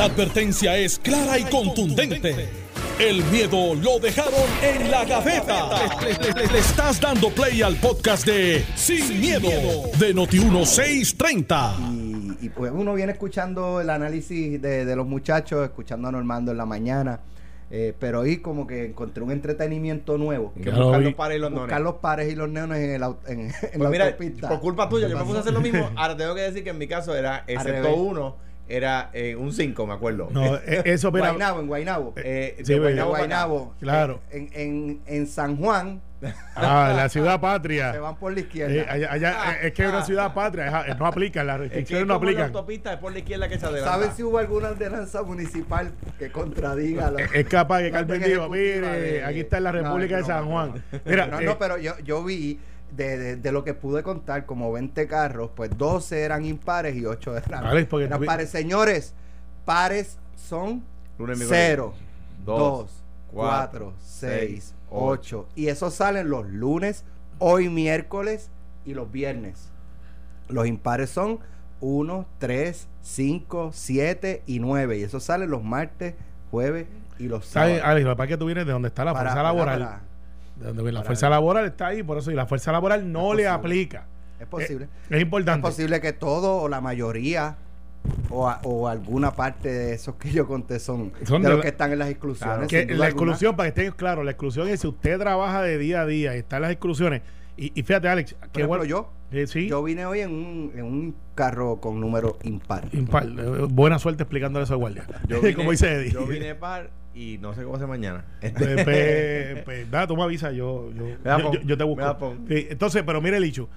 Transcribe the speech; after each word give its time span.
La 0.00 0.06
advertencia 0.06 0.78
es 0.78 0.98
clara 0.98 1.38
y 1.38 1.44
contundente. 1.44 2.48
El 2.98 3.22
miedo 3.24 3.74
lo 3.74 3.98
dejaron 3.98 4.32
en 4.62 4.90
la 4.90 5.04
gaveta. 5.04 5.68
Le, 6.02 6.46
le 6.50 6.58
estás 6.58 6.98
dando 7.02 7.28
play 7.28 7.60
al 7.60 7.76
podcast 7.76 8.24
de 8.24 8.64
Sin, 8.76 9.20
miedo, 9.20 9.50
de 9.98 10.14
Noti1630. 10.14 12.38
Y, 12.40 12.46
y 12.46 12.48
pues 12.48 12.72
uno 12.74 12.94
viene 12.94 13.12
escuchando 13.12 13.78
el 13.82 13.90
análisis 13.90 14.62
de, 14.62 14.86
de 14.86 14.96
los 14.96 15.06
muchachos, 15.06 15.62
escuchando 15.64 16.08
a 16.08 16.12
Normando 16.12 16.50
en 16.52 16.56
la 16.56 16.64
mañana. 16.64 17.20
eh, 17.70 17.92
pero 17.98 18.20
hoy 18.20 18.38
como 18.38 18.66
que 18.66 18.86
encontré 18.86 19.22
un 19.22 19.32
entretenimiento 19.32 20.16
nuevo. 20.16 20.54
Que 20.54 20.70
buscar 20.70 21.02
los 21.02 21.12
pares 21.14 21.36
y 21.36 21.40
los 21.42 21.52
buscar 21.52 21.80
los 21.82 21.94
pares 21.96 22.32
y 22.32 22.36
los 22.36 22.48
neones 22.48 22.78
en, 22.78 22.90
el, 22.92 23.02
en, 23.26 23.40
en 23.40 23.52
Pues 23.52 23.78
la 23.78 23.90
mira, 23.90 24.06
autopista. 24.06 24.48
por 24.48 24.60
culpa 24.60 24.88
tuya, 24.88 25.08
yo 25.08 25.18
me 25.18 25.24
puse 25.24 25.36
a 25.36 25.40
hacer 25.40 25.52
lo 25.52 25.60
mismo. 25.60 25.90
Ahora 25.94 26.16
tengo 26.16 26.34
que 26.34 26.40
decir 26.40 26.64
que 26.64 26.70
en 26.70 26.78
mi 26.78 26.86
caso 26.88 27.14
era, 27.14 27.44
excepto 27.46 27.94
uno, 27.94 28.48
era 28.70 29.10
eh, 29.12 29.36
un 29.36 29.52
5, 29.52 29.86
me 29.86 29.94
acuerdo. 29.94 30.28
No, 30.30 30.56
eh, 30.56 30.82
eso, 30.86 31.10
Guaynabo, 31.10 31.60
en 31.60 31.66
Guaynabo. 31.66 32.14
Eh, 32.16 32.56
Sí, 32.64 32.72
de 32.74 32.78
güey. 32.78 32.98
En 32.98 33.04
Guaynabo. 33.04 33.10
Guaynabo. 33.10 33.74
Claro. 33.80 34.20
En, 34.30 34.48
en, 34.54 35.00
en 35.06 35.26
San 35.26 35.56
Juan 35.56 36.00
ah, 36.54 36.92
la 36.94 37.08
ciudad 37.08 37.34
se 37.34 37.38
patria. 37.38 37.98
van 37.98 38.16
por 38.16 38.32
la 38.34 38.40
izquierda. 38.40 38.74
Eh, 38.74 38.86
allá, 38.88 39.10
allá, 39.12 39.30
eh, 39.54 39.68
es 39.68 39.72
que 39.72 39.84
es 39.84 39.88
una 39.88 40.04
ciudad 40.04 40.34
patria, 40.34 40.94
no 40.98 41.06
aplica, 41.06 41.42
las 41.42 41.56
Es 41.56 41.60
que 41.60 41.68
restricciones 41.68 42.02
es 42.02 42.08
no 42.08 42.14
como 42.14 42.24
la 42.26 42.30
aplican. 42.32 42.46
autopista 42.56 42.92
es 42.92 42.98
por 42.98 43.12
la 43.12 43.18
izquierda 43.20 43.48
que 43.48 43.58
se 43.58 43.64
adelanta. 43.64 43.90
¿Sabes 43.92 44.10
si 44.16 44.22
hubo 44.22 44.36
alguna 44.36 44.68
ordenanza 44.68 45.22
municipal 45.22 45.92
que 46.18 46.30
contradiga 46.30 47.10
la... 47.10 47.22
Es- 47.22 47.46
capaz 47.48 47.80
que 47.80 47.90
Carmen 47.90 48.16
ejecutiva 48.22 48.48
mire, 48.50 48.80
de- 49.00 49.24
aquí 49.24 49.40
está 49.40 49.56
en 49.56 49.64
la 49.64 49.72
No, 49.72 49.82
República 49.82 50.16
de 50.18 50.24
San 50.24 50.46
Juan. 50.46 50.84
Mira, 51.06 51.26
No, 51.26 51.40
eh, 51.40 51.44
no, 51.46 51.58
pero 51.58 51.78
yo, 51.78 51.98
yo 52.00 52.22
vi 52.22 52.60
de, 52.96 53.18
de, 53.18 53.36
de 53.36 53.52
lo 53.52 53.64
que 53.64 53.74
pude 53.74 54.02
contar, 54.02 54.46
como 54.46 54.72
20 54.72 55.06
carros, 55.06 55.50
pues 55.54 55.70
12 55.76 56.20
eran 56.22 56.44
impares 56.44 56.96
y 56.96 57.06
8 57.06 57.36
eran, 57.36 57.64
Vale, 57.64 57.84
porque 57.86 58.06
eran 58.06 58.24
pares. 58.24 58.50
Señores, 58.50 59.14
pares 59.64 60.18
son 60.36 60.82
Lunes, 61.18 61.38
miércoles, 61.38 61.60
0, 61.68 61.94
dos, 62.44 62.58
2, 62.58 62.90
cuatro, 63.32 63.84
4, 63.86 63.94
seis, 64.02 64.50
6, 64.50 64.74
8. 64.90 65.48
Y 65.56 65.66
esos 65.68 65.94
salen 65.94 66.28
los 66.30 66.46
lunes, 66.48 67.04
hoy 67.38 67.68
miércoles 67.68 68.50
y 68.84 68.94
los 68.94 69.10
viernes. 69.12 69.68
Los 70.48 70.66
impares 70.66 71.10
son 71.10 71.38
1, 71.80 72.26
3, 72.38 72.88
5, 73.02 73.70
7 73.72 74.42
y 74.46 74.58
9. 74.58 74.98
Y 74.98 75.02
esos 75.02 75.22
salen 75.22 75.50
los 75.50 75.62
martes, 75.62 76.14
jueves 76.50 76.86
y 77.18 77.24
los 77.28 77.46
¿sabes, 77.46 77.78
sábados. 77.78 77.90
Alex? 78.04 78.06
Lo 78.06 78.26
que 78.26 78.36
tú 78.36 78.46
vienes 78.46 78.66
de 78.66 78.72
donde 78.72 78.88
está 78.88 79.04
la 79.04 79.12
Para- 79.12 79.30
fuerza 79.30 79.36
para- 79.36 79.52
laboral. 79.54 79.78
para- 79.80 80.00
De 80.00 80.09
donde 80.60 80.92
la 80.92 81.02
fuerza 81.02 81.28
laboral 81.28 81.66
está 81.66 81.88
ahí, 81.88 82.02
por 82.02 82.18
eso, 82.18 82.30
y 82.30 82.34
la 82.34 82.46
fuerza 82.46 82.70
laboral 82.72 83.10
no 83.10 83.34
le 83.34 83.48
aplica. 83.48 84.06
Es 84.38 84.46
posible. 84.46 84.88
Es 85.10 85.20
importante. 85.20 85.66
Es 85.68 85.74
posible 85.74 86.00
que 86.00 86.12
todo 86.12 86.56
o 86.62 86.68
la 86.68 86.80
mayoría 86.80 87.56
o, 88.30 88.48
a- 88.48 88.60
o 88.64 88.88
alguna 88.88 89.32
parte 89.32 89.68
de 89.70 89.92
esos 89.94 90.14
que 90.14 90.30
yo 90.30 90.46
conté 90.46 90.78
son, 90.78 91.12
Son 91.24 91.42
de, 91.42 91.48
de 91.48 91.54
los 91.54 91.58
la- 91.58 91.62
que 91.62 91.68
están 91.68 91.92
en 91.92 91.98
las 91.98 92.08
exclusiones. 92.08 92.68
que 92.68 92.86
la 92.86 92.92
alguna. 92.92 93.06
exclusión, 93.08 93.56
para 93.56 93.70
que 93.72 93.80
estén 93.80 93.94
claros, 93.96 94.24
la 94.24 94.30
exclusión 94.30 94.68
es 94.68 94.80
si 94.80 94.86
usted 94.86 95.18
trabaja 95.18 95.62
de 95.62 95.76
día 95.76 96.00
a 96.02 96.06
día 96.06 96.34
y 96.34 96.38
está 96.38 96.56
en 96.56 96.62
las 96.62 96.70
exclusiones. 96.72 97.20
Y, 97.58 97.78
y 97.78 97.82
fíjate, 97.82 98.08
Alex, 98.08 98.32
Por 98.32 98.40
qué 98.48 98.60
ejemplo, 98.60 98.68
bueno. 98.68 98.84
yo, 98.84 99.12
Eh, 99.32 99.46
sí, 99.46 99.68
yo 99.68 99.82
vine 99.82 100.06
hoy 100.06 100.20
en 100.20 100.30
un, 100.30 100.72
en 100.74 100.84
un 100.84 101.14
carro 101.34 101.76
con 101.78 102.00
número 102.00 102.38
impar. 102.42 102.88
impar. 102.92 103.26
Eh, 103.26 103.66
buena 103.70 103.98
suerte 103.98 104.22
explicándole 104.22 104.64
eso 104.64 104.72
a 104.72 104.76
guardia. 104.78 105.04
Yo 105.28 105.40
vine- 105.42 105.54
Como 105.54 105.70
dice 105.72 105.92
Eddie. 105.92 106.12
Yo 106.12 106.26
vine 106.26 106.54
par 106.54 106.88
y 107.14 107.38
no 107.38 107.54
sé 107.54 107.62
cómo 107.62 107.76
hacer 107.76 107.88
mañana. 107.88 108.24
Pues, 108.40 108.84
pues, 108.84 109.62
pues, 109.64 109.88
nada, 109.90 110.06
tú 110.06 110.16
me 110.16 110.22
avisas, 110.22 110.54
yo, 110.54 110.90
yo, 110.92 111.52
yo, 111.64 111.76
te 111.76 111.84
busco. 111.84 112.36
Sí, 112.48 112.66
entonces, 112.70 113.02
pero 113.04 113.20
mire 113.20 113.36
el 113.36 113.44
hecho. 113.44 113.68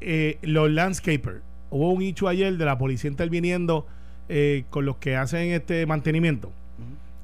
Eh, 0.00 0.38
los 0.42 0.70
landscapers, 0.70 1.42
hubo 1.70 1.92
un 1.92 2.02
hecho 2.02 2.28
ayer 2.28 2.56
de 2.56 2.64
la 2.64 2.78
policía 2.78 3.10
interviniendo 3.10 3.86
eh, 4.28 4.64
con 4.70 4.84
los 4.84 4.96
que 4.96 5.16
hacen 5.16 5.52
este 5.52 5.86
mantenimiento. 5.86 6.52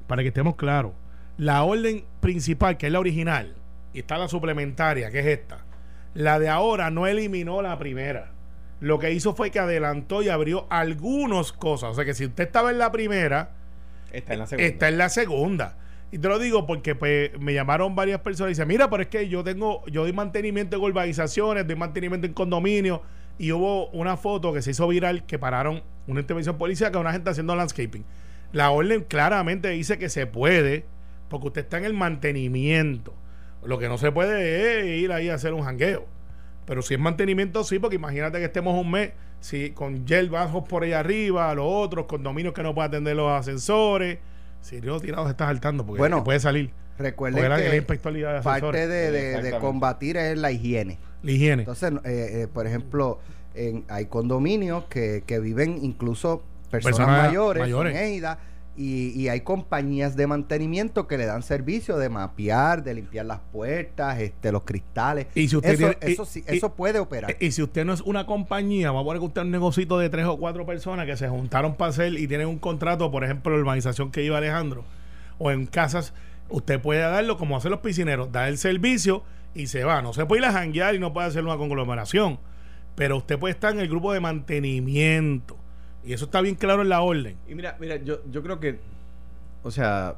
Para 0.07 0.21
que 0.21 0.29
estemos 0.29 0.55
claros, 0.55 0.93
la 1.37 1.63
orden 1.63 2.03
principal, 2.19 2.77
que 2.77 2.87
es 2.87 2.91
la 2.91 2.99
original, 2.99 3.53
y 3.93 3.99
está 3.99 4.17
la 4.17 4.27
suplementaria, 4.27 5.11
que 5.11 5.19
es 5.19 5.25
esta. 5.25 5.65
La 6.13 6.39
de 6.39 6.49
ahora 6.49 6.89
no 6.89 7.07
eliminó 7.07 7.61
la 7.61 7.77
primera. 7.77 8.31
Lo 8.79 8.97
que 8.97 9.11
hizo 9.11 9.35
fue 9.35 9.51
que 9.51 9.59
adelantó 9.59 10.21
y 10.21 10.29
abrió 10.29 10.65
algunas 10.69 11.51
cosas. 11.51 11.91
O 11.91 11.93
sea 11.93 12.05
que 12.05 12.13
si 12.13 12.25
usted 12.25 12.45
estaba 12.45 12.71
en 12.71 12.77
la 12.77 12.91
primera, 12.91 13.51
Está 14.11 14.33
en 14.33 14.39
la 14.39 14.47
segunda. 14.47 14.67
Está 14.67 14.87
en 14.89 14.97
la 14.97 15.09
segunda. 15.09 15.77
Y 16.11 16.17
te 16.17 16.27
lo 16.27 16.39
digo 16.39 16.65
porque 16.65 16.95
pues, 16.95 17.31
me 17.39 17.53
llamaron 17.53 17.95
varias 17.95 18.21
personas 18.21 18.49
y 18.49 18.53
dicen, 18.53 18.67
mira, 18.67 18.89
pero 18.89 19.03
es 19.03 19.09
que 19.09 19.29
yo 19.29 19.43
tengo, 19.43 19.85
yo 19.87 20.01
doy 20.03 20.13
mantenimiento 20.13 20.75
en 20.75 20.83
urbanizaciones, 20.83 21.67
doy 21.67 21.75
mantenimiento 21.75 22.25
en 22.25 22.33
condominios, 22.33 23.01
y 23.37 23.51
hubo 23.51 23.89
una 23.91 24.17
foto 24.17 24.51
que 24.51 24.61
se 24.61 24.71
hizo 24.71 24.87
viral 24.87 25.25
que 25.25 25.39
pararon 25.39 25.81
una 26.07 26.19
intervención 26.19 26.57
policial 26.57 26.91
con 26.91 27.01
una 27.01 27.13
gente 27.13 27.29
haciendo 27.29 27.55
landscaping. 27.55 28.03
La 28.51 28.71
orden 28.71 29.03
claramente 29.03 29.69
dice 29.69 29.97
que 29.97 30.09
se 30.09 30.25
puede, 30.25 30.85
porque 31.29 31.47
usted 31.47 31.61
está 31.61 31.77
en 31.77 31.85
el 31.85 31.93
mantenimiento. 31.93 33.13
Lo 33.63 33.77
que 33.77 33.87
no 33.87 33.97
se 33.97 34.11
puede 34.11 34.79
es 34.79 34.99
ir 35.01 35.11
ahí 35.11 35.29
a 35.29 35.35
hacer 35.35 35.53
un 35.53 35.61
jangueo. 35.61 36.05
Pero 36.69 36.83
si 36.83 36.93
es 36.93 36.99
mantenimiento, 36.99 37.63
sí, 37.63 37.79
porque 37.79 37.95
imagínate 37.95 38.37
que 38.37 38.45
estemos 38.45 38.79
un 38.79 38.91
mes 38.91 39.11
si 39.39 39.71
con 39.71 40.05
gel 40.05 40.29
bajos 40.29 40.67
por 40.69 40.83
ahí 40.83 40.93
arriba, 40.93 41.51
los 41.55 41.65
otros, 41.67 42.05
condominios 42.05 42.53
que 42.53 42.61
no 42.61 42.75
pueden 42.75 42.89
atender 42.91 43.15
los 43.15 43.31
ascensores. 43.31 44.19
Si 44.61 44.79
no, 44.79 44.99
tirado 44.99 45.25
se 45.25 45.31
está 45.31 45.47
saltando 45.47 45.83
porque 45.83 45.97
Bueno, 45.99 46.23
puede 46.23 46.39
salir. 46.39 46.69
Recuerden 46.99 47.51
que 47.55 47.75
inspectoría 47.77 48.33
de 48.33 48.41
parte 48.43 48.87
de, 48.87 49.41
de- 49.41 49.57
combatir 49.57 50.15
es 50.17 50.37
la 50.37 50.51
higiene. 50.51 50.99
La 51.23 51.31
higiene. 51.31 51.61
Entonces, 51.63 51.91
eh, 52.03 52.41
eh, 52.43 52.47
por 52.53 52.67
ejemplo, 52.67 53.19
en, 53.55 53.85
hay 53.87 54.05
condominios 54.05 54.83
que, 54.85 55.23
que 55.25 55.39
viven 55.39 55.79
incluso 55.81 56.43
personas, 56.69 56.97
Personas 56.97 57.25
mayores, 57.27 57.61
mayores. 57.61 57.95
en 57.95 58.03
égida, 58.03 58.37
y, 58.81 59.09
y 59.19 59.27
hay 59.27 59.41
compañías 59.41 60.15
de 60.15 60.25
mantenimiento 60.25 61.05
que 61.05 61.17
le 61.17 61.25
dan 61.25 61.43
servicio 61.43 61.97
de 61.97 62.07
mapear, 62.07 62.81
de 62.81 62.93
limpiar 62.93 63.25
las 63.25 63.39
puertas, 63.51 64.19
este, 64.19 64.53
los 64.53 64.63
cristales. 64.63 65.27
Y 65.35 65.49
si 65.49 65.57
usted 65.57 65.71
eso, 65.71 65.77
tiene- 65.79 66.13
eso 66.13 66.23
y- 66.23 66.25
sí, 66.25 66.43
y- 66.47 66.55
eso 66.55 66.73
puede 66.73 66.99
operar. 66.99 67.35
Y 67.41 67.51
si 67.51 67.61
usted 67.61 67.83
no 67.83 67.91
es 67.91 67.99
una 68.01 68.25
compañía, 68.25 68.87
vamos 68.91 69.01
a 69.01 69.05
poner 69.05 69.19
que 69.19 69.25
usted 69.25 69.41
es 69.41 69.45
un 69.45 69.51
negocito 69.51 69.99
de 69.99 70.09
tres 70.09 70.25
o 70.27 70.37
cuatro 70.37 70.65
personas 70.65 71.05
que 71.05 71.17
se 71.17 71.27
juntaron 71.27 71.75
para 71.75 71.89
hacer 71.89 72.13
y 72.13 72.25
tienen 72.27 72.47
un 72.47 72.57
contrato, 72.57 73.11
por 73.11 73.25
ejemplo, 73.25 73.51
la 73.53 73.59
urbanización 73.59 74.11
que 74.11 74.23
iba 74.23 74.37
Alejandro, 74.37 74.85
o 75.39 75.51
en 75.51 75.65
casas, 75.65 76.13
usted 76.49 76.79
puede 76.81 77.01
darlo 77.01 77.37
como 77.37 77.57
hacen 77.57 77.71
los 77.71 77.81
piscineros, 77.81 78.31
dar 78.31 78.47
el 78.47 78.57
servicio 78.57 79.23
y 79.53 79.67
se 79.67 79.83
va. 79.83 80.01
No 80.01 80.13
se 80.13 80.25
puede 80.25 80.41
ir 80.41 80.45
a 80.47 80.53
janguear 80.53 80.95
y 80.95 80.99
no 80.99 81.11
puede 81.11 81.27
hacer 81.27 81.43
una 81.43 81.57
conglomeración, 81.57 82.39
pero 82.95 83.17
usted 83.17 83.37
puede 83.37 83.51
estar 83.53 83.73
en 83.73 83.81
el 83.81 83.89
grupo 83.89 84.13
de 84.13 84.21
mantenimiento. 84.21 85.57
Y 86.05 86.13
eso 86.13 86.25
está 86.25 86.41
bien 86.41 86.55
claro 86.55 86.81
en 86.81 86.89
la 86.89 87.01
orden. 87.01 87.35
Y 87.47 87.55
mira, 87.55 87.75
mira, 87.79 87.97
yo, 87.97 88.19
yo 88.31 88.41
creo 88.41 88.59
que, 88.59 88.79
o 89.63 89.71
sea, 89.71 90.15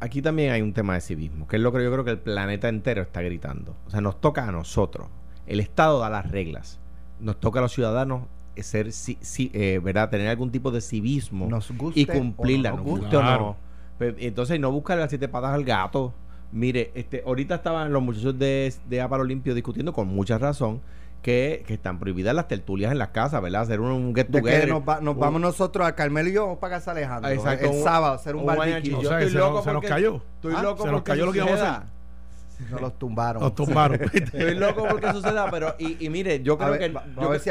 aquí 0.00 0.22
también 0.22 0.52
hay 0.52 0.62
un 0.62 0.72
tema 0.72 0.94
de 0.94 1.00
civismo, 1.00 1.46
que 1.46 1.56
es 1.56 1.62
lo 1.62 1.72
que 1.72 1.82
yo 1.82 1.92
creo 1.92 2.04
que 2.04 2.10
el 2.12 2.18
planeta 2.18 2.68
entero 2.68 3.02
está 3.02 3.20
gritando. 3.22 3.74
O 3.86 3.90
sea, 3.90 4.00
nos 4.00 4.20
toca 4.20 4.48
a 4.48 4.52
nosotros. 4.52 5.08
El 5.46 5.60
Estado 5.60 5.98
da 6.00 6.08
las 6.10 6.30
reglas. 6.30 6.78
Nos 7.20 7.38
toca 7.38 7.58
a 7.58 7.62
los 7.62 7.72
ciudadanos 7.72 8.22
ser, 8.56 8.88
ci- 8.88 9.18
ci- 9.20 9.50
eh, 9.54 9.78
¿verdad? 9.82 10.10
Tener 10.10 10.28
algún 10.28 10.50
tipo 10.50 10.70
de 10.70 10.82
civismo 10.82 11.46
Nos 11.48 11.70
guste 11.70 12.00
y 12.00 12.04
cumplirla, 12.06 12.74
o 12.74 12.76
no 12.76 12.82
nos 12.82 12.90
guste 12.90 13.16
o 13.16 13.20
Claro. 13.20 13.40
no. 13.40 13.56
Pues, 13.98 14.14
entonces, 14.18 14.58
no 14.60 14.70
buscar 14.70 14.98
las 14.98 15.08
siete 15.10 15.28
patas 15.28 15.54
al 15.54 15.64
gato. 15.64 16.12
Mire, 16.52 16.90
este, 16.94 17.22
ahorita 17.26 17.54
estaban 17.56 17.92
los 17.92 18.02
muchachos 18.02 18.38
de, 18.38 18.72
de 18.88 19.00
Aparo 19.00 19.24
Limpio 19.24 19.54
discutiendo 19.54 19.92
con 19.92 20.08
mucha 20.08 20.36
razón 20.38 20.80
que, 21.22 21.64
que 21.66 21.74
están 21.74 21.98
prohibidas 21.98 22.34
las 22.34 22.48
tertulias 22.48 22.92
en 22.92 22.98
las 22.98 23.08
casas, 23.08 23.42
¿verdad? 23.42 23.62
Hacer 23.62 23.80
un, 23.80 23.90
un 23.90 24.14
get 24.14 24.28
De 24.28 24.38
que 24.42 24.50
together. 24.50 24.68
nos, 24.68 24.82
va- 24.88 25.00
nos 25.00 25.14
un- 25.14 25.20
vamos 25.20 25.40
nosotros 25.40 25.86
a 25.86 25.94
Carmelo 25.94 26.28
y 26.28 26.32
yo 26.32 26.42
vamos 26.44 26.58
para 26.58 26.76
casa 26.76 26.92
Alejandro. 26.92 27.30
Exacto, 27.30 27.66
el 27.70 27.76
un- 27.76 27.82
sábado, 27.84 28.14
hacer 28.14 28.34
un, 28.34 28.40
un 28.42 28.46
barbecue. 28.46 28.94
O 28.94 29.02
Yo 29.02 29.08
sea, 29.10 29.20
se 29.20 29.30
loco 29.30 29.54
nos- 29.56 29.64
se 29.64 29.72
nos 29.72 29.84
cayó. 29.84 30.22
Estoy 30.36 30.54
Ah, 30.56 30.62
loco 30.62 30.82
se 30.82 30.88
nos 30.88 30.94
porque 31.00 31.10
cayó 31.12 31.26
lo 31.26 31.32
que 31.32 31.38
íbamos 31.38 31.54
a 31.54 31.56
suceda. 31.58 31.76
hacer. 31.76 32.70
Nos 32.70 32.80
los 32.82 32.98
tumbaron. 32.98 33.42
Nos 33.42 33.54
tumbaron. 33.54 34.00
Estoy 34.12 34.54
loco 34.54 34.86
porque 34.88 35.10
suceda, 35.12 35.50
pero 35.50 35.74
y, 35.78 36.04
y 36.04 36.10
mire, 36.10 36.42
yo 36.42 36.54
A 36.54 36.58
creo 36.58 36.70
ver, 36.72 36.78
que 36.80 36.88
va- 36.90 37.04
yo 37.16 37.22
a 37.22 37.28
ver 37.30 37.40
si, 37.40 37.50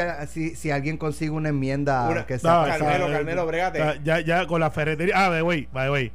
si, 0.50 0.54
si 0.56 0.70
alguien 0.70 0.96
consigue 0.96 1.30
una 1.32 1.48
enmienda 1.48 2.08
Una- 2.08 2.26
que 2.26 2.34
No, 2.34 2.40
sea 2.40 2.66
esa- 2.76 2.78
Carmelo, 2.84 3.12
Carmelo, 3.12 3.72
sea, 3.72 3.96
Ya, 4.04 4.20
ya 4.20 4.46
con 4.46 4.60
la 4.60 4.70
ferretería. 4.70 5.14
Ah, 5.16 5.30
the 5.32 5.42
way, 5.42 5.68
by 5.72 5.86
the 5.86 5.90
way. 5.90 6.12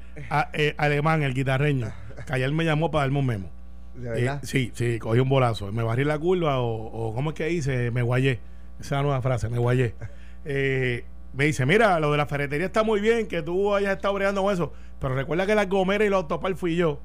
Eh, 0.54 0.76
alemán, 0.78 1.24
el 1.24 1.34
guitarreño. 1.34 1.92
Que 2.26 2.34
ayer 2.34 2.52
me 2.54 2.64
llamó 2.66 2.90
para 2.90 3.04
darme 3.04 3.20
un 3.20 3.26
memo. 3.26 3.50
De 3.96 4.26
Eh, 4.26 4.32
sí, 4.44 4.72
sí, 4.74 5.00
cogí 5.00 5.20
un 5.20 5.30
bolazo. 5.30 5.72
Me 5.72 5.84
barrí 5.84 6.04
la 6.04 6.18
curva 6.20 6.60
o, 6.60 6.68
o 7.10 7.14
¿cómo 7.16 7.32
es 7.32 7.36
que 7.36 7.46
dice? 7.46 7.92
Me 7.92 8.02
guayé. 8.02 8.40
Esa 8.80 8.84
es 8.84 8.92
la 8.92 9.02
nueva 9.04 9.22
frase, 9.22 9.50
me 9.50 9.58
guayé. 9.58 9.96
Eh, 10.48 11.04
me 11.34 11.46
dice, 11.46 11.66
mira, 11.66 12.00
lo 12.00 12.12
de 12.12 12.18
la 12.18 12.28
ferretería 12.28 12.68
está 12.68 12.84
muy 12.84 13.02
bien, 13.02 13.26
que 13.28 13.42
tú 13.42 13.74
hayas 13.74 13.96
estado 13.96 14.14
bregando 14.14 14.44
con 14.44 14.54
eso, 14.54 14.72
pero 15.00 15.16
recuerda 15.16 15.48
que 15.48 15.56
la 15.56 15.66
gomera 15.66 16.06
y 16.06 16.10
la 16.10 16.18
autopar 16.18 16.54
fui 16.56 16.76
yo. 16.76 17.00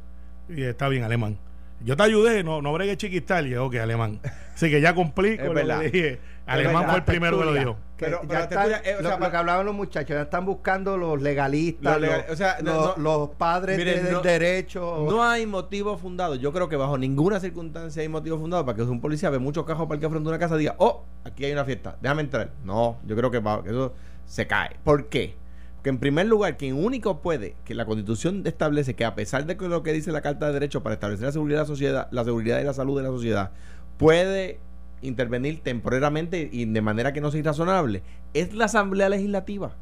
Y 0.51 0.63
está 0.63 0.89
bien, 0.89 1.05
alemán. 1.05 1.39
Yo 1.83 1.97
te 1.97 2.03
ayudé, 2.03 2.45
no, 2.45 2.61
no 2.61 2.71
bregué 2.75 2.99
chiquistal. 2.99 3.47
Y 3.47 3.51
yo, 3.53 3.65
ok, 3.65 3.77
alemán. 3.77 4.21
Así 4.55 4.69
que 4.69 4.83
ya 4.83 4.95
cumplí 4.95 5.37
con 5.39 5.47
lo 5.47 5.55
verdad. 5.55 5.81
que 5.81 5.91
dije. 5.91 6.19
Alemán 6.47 6.87
fue 6.87 6.97
el 6.97 7.05
primero 7.05 7.39
que 7.39 7.45
lo 7.45 7.55
dijo. 7.55 7.77
Que 7.97 8.07
Pero- 8.07 8.23
ya 8.23 8.29
pero 8.29 8.39
la 8.39 8.45
están- 8.45 8.69
tertulia, 8.69 8.91
eh, 8.91 8.95
o 8.99 9.03
lo, 9.03 9.09
sea, 9.11 9.19
lo 9.19 9.31
que 9.31 9.37
hablaban 9.37 9.67
los 9.67 9.75
muchachos, 9.75 10.09
ya 10.17 10.23
están 10.23 10.47
buscando 10.47 10.97
los 10.97 11.21
legalistas, 11.21 11.93
Los 11.93 12.01
legal- 12.01 12.25
los, 12.27 12.33
o 12.33 12.37
sea, 12.37 12.57
no- 12.63 12.73
los, 12.75 12.97
no- 12.97 13.03
los 13.03 13.29
padres 13.37 13.77
de- 13.77 13.85
Miren, 13.85 14.05
del 14.05 14.13
no- 14.15 14.21
derecho. 14.23 15.07
No 15.09 15.23
hay 15.23 15.47
motivo 15.47 15.97
fundado. 15.99 16.35
Yo 16.35 16.51
creo 16.53 16.69
que 16.69 16.77
bajo 16.77 16.97
ninguna 16.97 17.39
circunstancia 17.41 18.01
hay 18.03 18.09
motivo 18.09 18.39
fundado 18.39 18.65
para 18.65 18.75
que 18.77 18.83
un 18.83 19.01
policía 19.03 19.29
ve 19.31 19.39
muchos 19.39 19.65
cajos 19.67 19.87
para 19.87 20.01
que 20.01 20.09
frente 20.09 20.27
a 20.29 20.31
una 20.31 20.39
casa 20.39 20.57
y 20.57 20.61
diga, 20.61 20.75
oh, 20.79 21.05
aquí 21.25 21.45
hay 21.45 21.53
una 21.53 21.65
fiesta, 21.67 21.97
déjame 22.01 22.23
entrar. 22.23 22.51
No, 22.65 22.99
yo 23.07 23.15
creo 23.17 23.31
que, 23.31 23.43
eso 23.71 23.93
se 24.25 24.47
cae. 24.47 24.77
¿Por 24.83 25.09
qué? 25.09 25.37
Que 25.83 25.91
en 25.91 25.99
primer 25.99 26.27
lugar, 26.27 26.57
quien 26.57 26.83
único 26.83 27.21
puede, 27.21 27.55
que 27.65 27.75
la 27.75 27.85
constitución 27.85 28.43
establece 28.47 28.95
que 28.95 29.05
a 29.05 29.15
pesar 29.15 29.45
de 29.47 29.55
lo 29.69 29.83
que 29.83 29.93
dice 29.93 30.11
la 30.13 30.21
Carta 30.23 30.47
de 30.47 30.53
Derechos 30.55 30.83
para 30.83 30.95
establecer 30.95 31.27
la 31.27 31.33
seguridad 31.33 31.59
de 31.59 31.63
la 31.65 31.67
sociedad, 31.69 32.09
la 32.11 32.25
seguridad 32.25 32.61
y 32.61 32.65
la 32.65 32.73
salud 32.75 32.97
de 32.97 33.03
la 33.03 33.09
sociedad, 33.11 33.51
puede 33.99 34.59
intervenir 35.03 35.63
temporalmente 35.63 36.49
y 36.53 36.65
de 36.65 36.81
manera 36.81 37.13
que 37.13 37.21
no 37.21 37.31
sea 37.31 37.41
irrazonable, 37.41 38.03
es 38.35 38.55
la 38.55 38.67
Asamblea 38.67 39.09
Legislativa, 39.09 39.75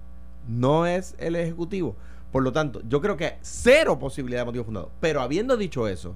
no 0.48 0.86
es 0.86 1.14
el 1.18 1.36
Ejecutivo. 1.36 1.96
Por 2.32 2.42
lo 2.42 2.52
tanto, 2.52 2.82
yo 2.88 3.00
creo 3.00 3.16
que 3.16 3.38
cero 3.40 3.98
posibilidad 3.98 4.42
de 4.42 4.46
motivo 4.46 4.64
fundado. 4.64 4.90
Pero 5.00 5.22
habiendo 5.22 5.56
dicho 5.56 5.88
eso, 5.88 6.14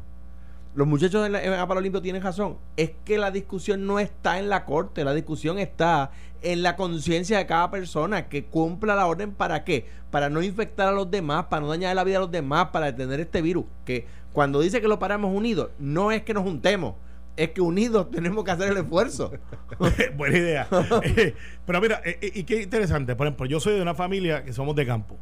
los 0.74 0.86
muchachos 0.86 1.26
en, 1.26 1.32
la, 1.32 1.42
en 1.42 2.02
tienen 2.02 2.22
razón. 2.22 2.56
Es 2.76 2.92
que 3.04 3.18
la 3.18 3.30
discusión 3.30 3.86
no 3.86 3.98
está 3.98 4.38
en 4.38 4.48
la 4.48 4.64
corte, 4.64 5.04
la 5.04 5.14
discusión 5.14 5.58
está 5.58 6.10
en 6.40 6.62
la 6.62 6.76
conciencia 6.76 7.38
de 7.38 7.46
cada 7.46 7.70
persona 7.70 8.28
que 8.28 8.46
cumpla 8.46 8.94
la 8.94 9.06
orden 9.06 9.32
para 9.32 9.64
qué? 9.64 9.86
Para 10.10 10.30
no 10.30 10.42
infectar 10.42 10.88
a 10.88 10.92
los 10.92 11.10
demás, 11.10 11.46
para 11.46 11.60
no 11.60 11.68
dañar 11.68 11.94
la 11.94 12.04
vida 12.04 12.16
a 12.16 12.20
los 12.20 12.30
demás, 12.30 12.68
para 12.72 12.86
detener 12.86 13.20
este 13.20 13.42
virus. 13.42 13.64
Que 13.84 14.06
cuando 14.32 14.60
dice 14.60 14.80
que 14.80 14.88
lo 14.88 14.98
paramos 14.98 15.34
unidos, 15.34 15.70
no 15.78 16.10
es 16.10 16.22
que 16.22 16.34
nos 16.34 16.42
juntemos, 16.42 16.94
es 17.36 17.50
que 17.50 17.60
unidos 17.60 18.10
tenemos 18.10 18.44
que 18.44 18.50
hacer 18.50 18.72
el 18.72 18.78
esfuerzo. 18.78 19.32
Buena 20.16 20.38
idea. 20.38 20.68
Eh, 21.02 21.34
pero 21.66 21.80
mira, 21.80 22.00
eh, 22.04 22.18
eh, 22.20 22.32
y 22.34 22.44
qué 22.44 22.62
interesante, 22.62 23.16
por 23.16 23.26
ejemplo, 23.26 23.46
yo 23.46 23.60
soy 23.60 23.74
de 23.74 23.82
una 23.82 23.94
familia 23.94 24.44
que 24.44 24.52
somos 24.52 24.76
de 24.76 24.86
campo. 24.86 25.16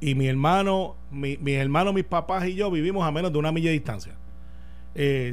Y 0.00 0.14
mi 0.14 0.26
hermano, 0.26 0.96
mi, 1.10 1.36
mis 1.38 1.56
hermanos, 1.56 1.94
mis 1.94 2.04
papás 2.04 2.46
y 2.46 2.54
yo 2.54 2.70
vivimos 2.70 3.06
a 3.06 3.10
menos 3.10 3.32
de 3.32 3.38
una 3.38 3.52
milla 3.52 3.68
de 3.68 3.74
distancia. 3.74 4.14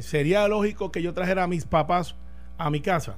Sería 0.00 0.48
lógico 0.48 0.90
que 0.90 1.02
yo 1.02 1.14
trajera 1.14 1.44
a 1.44 1.46
mis 1.46 1.64
papás 1.64 2.16
a 2.58 2.70
mi 2.70 2.80
casa, 2.80 3.16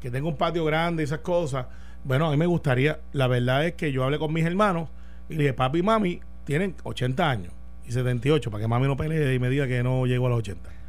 que 0.00 0.10
tengo 0.10 0.28
un 0.28 0.36
patio 0.36 0.64
grande 0.64 1.02
y 1.02 1.04
esas 1.04 1.20
cosas. 1.20 1.66
Bueno, 2.04 2.26
a 2.26 2.30
mí 2.30 2.36
me 2.36 2.46
gustaría, 2.46 3.00
la 3.12 3.28
verdad 3.28 3.66
es 3.66 3.74
que 3.74 3.92
yo 3.92 4.02
hablé 4.04 4.18
con 4.18 4.32
mis 4.32 4.44
hermanos 4.44 4.88
y 5.28 5.34
le 5.34 5.42
dije, 5.44 5.54
papi 5.54 5.78
y 5.78 5.82
mami 5.82 6.20
tienen 6.44 6.74
80 6.82 7.30
años 7.30 7.52
y 7.86 7.92
78, 7.92 8.50
para 8.50 8.62
que 8.62 8.68
mami 8.68 8.86
no 8.86 8.96
pelee 8.96 9.34
y 9.34 9.38
me 9.38 9.48
diga 9.50 9.66
que 9.66 9.82
no 9.82 10.06
llego 10.06 10.26
a 10.26 10.30
los 10.30 10.38
80. 10.38 10.83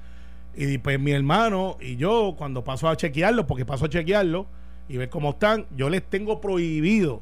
Y 0.56 0.66
después 0.66 1.00
mi 1.00 1.12
hermano 1.12 1.78
y 1.81 1.98
yo, 1.98 2.36
cuando 2.38 2.63
paso 2.63 2.88
a 2.88 2.96
chequearlo, 2.96 3.46
porque 3.46 3.66
paso 3.66 3.86
a 3.86 3.90
chequearlo 3.90 4.48
y 4.88 4.98
ver 4.98 5.10
cómo 5.10 5.31
están, 5.31 5.66
yo 5.75 5.90
les 5.90 6.04
tengo 6.04 6.40
prohibido 6.40 7.22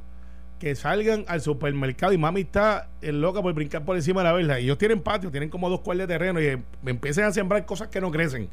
que 0.59 0.75
salgan 0.75 1.25
al 1.27 1.41
supermercado 1.41 2.13
y 2.13 2.17
mami 2.17 2.41
está 2.41 2.87
loca 3.01 3.41
por 3.41 3.53
brincar 3.53 3.83
por 3.83 3.97
encima 3.97 4.21
de 4.21 4.29
la 4.29 4.33
verja. 4.33 4.59
Y 4.59 4.65
ellos 4.65 4.77
tienen 4.77 5.01
patio, 5.01 5.29
tienen 5.29 5.49
como 5.49 5.69
dos 5.69 5.81
cuerdas 5.81 6.07
de 6.07 6.13
terreno 6.13 6.41
y 6.41 6.57
me 6.81 6.91
empiecen 6.91 7.25
a 7.25 7.31
sembrar 7.31 7.65
cosas 7.65 7.89
que 7.89 7.99
no 7.99 8.11
crecen. 8.11 8.49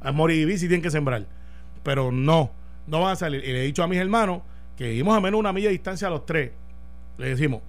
A 0.00 0.10
y 0.10 0.58
si 0.58 0.66
tienen 0.66 0.82
que 0.82 0.90
sembrar. 0.90 1.24
Pero 1.84 2.10
no, 2.10 2.50
no 2.86 3.00
van 3.00 3.12
a 3.12 3.16
salir. 3.16 3.44
Y 3.44 3.52
le 3.52 3.60
he 3.60 3.64
dicho 3.66 3.82
a 3.82 3.86
mis 3.86 3.98
hermanos 3.98 4.42
que 4.76 4.88
vivimos 4.88 5.16
a 5.16 5.20
menos 5.20 5.38
una 5.38 5.52
milla 5.52 5.68
de 5.68 5.72
distancia 5.72 6.08
a 6.08 6.10
los 6.10 6.26
tres. 6.26 6.50
Le 7.18 7.28
decimos, 7.28 7.62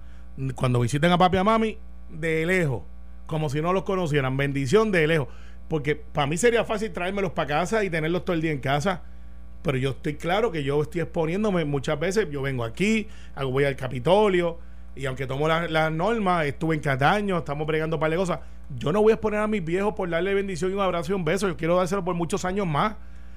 cuando 0.56 0.80
visiten 0.80 1.12
a 1.12 1.18
papi 1.18 1.36
y 1.36 1.40
a 1.40 1.44
mami, 1.44 1.78
de 2.10 2.46
lejos, 2.46 2.82
como 3.26 3.48
si 3.48 3.60
no 3.60 3.72
los 3.72 3.84
conocieran. 3.84 4.36
Bendición 4.36 4.90
de 4.90 5.06
lejos. 5.06 5.28
Porque 5.68 5.96
para 5.96 6.26
mí 6.26 6.36
sería 6.36 6.64
fácil 6.64 6.92
traérmelos 6.92 7.32
para 7.32 7.48
casa 7.48 7.84
y 7.84 7.90
tenerlos 7.90 8.24
todo 8.24 8.34
el 8.34 8.42
día 8.42 8.52
en 8.52 8.60
casa 8.60 9.02
pero 9.64 9.78
yo 9.78 9.90
estoy 9.90 10.16
claro 10.16 10.52
que 10.52 10.62
yo 10.62 10.82
estoy 10.82 11.00
exponiéndome 11.00 11.64
muchas 11.64 11.98
veces. 11.98 12.28
Yo 12.30 12.42
vengo 12.42 12.64
aquí, 12.64 13.08
voy 13.34 13.64
al 13.64 13.76
Capitolio, 13.76 14.58
y 14.94 15.06
aunque 15.06 15.26
tomo 15.26 15.48
las 15.48 15.70
la 15.70 15.88
normas, 15.88 16.44
estuve 16.44 16.74
en 16.74 16.82
Cataño, 16.82 17.38
estamos 17.38 17.66
bregando 17.66 17.98
para 17.98 18.10
de 18.10 18.16
cosas. 18.18 18.40
Yo 18.76 18.92
no 18.92 19.00
voy 19.00 19.12
a 19.12 19.14
exponer 19.14 19.40
a 19.40 19.46
mis 19.46 19.64
viejos 19.64 19.94
por 19.94 20.10
darle 20.10 20.34
bendición 20.34 20.70
y 20.70 20.74
un 20.74 20.80
abrazo 20.80 21.12
y 21.12 21.14
un 21.14 21.24
beso. 21.24 21.48
Yo 21.48 21.56
quiero 21.56 21.76
dárselo 21.76 22.04
por 22.04 22.14
muchos 22.14 22.44
años 22.44 22.66
más. 22.66 22.96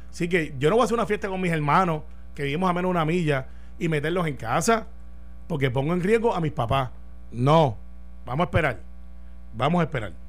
Así 0.09 0.27
que 0.27 0.53
yo 0.59 0.69
no 0.69 0.75
voy 0.75 0.81
a 0.81 0.85
hacer 0.85 0.95
una 0.95 1.05
fiesta 1.05 1.29
con 1.29 1.39
mis 1.39 1.51
hermanos, 1.53 2.03
que 2.35 2.43
vivimos 2.43 2.69
a 2.69 2.73
menos 2.73 2.91
una 2.91 3.05
milla, 3.05 3.47
y 3.79 3.87
meterlos 3.87 4.27
en 4.27 4.35
casa, 4.35 4.85
porque 5.47 5.71
pongo 5.71 5.93
en 5.93 6.03
riesgo 6.03 6.35
a 6.35 6.41
mis 6.41 6.51
papás. 6.51 6.89
No, 7.31 7.77
vamos 8.25 8.43
a 8.43 8.47
esperar. 8.47 8.79
Vamos 9.55 9.79
a 9.79 9.83
esperar. 9.83 10.26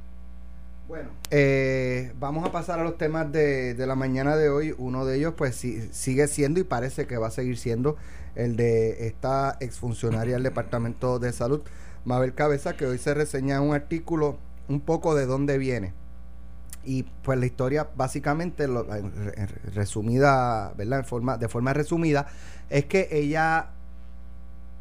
Bueno, 0.88 1.10
eh, 1.30 2.14
vamos 2.18 2.46
a 2.46 2.50
pasar 2.50 2.80
a 2.80 2.82
los 2.82 2.96
temas 2.96 3.30
de, 3.30 3.74
la 3.76 3.94
mañana 3.94 4.36
de 4.36 4.48
hoy. 4.48 4.74
Uno 4.78 5.04
de 5.04 5.18
ellos, 5.18 5.34
pues, 5.36 5.54
sigue 5.54 6.26
siendo 6.28 6.60
y 6.60 6.64
parece 6.64 7.06
que 7.06 7.18
va 7.18 7.26
a 7.26 7.30
seguir 7.30 7.58
siendo 7.58 7.98
el 8.34 8.56
de 8.56 9.06
esta 9.06 9.58
exfuncionaria 9.60 10.34
del 10.34 10.44
Departamento 10.44 11.18
de 11.18 11.32
Salud, 11.32 11.60
Mabel 12.06 12.32
Cabeza, 12.32 12.74
que 12.74 12.86
hoy 12.86 12.96
se 12.96 13.12
reseña 13.12 13.60
un 13.60 13.74
artículo 13.74 14.38
un 14.68 14.80
poco 14.80 15.14
de 15.14 15.26
dónde 15.26 15.58
viene. 15.58 15.92
Y 16.84 17.02
pues 17.22 17.38
la 17.38 17.44
historia, 17.44 17.90
básicamente, 17.94 18.66
resumida, 19.74 20.72
¿verdad? 20.74 21.04
De 21.38 21.48
forma 21.48 21.74
resumida, 21.74 22.28
es 22.70 22.86
que 22.86 23.08
ella 23.10 23.72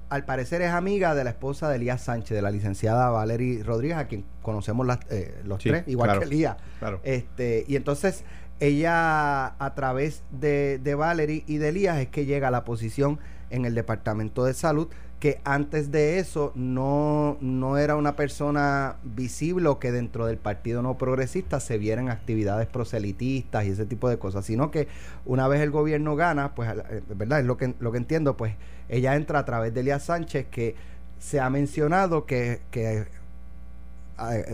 al 0.10 0.26
parecer 0.26 0.62
es 0.62 0.72
amiga 0.72 1.16
de 1.16 1.24
la 1.24 1.32
esposa 1.32 1.70
de 1.70 1.76
Elías 1.76 2.02
Sánchez, 2.02 2.36
de 2.36 2.42
la 2.42 2.52
licenciada 2.52 3.10
Valerie 3.10 3.64
Rodríguez, 3.64 3.98
a 3.98 4.08
quien 4.08 4.26
conocemos 4.42 4.88
eh, 5.10 5.42
los 5.44 5.60
tres, 5.60 5.84
igual 5.88 6.20
que 6.20 6.26
Elías. 6.26 6.58
Este, 7.04 7.66
y 7.68 7.76
entonces 7.76 8.24
ella, 8.60 9.48
a 9.48 9.74
través 9.76 10.24
de, 10.32 10.80
de 10.82 10.96
Valerie 10.96 11.44
y 11.46 11.58
de 11.58 11.70
Elías, 11.70 11.98
es 11.98 12.08
que 12.08 12.26
llega 12.26 12.48
a 12.48 12.52
la 12.52 12.64
posición 12.64 13.20
en 13.50 13.66
el 13.66 13.76
Departamento 13.76 14.46
de 14.46 14.54
Salud, 14.54 14.88
que 15.20 15.40
antes 15.44 15.92
de 15.92 16.20
eso 16.20 16.52
no, 16.54 17.38
no 17.42 17.78
era 17.78 17.96
una 17.96 18.16
persona 18.16 18.98
visible 19.04 19.68
o 19.68 19.80
que 19.80 19.92
dentro 19.92 20.28
del 20.28 20.38
Partido 20.38 20.84
No 20.84 20.98
Progresista 20.98 21.60
se 21.60 21.80
vieran 21.80 22.10
actividades 22.10 22.68
proselitistas 22.68 23.66
y 23.66 23.70
ese 23.70 23.86
tipo 23.86 24.10
de 24.10 24.20
cosas, 24.20 24.46
sino 24.46 24.70
que 24.70 24.88
una 25.26 25.48
vez 25.48 25.62
el 25.62 25.72
gobierno 25.72 26.16
gana, 26.16 26.54
pues, 26.54 26.70
eh, 26.70 27.02
¿verdad? 27.16 27.40
Es 27.40 27.46
lo 27.46 27.58
que, 27.58 27.74
lo 27.80 27.92
que 27.92 27.98
entiendo, 27.98 28.38
pues 28.38 28.54
ella 28.90 29.16
entra 29.16 29.40
a 29.40 29.46
través 29.46 29.74
de 29.74 29.80
Elías 29.80 30.04
Sánchez, 30.04 30.48
que 30.52 30.76
se 31.20 31.40
ha 31.40 31.50
mencionado 31.50 32.26
que, 32.26 32.62
que 32.70 33.08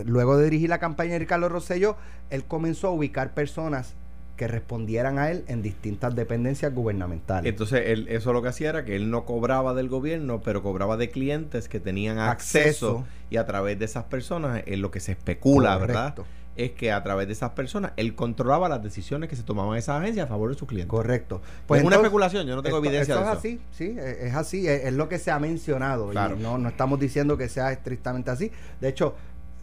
luego 0.06 0.38
de 0.38 0.44
dirigir 0.44 0.70
la 0.70 0.78
campaña 0.78 1.12
de 1.12 1.18
Ricardo 1.18 1.50
Rosselló, 1.50 1.96
él 2.30 2.44
comenzó 2.44 2.88
a 2.88 2.90
ubicar 2.90 3.34
personas 3.34 3.94
que 4.36 4.48
respondieran 4.48 5.18
a 5.18 5.30
él 5.30 5.44
en 5.48 5.62
distintas 5.62 6.14
dependencias 6.14 6.74
gubernamentales. 6.74 7.48
Entonces, 7.50 7.82
él, 7.86 8.06
eso 8.08 8.32
lo 8.32 8.42
que 8.42 8.48
hacía 8.48 8.70
era 8.70 8.84
que 8.84 8.96
él 8.96 9.10
no 9.10 9.24
cobraba 9.24 9.74
del 9.74 9.88
gobierno, 9.88 10.40
pero 10.40 10.62
cobraba 10.62 10.96
de 10.96 11.10
clientes 11.10 11.68
que 11.68 11.80
tenían 11.80 12.18
acceso, 12.18 13.04
y 13.30 13.36
a 13.36 13.46
través 13.46 13.78
de 13.78 13.84
esas 13.84 14.04
personas 14.04 14.62
es 14.66 14.78
lo 14.78 14.90
que 14.90 15.00
se 15.00 15.12
especula, 15.12 15.76
¿verdad? 15.78 16.14
es 16.56 16.72
que 16.72 16.92
a 16.92 17.02
través 17.02 17.26
de 17.26 17.32
esas 17.32 17.50
personas 17.50 17.92
él 17.96 18.14
controlaba 18.14 18.68
las 18.68 18.82
decisiones 18.82 19.28
que 19.28 19.36
se 19.36 19.42
tomaban 19.42 19.72
en 19.72 19.78
esa 19.78 19.98
agencia 19.98 20.24
a 20.24 20.26
favor 20.26 20.50
de 20.50 20.56
sus 20.56 20.68
clientes. 20.68 20.90
Correcto. 20.90 21.40
Pues 21.66 21.80
es 21.80 21.86
una 21.86 21.96
especulación, 21.96 22.46
yo 22.46 22.54
no 22.54 22.62
tengo 22.62 22.78
evidencia 22.78 23.14
de 23.16 23.20
eso. 23.22 23.32
Es 23.32 23.38
así, 23.38 23.60
sí, 23.72 23.96
es, 23.98 24.34
así, 24.34 24.68
es, 24.68 24.92
lo 24.92 25.08
que 25.08 25.18
se 25.18 25.30
ha 25.30 25.38
mencionado. 25.38 26.12
Y 26.12 26.16
no, 26.40 26.58
no 26.58 26.68
estamos 26.68 27.00
diciendo 27.00 27.36
que 27.36 27.48
sea 27.48 27.72
estrictamente 27.72 28.30
así. 28.30 28.52
De 28.80 28.88
hecho, 28.88 29.14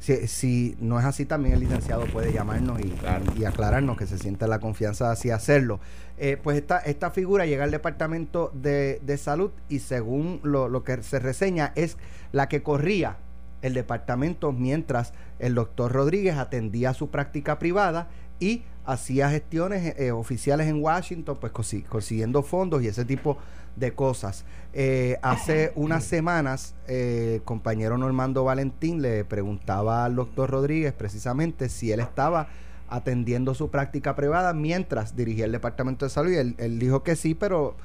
si, 0.02 0.28
si 0.28 0.76
no 0.80 1.00
es 1.00 1.06
así, 1.06 1.26
también 1.26 1.54
el 1.54 1.62
licenciado 1.62 2.06
puede 2.08 2.34
llamarnos 2.34 2.80
y, 2.82 2.92
y 3.40 3.46
aclararnos 3.46 3.98
que 3.98 4.08
se 4.08 4.18
sienta 4.18 4.48
la 4.48 4.60
confianza 4.60 5.06
de 5.06 5.14
así 5.14 5.30
hacerlo. 5.30 5.80
Eh, 6.18 6.38
pues 6.42 6.58
esta, 6.58 6.80
esta 6.80 7.12
figura 7.12 7.46
llega 7.46 7.64
al 7.64 7.72
Departamento 7.72 8.52
de, 8.54 9.00
de 9.04 9.18
Salud 9.18 9.52
y 9.70 9.80
según 9.80 10.40
lo, 10.44 10.70
lo 10.70 10.84
que 10.84 11.04
se 11.04 11.20
reseña 11.20 11.72
es 11.76 11.98
la 12.32 12.50
que 12.50 12.64
corría 12.64 13.18
el 13.62 13.76
departamento 13.76 14.52
mientras 14.52 15.14
el 15.38 15.54
doctor 15.54 15.92
Rodríguez 15.92 16.36
atendía 16.36 16.96
su 16.96 17.12
práctica 17.12 17.60
privada 17.60 18.10
y 18.40 18.64
hacía 18.86 19.30
gestiones 19.30 19.94
eh, 20.00 20.12
oficiales 20.12 20.68
en 20.68 20.82
Washington, 20.82 21.38
pues 21.40 21.54
consiguiendo 21.88 22.42
fondos 22.42 22.82
y 22.82 22.88
ese 22.88 23.06
tipo 23.06 23.36
de 23.36 23.42
cosas. 23.96 24.46
Eh, 24.74 25.18
hace 25.22 25.72
unas 25.76 26.04
semanas, 26.04 26.76
eh, 26.88 27.36
el 27.36 27.44
compañero 27.44 27.98
Normando 27.98 28.44
Valentín 28.44 29.02
le 29.02 29.26
preguntaba 29.26 30.06
al 30.06 30.16
doctor 30.16 30.50
Rodríguez 30.50 30.94
precisamente 30.94 31.68
si 31.70 31.92
él 31.92 32.00
estaba 32.00 32.48
atendiendo 32.88 33.54
su 33.54 33.70
práctica 33.70 34.16
privada 34.16 34.54
mientras 34.54 35.16
dirigía 35.16 35.46
el 35.46 35.52
Departamento 35.52 36.06
de 36.06 36.10
Salud 36.10 36.32
y 36.32 36.36
él, 36.36 36.56
él 36.58 36.78
dijo 36.78 37.04
que 37.04 37.16
sí, 37.16 37.34
pero 37.36 37.76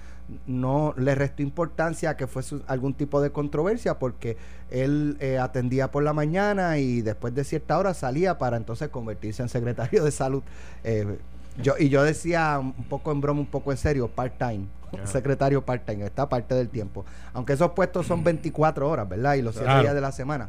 no 0.46 0.94
le 0.96 1.14
restó 1.14 1.42
importancia 1.42 2.10
a 2.10 2.16
que 2.16 2.26
fuese 2.26 2.56
algún 2.66 2.94
tipo 2.94 3.20
de 3.20 3.30
controversia 3.30 3.98
porque 3.98 4.36
él 4.70 5.16
eh, 5.20 5.38
atendía 5.38 5.90
por 5.90 6.02
la 6.02 6.12
mañana 6.12 6.78
y 6.78 7.02
después 7.02 7.34
de 7.34 7.44
cierta 7.44 7.78
hora 7.78 7.94
salía 7.94 8.38
para 8.38 8.56
entonces 8.56 8.88
convertirse 8.88 9.42
en 9.42 9.48
secretario 9.48 10.04
de 10.04 10.10
salud. 10.10 10.42
Eh, 10.84 11.18
yo, 11.62 11.74
y 11.78 11.88
yo 11.88 12.02
decía 12.02 12.58
un 12.58 12.84
poco 12.84 13.12
en 13.12 13.20
broma, 13.20 13.40
un 13.40 13.46
poco 13.46 13.72
en 13.72 13.78
serio, 13.78 14.08
part-time, 14.08 14.66
secretario 15.04 15.64
part-time, 15.64 16.06
esta 16.06 16.28
parte 16.28 16.54
del 16.54 16.68
tiempo. 16.68 17.04
Aunque 17.32 17.54
esos 17.54 17.72
puestos 17.72 18.06
son 18.06 18.24
24 18.24 18.88
horas, 18.88 19.08
¿verdad? 19.08 19.34
Y 19.34 19.42
los 19.42 19.54
7 19.54 19.80
días 19.80 19.94
de 19.94 20.00
la 20.00 20.12
semana. 20.12 20.48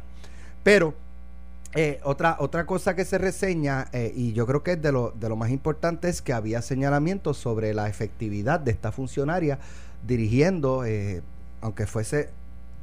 Pero 0.62 0.94
eh, 1.74 2.00
otra, 2.02 2.36
otra 2.40 2.66
cosa 2.66 2.94
que 2.94 3.04
se 3.04 3.18
reseña, 3.18 3.88
y 4.14 4.32
yo 4.32 4.46
creo 4.46 4.62
que 4.62 4.72
es 4.72 4.82
de 4.82 4.92
lo, 4.92 5.12
de 5.12 5.28
lo 5.28 5.36
más 5.36 5.50
importante, 5.50 6.08
es 6.08 6.22
que 6.22 6.32
había 6.32 6.62
señalamientos 6.62 7.36
sobre 7.36 7.74
la 7.74 7.88
efectividad 7.88 8.60
de 8.60 8.70
esta 8.70 8.92
funcionaria 8.92 9.58
dirigiendo, 10.06 10.84
aunque 11.60 11.86
fuese 11.86 12.30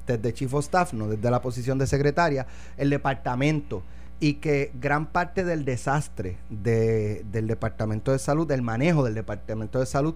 desde 0.05 0.33
Chief 0.33 0.53
of 0.53 0.63
Staff, 0.63 0.93
no 0.93 1.07
desde 1.07 1.31
la 1.31 1.41
posición 1.41 1.77
de 1.77 1.87
secretaria, 1.87 2.45
el 2.77 2.89
departamento 2.89 3.83
y 4.19 4.35
que 4.35 4.71
gran 4.79 5.07
parte 5.07 5.43
del 5.43 5.65
desastre 5.65 6.37
del 6.49 7.47
Departamento 7.47 8.11
de 8.11 8.19
Salud, 8.19 8.47
del 8.47 8.61
manejo 8.61 9.03
del 9.03 9.13
Departamento 9.13 9.79
de 9.79 9.85
Salud, 9.85 10.15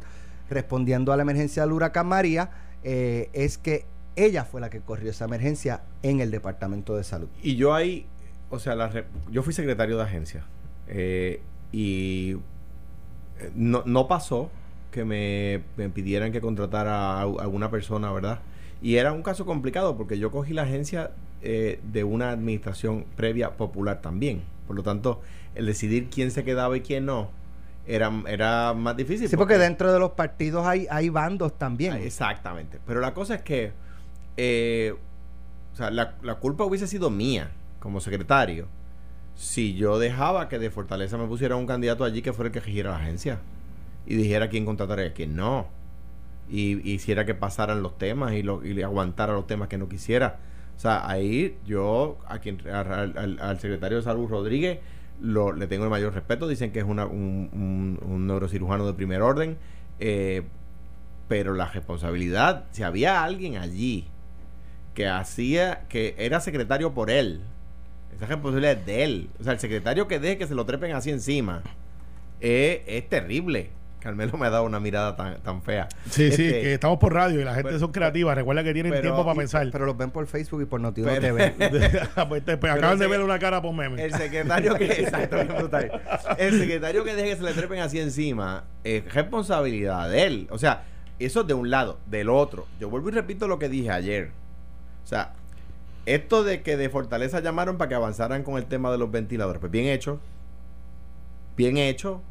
respondiendo 0.50 1.12
a 1.12 1.18
la 1.18 1.24
emergencia 1.24 1.64
del 1.64 1.74
huracán 1.74 2.08
María, 2.08 2.50
eh, 2.84 3.30
es 3.34 3.58
que 3.58 3.86
ella 4.16 4.46
fue 4.46 4.62
la 4.62 4.70
que 4.70 4.80
corrió 4.80 5.12
esa 5.12 5.26
emergencia 5.26 5.82
en 6.02 6.22
el 6.22 6.32
Departamento 6.32 6.96
de 6.96 7.04
Salud. 7.04 7.28
Y 7.42 7.56
yo 7.56 7.74
ahí, 7.74 8.06
o 8.50 8.60
sea, 8.60 8.76
la 8.76 8.92
yo 9.30 9.44
fui 9.44 9.54
secretario 9.54 9.98
de 9.98 10.04
agencia 10.04 10.44
eh, 10.88 11.42
y 11.72 12.38
eh, 13.40 13.52
no, 13.56 13.84
no 13.86 14.08
pasó 14.08 14.50
que 14.92 15.06
me, 15.06 15.62
me 15.78 15.90
pidieran 15.90 16.32
que 16.32 16.42
contratara 16.42 17.20
a 17.20 17.22
alguna 17.22 17.70
persona, 17.70 18.12
¿verdad? 18.12 18.40
Y 18.82 18.96
era 18.96 19.12
un 19.12 19.24
caso 19.24 19.46
complicado 19.46 19.98
porque 19.98 20.18
yo 20.18 20.32
cogí 20.32 20.54
la 20.54 20.64
agencia 20.64 21.12
eh, 21.42 21.80
de 21.84 22.04
una 22.04 22.32
administración 22.32 23.06
previa 23.16 23.58
popular 23.58 24.02
también. 24.02 24.44
Por 24.68 24.76
lo 24.76 24.84
tanto, 24.84 25.22
el 25.56 25.66
decidir 25.66 26.10
quién 26.10 26.32
se 26.32 26.44
quedaba 26.44 26.78
y 26.78 26.82
quién 26.82 27.06
no 27.06 27.30
era, 27.88 28.12
era 28.28 28.74
más 28.74 28.96
difícil. 28.96 29.28
Sí, 29.28 29.36
porque 29.36 29.58
dentro 29.58 29.92
de 29.92 30.00
los 30.00 30.12
partidos 30.12 30.66
hay, 30.66 30.88
hay 30.90 31.10
bandos 31.10 31.58
también. 31.58 31.96
Exactamente. 31.96 32.80
Pero 32.86 33.00
la 33.00 33.14
cosa 33.14 33.36
es 33.36 33.42
que, 33.42 33.72
eh, 34.38 34.94
o 35.74 35.76
sea, 35.76 35.90
la, 35.90 36.16
la 36.22 36.36
culpa 36.36 36.64
hubiese 36.66 36.88
sido 36.88 37.10
mía 37.10 37.52
como 37.80 38.00
secretario 38.00 38.68
si 39.40 39.74
yo 39.74 39.98
dejaba 40.00 40.50
que 40.50 40.60
de 40.60 40.70
Fortaleza 40.70 41.18
me 41.18 41.26
pusiera 41.26 41.56
un 41.56 41.66
candidato 41.66 42.04
allí 42.04 42.22
que 42.22 42.34
fuera 42.34 42.48
el 42.48 42.54
que 42.54 42.60
regiera 42.60 42.92
la 42.92 42.98
agencia 42.98 43.40
y 44.06 44.16
dijera 44.16 44.50
quién 44.50 44.66
contrataría 44.66 45.08
y 45.08 45.12
quién 45.12 45.36
no. 45.36 45.68
Y, 46.50 46.82
y 46.88 46.96
hiciera 46.96 47.26
que 47.26 47.36
pasaran 47.36 47.82
los 47.82 47.98
temas 47.98 48.34
y, 48.34 48.44
lo, 48.44 48.66
y 48.66 48.74
le 48.74 48.84
aguantara 48.84 49.34
los 49.34 49.48
temas 49.48 49.70
que 49.70 49.78
no 49.78 49.88
quisiera. 49.88 50.40
O 50.80 50.82
sea, 50.82 51.06
ahí 51.10 51.58
yo, 51.66 52.18
a 52.26 52.40
quien, 52.40 52.66
al, 52.72 53.60
secretario 53.60 53.98
de 53.98 54.04
Salud 54.06 54.30
Rodríguez, 54.30 54.80
lo, 55.22 55.52
le 55.52 55.68
tengo 55.68 55.84
el 55.84 55.90
mayor 55.90 56.14
respeto. 56.14 56.48
Dicen 56.48 56.72
que 56.72 56.80
es 56.80 56.86
un- 56.86 58.00
un 58.02 58.28
neurocirujano 58.28 58.88
de 58.88 58.94
primer 58.94 59.22
orden. 59.22 59.58
eh, 60.00 60.44
pero 61.28 61.54
la 61.54 61.66
responsabilidad, 61.68 62.64
si 62.72 62.84
había 62.84 63.24
alguien 63.26 63.58
allí 63.58 64.08
que 64.96 65.08
hacía, 65.10 65.82
que 65.90 66.16
era 66.18 66.40
secretario 66.40 66.94
por 66.94 67.12
él, 67.12 67.42
esa 68.16 68.26
responsabilidad 68.28 68.80
es 68.80 68.86
de 68.86 69.04
él. 69.04 69.30
O 69.40 69.44
sea, 69.44 69.52
el 69.54 69.60
secretario 69.60 70.08
que 70.08 70.20
deje 70.20 70.38
que 70.38 70.48
se 70.48 70.56
lo 70.56 70.66
trepen 70.66 70.94
así 70.94 71.10
encima 71.12 71.62
eh, 72.40 72.84
es 72.88 73.08
terrible. 73.10 73.70
Carmelo 74.00 74.38
me 74.38 74.48
ha 74.48 74.50
dado 74.50 74.64
una 74.64 74.80
mirada 74.80 75.16
tan, 75.16 75.42
tan 75.42 75.62
fea. 75.62 75.90
Sí, 76.10 76.32
sí, 76.32 76.46
Este, 76.46 76.62
que 76.62 76.74
estamos 76.74 77.00
por 77.00 77.14
radio 77.14 77.42
y 77.42 77.44
la 77.44 77.54
gente 77.54 77.70
pero- 77.70 77.80
son 77.80 77.92
creativas. 77.92 78.36
Recuerda 78.36 78.64
que 78.64 78.74
tienen 78.74 78.92
pero- 78.92 79.02
tiempo 79.02 79.26
para 79.26 79.36
pensar. 79.38 79.68
Pero 79.72 79.86
los 79.86 79.98
ven 79.98 80.10
por 80.12 80.26
Facebook 80.28 80.62
y 80.62 80.66
por 80.66 80.80
Noti 80.80 81.02
Pero- 81.02 81.20
TV. 81.20 81.54
Pues, 82.30 82.46
te- 82.46 82.58
pues, 82.58 82.72
acaban 82.74 82.98
de 82.98 83.08
ver 83.08 83.22
una 83.22 83.38
cara 83.40 83.62
por 83.62 83.74
meme. 83.74 84.04
El 84.04 84.14
secretario 84.14 84.76
que. 84.76 84.86
exacto. 85.02 85.38
El 86.38 86.60
secretario 86.60 87.04
que 87.04 87.16
deje 87.16 87.30
que 87.32 87.36
se 87.36 87.44
le 87.44 87.54
trepen 87.54 87.80
así 87.80 88.00
encima 88.00 88.64
es 88.84 89.14
responsabilidad 89.14 90.10
de 90.10 90.24
él. 90.26 90.48
O 90.52 90.58
sea, 90.58 90.84
eso 91.20 91.44
de 91.44 91.54
un 91.54 91.70
lado, 91.70 92.00
del 92.06 92.30
otro. 92.30 92.66
Yo 92.80 92.90
vuelvo 92.90 93.10
y 93.10 93.12
repito 93.12 93.48
lo 93.48 93.60
que 93.60 93.68
dije 93.68 93.92
ayer. 93.92 94.32
O 95.04 95.08
sea, 95.08 95.34
esto 96.06 96.44
de 96.46 96.62
que 96.62 96.78
de 96.78 96.90
Fortaleza 96.90 97.42
llamaron 97.42 97.78
para 97.78 97.90
que 97.90 97.96
avanzaran 97.96 98.44
con 98.44 98.56
el 98.58 98.66
tema 98.66 98.92
de 98.92 98.98
los 98.98 99.12
ventiladores. 99.12 99.60
Pues 99.60 99.72
bien 99.72 99.88
hecho. 99.88 100.20
Bien 101.58 101.78
hecho. 101.78 102.22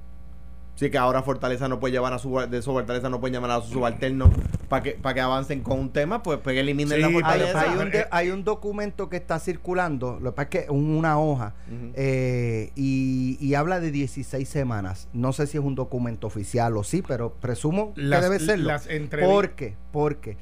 Sí, 0.78 0.90
que 0.90 0.96
ahora 0.98 1.24
Fortaleza 1.24 1.66
no 1.66 1.80
puede 1.80 1.90
llevar 1.90 2.12
a 2.12 2.20
su 2.20 2.38
de 2.48 2.62
su 2.62 2.70
Fortaleza 2.70 3.08
no 3.10 3.18
puede 3.18 3.34
llamar 3.34 3.50
a 3.50 3.60
su 3.62 3.72
subalterno 3.72 4.30
para 4.68 4.84
que 4.84 4.92
para 4.92 5.12
que 5.12 5.20
avancen 5.20 5.60
con 5.60 5.76
un 5.80 5.90
tema, 5.90 6.22
pues, 6.22 6.38
pues 6.40 6.56
eliminen 6.56 6.94
Sí, 6.94 7.00
la 7.00 7.08
hay, 7.08 7.12
Fortaleza. 7.14 7.60
hay 7.62 7.76
un 7.78 7.90
de- 7.90 8.06
hay 8.12 8.30
un 8.30 8.44
documento 8.44 9.08
que 9.08 9.16
está 9.16 9.40
circulando, 9.40 10.20
lo 10.20 10.30
que 10.30 10.36
pasa 10.36 10.42
es 10.44 10.48
que 10.50 10.58
es 10.60 10.70
una 10.70 11.18
hoja, 11.18 11.54
eh, 11.94 12.70
y, 12.76 13.36
y 13.40 13.54
habla 13.54 13.80
de 13.80 13.90
16 13.90 14.48
semanas. 14.48 15.08
No 15.12 15.32
sé 15.32 15.48
si 15.48 15.58
es 15.58 15.64
un 15.64 15.74
documento 15.74 16.28
oficial 16.28 16.76
o 16.76 16.84
sí, 16.84 17.02
pero 17.02 17.32
presumo 17.32 17.92
Las- 17.96 18.20
que 18.20 18.30
debe 18.30 18.38
serlo. 18.38 18.68
las 18.68 18.88
entrevi- 18.88 19.26
porque, 19.26 19.74
porque, 19.90 20.36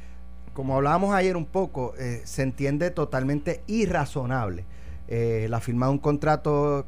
como 0.52 0.76
hablábamos 0.76 1.14
ayer 1.14 1.34
un 1.38 1.46
poco, 1.46 1.94
eh, 1.98 2.20
se 2.24 2.42
entiende 2.42 2.90
totalmente 2.90 3.62
irrazonable 3.68 4.66
eh, 5.08 5.46
la 5.48 5.60
firma 5.60 5.86
de 5.86 5.92
un 5.92 5.98
contrato 5.98 6.84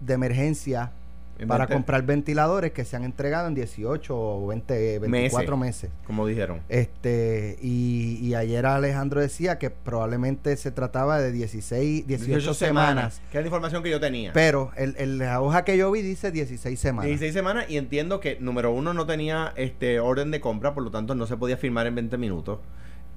de 0.00 0.14
emergencia 0.14 0.90
En 0.90 0.97
para 1.46 1.64
20 1.66 1.74
comprar 1.74 2.02
ventiladores 2.02 2.72
que 2.72 2.84
se 2.84 2.96
han 2.96 3.04
entregado 3.04 3.46
en 3.48 3.54
18 3.54 4.16
o 4.18 4.46
20, 4.48 4.98
24 4.98 5.56
meses. 5.56 5.90
Como 6.06 6.26
dijeron. 6.26 6.60
Este, 6.68 7.58
y, 7.62 8.18
y 8.20 8.34
ayer 8.34 8.66
Alejandro 8.66 9.20
decía 9.20 9.58
que 9.58 9.70
probablemente 9.70 10.56
se 10.56 10.70
trataba 10.70 11.20
de 11.20 11.30
16, 11.32 12.06
18, 12.06 12.54
semanas. 12.54 13.20
Que 13.30 13.38
es 13.38 13.42
la 13.44 13.46
información 13.48 13.82
que 13.82 13.90
yo 13.90 14.00
tenía. 14.00 14.32
Pero 14.32 14.72
el, 14.76 14.94
el- 14.98 15.18
la 15.18 15.40
hoja 15.40 15.64
que 15.64 15.76
yo 15.76 15.90
vi 15.90 16.02
dice 16.02 16.30
16 16.32 16.78
semanas. 16.78 17.06
16 17.06 17.32
semanas 17.32 17.66
y 17.68 17.76
entiendo 17.76 18.20
que 18.20 18.38
número 18.40 18.72
uno 18.72 18.94
no 18.94 19.06
tenía 19.06 19.52
este 19.56 20.00
orden 20.00 20.30
de 20.30 20.40
compra, 20.40 20.74
por 20.74 20.82
lo 20.82 20.90
tanto 20.90 21.14
no 21.14 21.26
se 21.26 21.36
podía 21.36 21.56
firmar 21.56 21.86
en 21.86 21.94
20 21.94 22.18
minutos. 22.18 22.58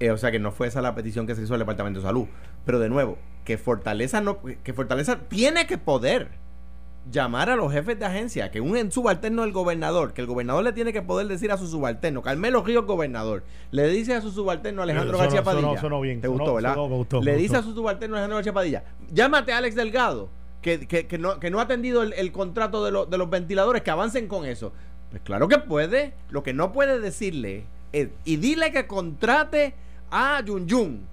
Eh, 0.00 0.10
o 0.10 0.16
sea 0.18 0.30
que 0.32 0.38
no 0.40 0.50
fue 0.50 0.66
esa 0.66 0.80
la 0.82 0.94
petición 0.94 1.26
que 1.26 1.34
se 1.34 1.42
hizo 1.42 1.54
al 1.54 1.60
Departamento 1.60 2.00
de 2.00 2.06
Salud. 2.06 2.26
Pero 2.64 2.78
de 2.80 2.88
nuevo, 2.88 3.18
que 3.44 3.56
Fortaleza 3.58 4.20
no, 4.20 4.38
que 4.42 4.72
Fortaleza 4.72 5.20
tiene 5.28 5.66
que 5.66 5.78
poder 5.78 6.28
llamar 7.10 7.50
a 7.50 7.56
los 7.56 7.72
jefes 7.72 7.98
de 7.98 8.04
agencia, 8.04 8.50
que 8.50 8.60
un 8.60 8.92
subalterno 8.92 9.42
del 9.42 9.52
gobernador, 9.52 10.12
que 10.12 10.20
el 10.20 10.26
gobernador 10.26 10.62
le 10.62 10.72
tiene 10.72 10.92
que 10.92 11.02
poder 11.02 11.26
decir 11.26 11.50
a 11.50 11.56
su 11.56 11.66
subalterno, 11.66 12.22
Carmelo 12.22 12.62
Ríos 12.62 12.86
gobernador, 12.86 13.42
le 13.72 13.88
dice 13.88 14.14
a 14.14 14.20
su 14.20 14.30
subalterno 14.30 14.82
Alejandro 14.82 15.18
García 15.18 15.42
Padilla. 15.42 15.80
sonó 15.80 16.00
bien, 16.00 16.20
¿Te 16.20 16.28
sonó- 16.28 16.38
gustó, 16.38 16.54
verdad? 16.54 16.76
gustó, 16.76 17.20
le 17.20 17.36
dice 17.36 17.56
a 17.56 17.62
su 17.62 17.74
subalterno 17.74 18.14
Alejandro 18.16 18.36
García 18.36 18.52
Padilla, 18.52 18.84
llámate 19.12 19.52
a 19.52 19.58
Alex 19.58 19.74
Delgado, 19.74 20.28
que, 20.62 20.86
que, 20.86 21.06
que 21.08 21.18
no, 21.18 21.40
que 21.40 21.50
no 21.50 21.58
ha 21.58 21.62
atendido 21.62 22.02
el, 22.04 22.12
el 22.12 22.30
contrato 22.30 22.84
de, 22.84 22.92
lo- 22.92 23.06
de 23.06 23.18
los 23.18 23.28
ventiladores, 23.28 23.82
que 23.82 23.90
avancen 23.90 24.28
con 24.28 24.44
eso. 24.46 24.72
Pues 25.10 25.20
claro 25.22 25.48
que 25.48 25.58
puede. 25.58 26.14
Lo 26.30 26.42
que 26.44 26.52
no 26.54 26.72
puede 26.72 27.00
decirle 27.00 27.64
es, 27.92 28.08
y 28.24 28.36
dile 28.36 28.70
que 28.70 28.86
contrate 28.86 29.74
a 30.10 30.40
Yun 30.42 30.66
Yun. 30.68 31.06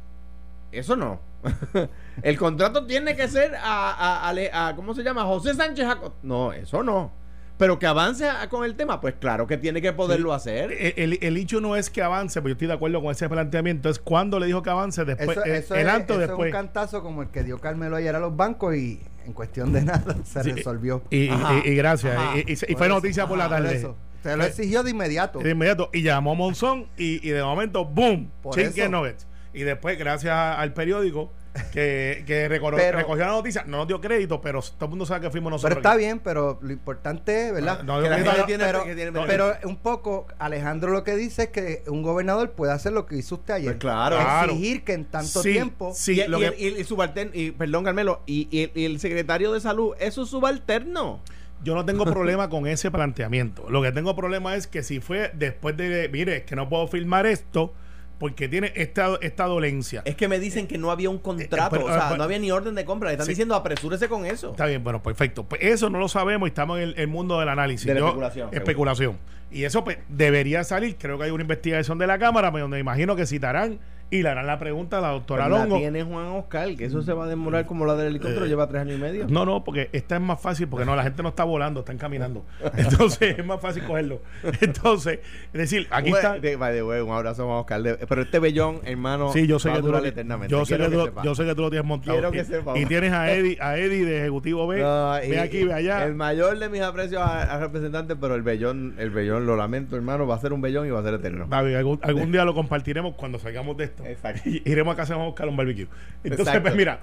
Eso 0.72 0.96
no. 0.96 1.20
el 2.24 2.38
contrato 2.38 2.86
tiene 2.86 3.16
que 3.16 3.28
ser 3.28 3.56
a, 3.56 3.92
a- 3.92 4.30
a 4.30 4.34
Le- 4.34 4.52
a- 4.54 4.74
¿cómo 4.76 4.94
se 4.94 5.04
llama? 5.04 5.24
José 5.24 5.54
Sánchez 5.54 5.86
Jaco- 5.86 6.14
No, 6.24 6.52
eso 6.54 6.84
no. 6.84 7.12
Pero 7.58 7.78
que 7.78 7.88
avance 7.88 8.26
con 8.50 8.64
el 8.64 8.76
tema, 8.76 9.02
pues 9.02 9.16
claro 9.20 9.46
que 9.46 9.58
tiene 9.58 9.82
que 9.82 9.92
poderlo 9.92 10.34
hacer. 10.34 10.72
Eh, 10.72 10.94
El, 10.96 11.20
el 11.22 11.36
hecho 11.36 11.60
no 11.60 11.76
es 11.76 11.90
que 11.90 12.02
avance, 12.02 12.42
pero 12.42 12.50
yo 12.50 12.54
estoy 12.54 12.68
de 12.68 12.74
acuerdo 12.76 13.02
con 13.02 13.12
ese 13.12 13.28
planteamiento. 13.28 13.90
Es 13.90 14.00
cuando 14.00 14.40
le 14.40 14.46
dijo 14.46 14.64
que 14.64 14.70
avance, 14.70 15.04
después, 15.04 15.32
Eso, 15.32 15.44
eh, 15.46 15.58
eso 15.58 15.76
el 15.76 15.88
es, 15.88 15.94
eso 15.96 16.14
es 16.14 16.20
después. 16.20 16.46
un 16.48 16.52
cantazo 16.54 17.04
como 17.04 17.22
el 17.22 17.28
que 17.28 17.44
dio 17.44 17.60
Carmelo 17.60 17.98
ayer 17.98 18.16
a 18.16 18.20
los 18.20 18.34
bancos 18.34 18.76
y 18.78 19.02
en 19.26 19.34
cuestión 19.34 19.74
de 19.74 19.82
nada 19.84 20.16
se 20.24 20.42
Sí, 20.44 20.54
resolvió. 20.54 21.04
Y, 21.10 21.28
Ajá. 21.28 21.62
y- 21.66 21.70
y 21.72 21.76
gracias. 21.76 22.16
Ajá. 22.16 22.38
Y, 22.38 22.40
y- 22.40 22.54
y 22.54 22.56
Por 22.56 22.78
fue 22.78 22.88
eso. 22.88 22.96
noticia 22.96 23.28
por 23.28 23.38
la 23.38 23.50
Por 23.50 23.58
tarde. 23.58 23.76
eso. 23.76 23.98
Se 24.24 24.38
lo 24.38 24.44
Eh, 24.46 24.48
exigió 24.48 24.84
de 24.84 24.92
inmediato. 24.92 25.40
De 25.40 25.50
inmediato. 25.50 25.90
Y 25.92 26.02
llamó 26.02 26.32
a 26.32 26.36
Monzón 26.36 26.88
y, 26.98 27.26
y 27.28 27.32
de 27.32 27.44
momento, 27.44 27.84
¡boom! 27.84 28.32
Por 28.42 28.56
Chicken 28.56 28.72
eso. 28.84 28.90
Nuggets. 28.90 29.28
Y 29.54 29.64
después, 29.64 29.98
gracias 30.00 30.34
al 30.34 30.74
periódico 30.74 31.32
que, 31.72 32.24
que 32.28 32.48
Pero- 32.50 32.98
recogió 32.98 33.26
la 33.26 33.32
noticia, 33.32 33.64
no 33.66 33.78
nos 33.78 33.88
dio 33.88 34.00
crédito, 34.00 34.40
pero 34.42 34.62
todo 34.62 34.86
el 34.86 34.90
mundo 34.90 35.06
sabe 35.06 35.22
que 35.22 35.30
fuimos 35.32 35.52
nosotros. 35.52 35.70
Pero 35.78 35.80
está 35.80 35.92
aquí. 35.94 36.00
bien, 36.06 36.20
pero 36.20 36.60
lo 36.62 36.72
importante 36.72 37.48
es, 37.48 37.54
¿verdad? 37.54 37.78
Ah, 37.82 37.84
no, 37.84 38.02
Que 38.02 38.10
la 38.10 38.16
gente 38.18 38.38
no, 38.38 38.46
tiene- 38.46 38.64
pero, 38.66 38.84
que 38.84 38.96
tiene- 38.96 39.12
pero 39.28 39.54
un 39.64 39.78
poco, 39.78 40.28
Alejandro 40.38 40.92
lo 40.92 41.04
que 41.04 41.16
dice 41.16 41.44
es 41.44 41.50
que 41.50 41.84
un 41.88 42.02
gobernador 42.04 42.52
puede 42.52 42.72
hacer 42.72 42.92
lo 42.94 43.06
que 43.06 43.16
hizo 43.18 43.36
usted 43.36 43.56
ayer. 43.56 43.72
Pues 43.74 43.80
claro. 43.80 44.18
Exigir 44.46 44.84
que 44.84 44.94
en 44.94 45.06
tanto 45.06 45.42
Sí, 45.42 45.54
tiempo... 45.54 45.92
sí. 45.96 46.22
y, 46.22 46.28
lo 46.28 46.38
y 46.38 46.42
que- 46.52 46.68
el, 46.68 46.78
y 46.80 46.84
subalterno, 46.84 47.32
y, 47.34 47.52
perdón 47.52 47.84
Carmelo, 47.84 48.22
y, 48.26 48.48
y 48.52 48.64
el, 48.64 48.72
y 48.76 48.86
el 48.86 49.00
secretario 49.00 49.52
de 49.54 49.60
salud 49.62 49.96
es 50.00 50.14
su 50.14 50.26
subalterno. 50.26 51.22
Yo 51.64 51.76
no 51.76 51.84
tengo 51.86 52.06
problema 52.14 52.50
con 52.50 52.68
ese 52.68 52.90
planteamiento. 52.92 53.70
Lo 53.70 53.82
que 53.82 53.92
tengo 53.92 54.16
problema 54.16 54.56
es 54.56 54.68
que 54.68 54.82
si 54.84 55.00
fue 55.02 55.32
después 55.34 55.76
de, 55.76 56.10
mire, 56.12 56.38
es 56.38 56.44
que 56.44 56.56
no 56.56 56.70
puedo 56.70 56.88
firmar 56.88 57.26
esto 57.26 57.74
porque 58.20 58.48
tiene 58.50 58.72
esta, 58.76 59.18
esta 59.22 59.46
dolencia. 59.46 60.02
Es 60.06 60.16
que 60.16 60.28
me 60.28 60.40
dicen 60.40 60.68
que 60.68 60.78
no 60.78 60.92
había 60.92 61.10
un 61.10 61.20
contrato, 61.20 61.70
pero- 61.72 61.86
o 61.86 61.88
sea, 61.90 62.08
pero- 62.10 62.18
no 62.18 62.24
había 62.24 62.38
ni 62.38 62.52
orden 62.52 62.76
de 62.76 62.84
compra. 62.86 63.10
Le 63.10 63.14
están 63.14 63.26
Sí. 63.26 63.32
diciendo 63.32 63.56
apresúrese 63.56 64.08
con 64.10 64.26
eso. 64.26 64.52
Está 64.52 64.66
bien, 64.66 64.84
bueno, 64.84 65.02
perfecto. 65.02 65.44
Pues 65.44 65.62
eso 65.64 65.90
no 65.90 65.98
lo 66.00 66.08
sabemos 66.10 66.48
y 66.48 66.50
estamos 66.50 66.78
en 66.78 66.84
el, 66.90 67.00
el 67.00 67.08
mundo 67.08 67.40
del 67.40 67.50
análisis. 67.50 67.88
De 67.88 67.94
la 67.94 68.00
Yo- 68.02 68.06
especulación, 68.08 68.50
Especulación. 68.52 69.18
Y 69.52 69.64
eso 69.64 69.84
pues, 69.84 69.98
debería 70.10 70.64
salir. 70.64 70.96
Creo 71.00 71.18
que 71.18 71.24
hay 71.24 71.32
una 71.32 71.42
investigación 71.42 71.98
de 71.98 72.06
la 72.08 72.20
Cámara 72.20 72.52
pues, 72.52 72.62
donde 72.62 72.78
imagino 72.80 73.16
que 73.16 73.26
citarán 73.26 73.80
y 74.12 74.24
le 74.24 74.30
harán 74.30 74.48
la 74.48 74.58
pregunta 74.58 74.98
a 74.98 75.02
la 75.02 75.10
doctora 75.10 75.44
Pero 75.46 75.58
la 75.58 75.64
Longo. 75.64 75.78
tiene 75.78 76.04
Juan 76.04 76.26
Oscar, 76.28 76.76
que 76.76 76.86
eso 76.86 77.02
se 77.04 77.14
va 77.14 77.26
a 77.26 77.28
demorar 77.28 77.66
como 77.68 77.86
la 77.86 77.96
del 77.96 78.08
helicóptero, 78.08 78.46
Eh, 78.46 78.50
lleva 78.50 78.68
tres 78.68 78.82
años 78.82 78.98
y 78.98 79.02
medio. 79.02 79.28
No, 79.30 79.46
no, 79.46 79.64
porque 79.64 79.90
esta 79.94 80.16
es 80.16 80.22
más 80.22 80.42
fácil, 80.42 80.68
porque 80.68 80.86
no, 80.86 80.96
la 80.96 81.04
gente 81.04 81.22
no 81.22 81.30
está 81.30 81.44
volando, 81.44 81.82
están 81.82 81.98
caminando. 81.98 82.44
Entonces 82.78 83.38
es 83.40 83.46
más 83.46 83.62
fácil 83.62 83.84
cogerlo. 83.84 84.22
Entonces, 84.62 85.20
es 85.54 85.60
decir, 85.60 85.88
aquí 85.92 86.10
está. 86.10 86.40
de- 86.40 86.58
the 86.58 86.84
way, 86.84 87.02
un 87.02 87.12
abrazo 87.12 87.44
a 87.44 87.46
Juan 87.46 87.58
Oscar. 87.60 87.82
de- 87.84 87.98
pero 88.08 88.22
este 88.22 88.40
bellón, 88.40 88.80
hermano, 88.86 89.32
Sí, 89.32 89.48
yo 89.48 89.60
sé 89.60 89.70
va 89.70 89.76
que 89.76 89.80
a 89.80 89.82
tú 89.82 89.88
durar 89.88 90.06
eternamente. 90.06 90.52
yo 90.52 90.66
sé 90.66 90.78
que 90.78 90.90
tú, 90.90 91.06
sepa. 91.06 91.24
yo 91.24 91.36
sé 91.36 91.46
que 91.46 91.56
tú 91.56 91.62
lo 91.62 91.70
tienes 91.70 91.86
montado. 91.88 92.14
Quiero 92.18 92.32
que 92.32 92.40
y, 92.42 92.46
sepa. 92.46 92.78
y 92.78 92.86
tienes 92.86 93.12
a 93.14 93.32
Eddie, 93.32 93.58
a 93.62 93.78
Eddie 93.78 94.06
de 94.06 94.20
Ejecutivo 94.20 94.68
B. 94.68 94.80
No, 94.82 95.12
ve 95.14 95.28
y- 95.30 95.36
aquí, 95.36 95.64
ve 95.64 95.74
allá. 95.74 96.06
El 96.06 96.16
mayor 96.16 96.58
de 96.58 96.70
mis 96.70 96.82
aprecios 96.82 97.22
al 97.22 97.60
representante, 97.60 98.16
pero 98.16 98.36
el 98.36 98.42
bellón, 98.42 98.96
el 98.98 99.10
bellón, 99.12 99.46
lo 99.46 99.56
lamento, 99.56 99.96
hermano, 99.96 100.26
va 100.28 100.36
a 100.36 100.40
ser 100.40 100.54
un 100.54 100.62
bellón 100.62 100.88
y 100.88 100.90
va 100.90 101.00
a 101.00 101.04
ser 101.04 101.14
eterno. 101.14 101.46
David, 101.50 101.76
algún, 101.76 102.00
algún 102.02 102.32
día 102.32 102.44
lo 102.46 102.54
compartiremos 102.54 103.16
cuando 103.16 103.40
salgamos 103.40 103.78
de 103.78 103.84
esto. 103.86 103.99
Exacto. 104.06 104.50
Y- 104.50 104.62
Iremos 104.70 104.94
a 104.94 104.98
casa 104.98 105.14
a 105.16 105.18
buscar 105.18 105.48
un 105.48 105.58
barbecue. 105.58 105.88
Entonces, 106.24 106.40
Exacto. 106.48 106.62
pues 106.64 106.76
mira, 106.76 107.02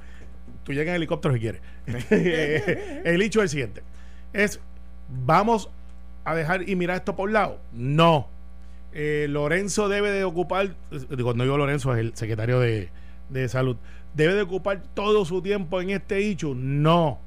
tú 0.65 0.73
llegas 0.73 0.89
en 0.89 0.97
helicóptero 0.97 1.35
si 1.35 1.41
quieres. 1.41 1.61
el 3.05 3.23
hecho 3.23 3.41
es 3.41 3.45
el 3.45 3.49
siguiente. 3.49 3.83
Es, 4.33 4.61
¿vamos 5.09 5.71
a 6.25 6.35
dejar 6.35 6.69
y 6.69 6.77
mirar 6.77 6.97
esto 6.99 7.17
por 7.17 7.29
un 7.29 7.35
lado? 7.35 7.59
No. 7.73 8.29
eh, 8.93 9.27
Lorenzo 9.29 9.89
debe 9.89 10.11
de 10.11 10.25
ocupar, 10.25 10.75
digo, 11.11 11.35
no 11.35 11.45
digo 11.45 11.57
Lorenzo, 11.59 11.95
es 11.95 12.01
el 12.01 12.15
secretario 12.17 12.59
de, 12.61 12.89
de 13.29 13.49
salud, 13.49 13.77
debe 14.15 14.35
de 14.35 14.43
ocupar 14.43 14.83
todo 14.95 15.25
su 15.25 15.43
tiempo 15.43 15.81
en 15.81 15.91
este 15.91 16.19
hecho. 16.19 16.55
No. 16.57 17.21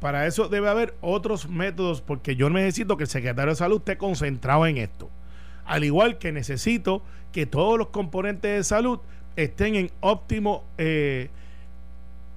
Para 0.00 0.26
eso 0.26 0.48
debe 0.48 0.68
haber 0.68 0.94
otros 1.00 1.48
métodos, 1.48 2.02
porque 2.02 2.36
yo 2.36 2.50
necesito 2.50 2.96
que 2.98 3.04
el 3.04 3.08
secretario 3.08 3.52
de 3.52 3.56
salud 3.56 3.78
esté 3.78 3.96
concentrado 3.96 4.66
en 4.66 4.76
esto. 4.76 5.08
Al 5.64 5.84
igual 5.84 6.18
que 6.18 6.30
necesito 6.32 7.02
que 7.36 7.44
todos 7.44 7.76
los 7.76 7.88
componentes 7.88 8.50
de 8.50 8.64
salud 8.64 8.98
estén 9.36 9.74
en 9.74 9.90
óptimo 10.00 10.64
eh, 10.78 11.28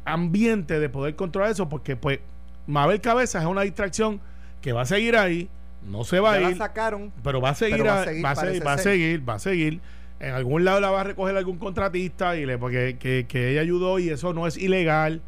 ambiente 0.04 0.78
de 0.78 0.90
poder 0.90 1.16
controlar 1.16 1.52
eso, 1.52 1.70
porque 1.70 1.96
pues 1.96 2.20
Mabel 2.68 3.00
Cabezas 3.00 3.44
es 3.44 3.48
una 3.48 3.62
distracción 3.62 4.20
que 4.60 4.74
va 4.74 4.82
a 4.82 4.86
seguir 4.86 5.16
ahí, 5.16 5.48
no 5.90 6.04
se 6.04 6.20
va 6.20 6.34
a 6.34 6.42
ir, 6.42 6.58
sacaron, 6.58 7.14
pero 7.24 7.40
va 7.40 7.52
a 7.52 7.56
seguir, 7.56 7.88
va 7.88 8.02
a 8.02 8.06
seguir, 8.08 8.26
va 8.26 8.32
a 8.32 8.36
seguir, 8.36 8.68
va 8.68 8.74
a 8.74 8.78
seguir, 8.78 9.30
va 9.30 9.34
a 9.36 9.40
seguir. 9.40 9.80
En 10.20 10.34
algún 10.34 10.66
lado 10.66 10.82
la 10.82 10.92
va 10.92 11.00
a 11.00 11.04
recoger 11.06 11.38
algún 11.38 11.60
contratista 11.60 12.36
y 12.36 12.46
le 12.46 12.58
porque 12.58 12.98
que, 13.00 13.26
que 13.26 13.52
ella 13.52 13.62
ayudó 13.62 14.00
y 14.00 14.10
eso 14.10 14.34
no 14.34 14.48
es 14.48 14.58
ilegal. 14.58 15.22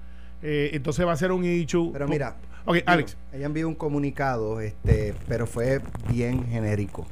Eh, 0.44 0.72
entonces 0.74 1.08
va 1.08 1.14
a 1.14 1.16
ser 1.16 1.32
un 1.32 1.46
issue. 1.46 1.92
Pero 1.94 2.10
mira, 2.10 2.36
Alex. 2.86 3.16
Ella 3.32 3.46
envió 3.46 3.70
un 3.70 3.76
comunicado, 3.76 4.60
este, 4.60 5.14
pero 5.30 5.48
fue 5.48 5.80
bien 6.10 6.46
genérico. 6.50 7.08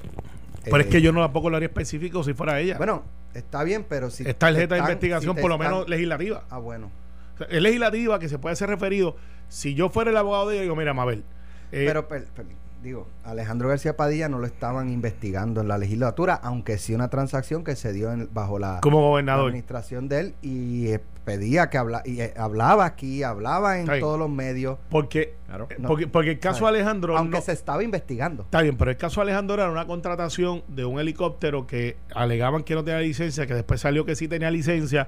Pero 0.72 0.82
es 0.82 0.88
Eh, 0.88 0.90
que 0.90 1.02
yo 1.02 1.12
no 1.12 1.22
tampoco 1.22 1.50
lo 1.50 1.58
haría 1.58 1.68
específico 1.68 2.24
si 2.24 2.34
fuera 2.34 2.60
ella. 2.60 2.78
Bueno, 2.78 3.04
está 3.34 3.64
bien, 3.64 3.86
pero 3.88 4.10
si. 4.10 4.28
es 4.28 4.38
tarjeta 4.38 4.76
de 4.76 4.82
investigación, 4.82 5.36
si 5.36 5.42
por 5.42 5.50
lo 5.50 5.56
están- 5.56 5.72
menos 5.72 5.90
legislativa. 5.90 6.44
Ah, 6.50 6.58
bueno. 6.60 6.92
O 7.36 7.38
sea, 7.38 7.48
es 7.48 7.62
legislativa 7.62 8.20
que 8.20 8.30
se 8.30 8.38
puede 8.40 8.56
ser 8.56 8.70
referido. 8.70 9.16
Si 9.48 9.74
yo 9.74 9.90
fuera 9.90 10.12
el 10.12 10.18
abogado 10.18 10.50
de 10.50 10.56
ella, 10.56 10.64
digo, 10.64 10.76
mira, 10.76 10.94
Mabel. 10.94 11.24
eh, 11.72 11.84
Pero, 11.88 12.08
per- 12.08 12.26
per- 12.26 12.46
digo, 12.84 13.08
Alejandro 13.24 13.68
García 13.70 13.96
Padilla 13.98 14.30
no 14.30 14.40
lo 14.40 14.46
estaban 14.48 14.90
investigando 14.90 15.62
en 15.62 15.68
la 15.68 15.78
legislatura, 15.78 16.34
aunque 16.36 16.78
sí 16.78 16.94
una 16.96 17.10
transacción 17.10 17.64
que 17.64 17.76
se 17.76 17.94
dio 17.94 18.12
en- 18.12 18.30
bajo 18.34 18.58
la, 18.60 18.80
como 18.82 19.20
la 19.22 19.34
administración 19.36 20.08
de 20.10 20.20
él 20.20 20.36
y 20.42 20.88
eh, 20.88 21.00
pedía 21.38 21.70
que 21.70 21.78
habla 21.78 22.02
y 22.06 22.22
eh, 22.22 22.34
hablaba 22.38 22.86
aquí, 22.86 23.24
hablaba 23.24 23.76
en 23.76 23.82
Está 23.82 23.94
bien. 23.94 24.02
todos 24.04 24.18
los 24.20 24.30
medios, 24.30 24.78
Porque, 24.90 25.36
Claro. 25.48 25.68
eh, 25.70 25.76
No. 25.80 25.88
porque, 25.88 26.08
porque 26.08 26.32
el 26.32 26.40
caso. 26.40 26.66
Alejandro. 26.68 27.18
aunque 27.18 27.38
no- 27.38 27.44
se 27.44 27.52
estaba 27.52 27.84
investigando. 27.84 28.44
Está 28.44 28.62
bien, 28.62 28.78
pero 28.78 28.92
el 28.92 28.98
caso 28.98 29.20
de 29.22 29.26
Alejandro 29.32 29.56
era 29.56 29.70
una 29.72 29.86
contratación 29.86 30.64
de 30.68 30.86
un 30.86 31.00
helicóptero 31.00 31.68
que 31.68 31.98
alegaban 32.16 32.64
que 32.64 32.74
no 32.76 32.84
tenía 32.84 33.00
licencia, 33.02 33.46
que 33.48 33.54
después 33.54 33.80
salió 33.82 34.06
que 34.06 34.16
sí 34.16 34.28
tenía 34.28 34.50
licencia, 34.52 35.08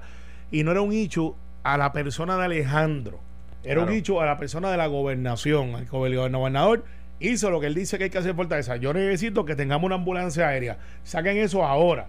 y 0.50 0.62
no 0.64 0.70
era 0.70 0.80
un 0.80 0.92
hecho 0.92 1.34
a 1.64 1.76
la 1.78 1.92
persona 1.92 2.36
de 2.36 2.44
Alejandro, 2.44 3.20
era 3.64 3.82
un 3.82 3.90
hecho 3.90 4.20
a 4.20 4.26
la 4.26 4.36
persona 4.38 4.70
de 4.70 4.76
la 4.76 4.86
gobernación. 4.88 5.70
El 5.76 5.88
gober- 5.88 6.12
el 6.12 6.32
gobernador 6.32 6.84
hizo 7.20 7.50
lo 7.50 7.60
que 7.60 7.66
él 7.68 7.74
dice 7.74 7.98
que 7.98 8.04
hay 8.04 8.10
que 8.10 8.18
hacer 8.18 8.30
en 8.32 8.36
Fortaleza. 8.36 8.76
Yo 8.76 8.92
necesito 8.92 9.44
que 9.44 9.54
tengamos 9.54 9.84
una 9.86 9.94
ambulancia 9.94 10.48
aérea. 10.48 10.78
Saquen 11.04 11.36
eso 11.36 11.64
ahora. 11.64 12.08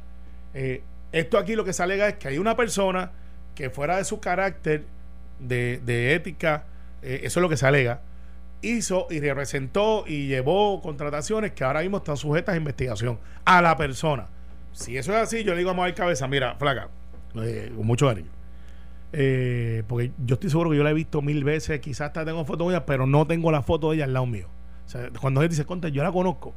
Eh, 0.55 0.81
esto 1.11 1.37
aquí 1.37 1.55
lo 1.55 1.63
que 1.63 1.73
se 1.73 1.83
alega 1.83 2.07
es 2.07 2.15
que 2.15 2.27
hay 2.29 2.39
una 2.39 2.55
persona 2.55 3.11
que 3.55 3.69
fuera 3.69 3.97
de 3.97 4.03
su 4.03 4.19
carácter 4.19 4.85
de, 5.39 5.81
de 5.85 6.13
ética, 6.15 6.65
eh, 7.01 7.21
eso 7.23 7.39
es 7.39 7.41
lo 7.41 7.49
que 7.49 7.57
se 7.57 7.67
alega, 7.67 8.01
hizo 8.61 9.07
y 9.09 9.19
representó 9.19 10.05
y 10.07 10.27
llevó 10.27 10.81
contrataciones 10.81 11.51
que 11.51 11.63
ahora 11.63 11.81
mismo 11.81 11.97
están 11.97 12.17
sujetas 12.17 12.53
a 12.53 12.57
investigación 12.57 13.19
a 13.45 13.61
la 13.61 13.77
persona. 13.77 14.27
Si 14.71 14.97
eso 14.97 15.11
es 15.13 15.19
así, 15.19 15.43
yo 15.43 15.51
le 15.51 15.59
digo 15.59 15.71
a 15.71 15.73
Mabel 15.73 15.93
Cabeza, 15.93 16.27
mira, 16.27 16.55
flaca, 16.55 16.89
eh, 17.35 17.71
con 17.75 17.85
mucho 17.85 18.07
cariño. 18.07 18.29
Eh, 19.15 19.83
porque 19.87 20.11
yo 20.25 20.35
estoy 20.35 20.49
seguro 20.49 20.71
que 20.71 20.77
yo 20.77 20.83
la 20.83 20.89
he 20.89 20.95
visto 20.95 21.21
mil 21.21 21.43
veces, 21.43 21.79
quizás 21.79 22.07
hasta 22.07 22.25
tengo 22.25 22.43
fotos 22.45 22.67
de 22.67 22.73
ella, 22.73 22.85
pero 22.85 23.05
no 23.05 23.27
tengo 23.27 23.51
la 23.51 23.61
foto 23.61 23.91
de 23.91 23.97
ella 23.97 24.05
al 24.05 24.13
lado 24.13 24.25
mío. 24.25 24.47
O 24.85 24.89
sea, 24.89 25.09
cuando 25.21 25.43
él 25.43 25.49
dice, 25.49 25.65
conta, 25.65 25.89
yo 25.89 26.01
la 26.03 26.11
conozco. 26.11 26.55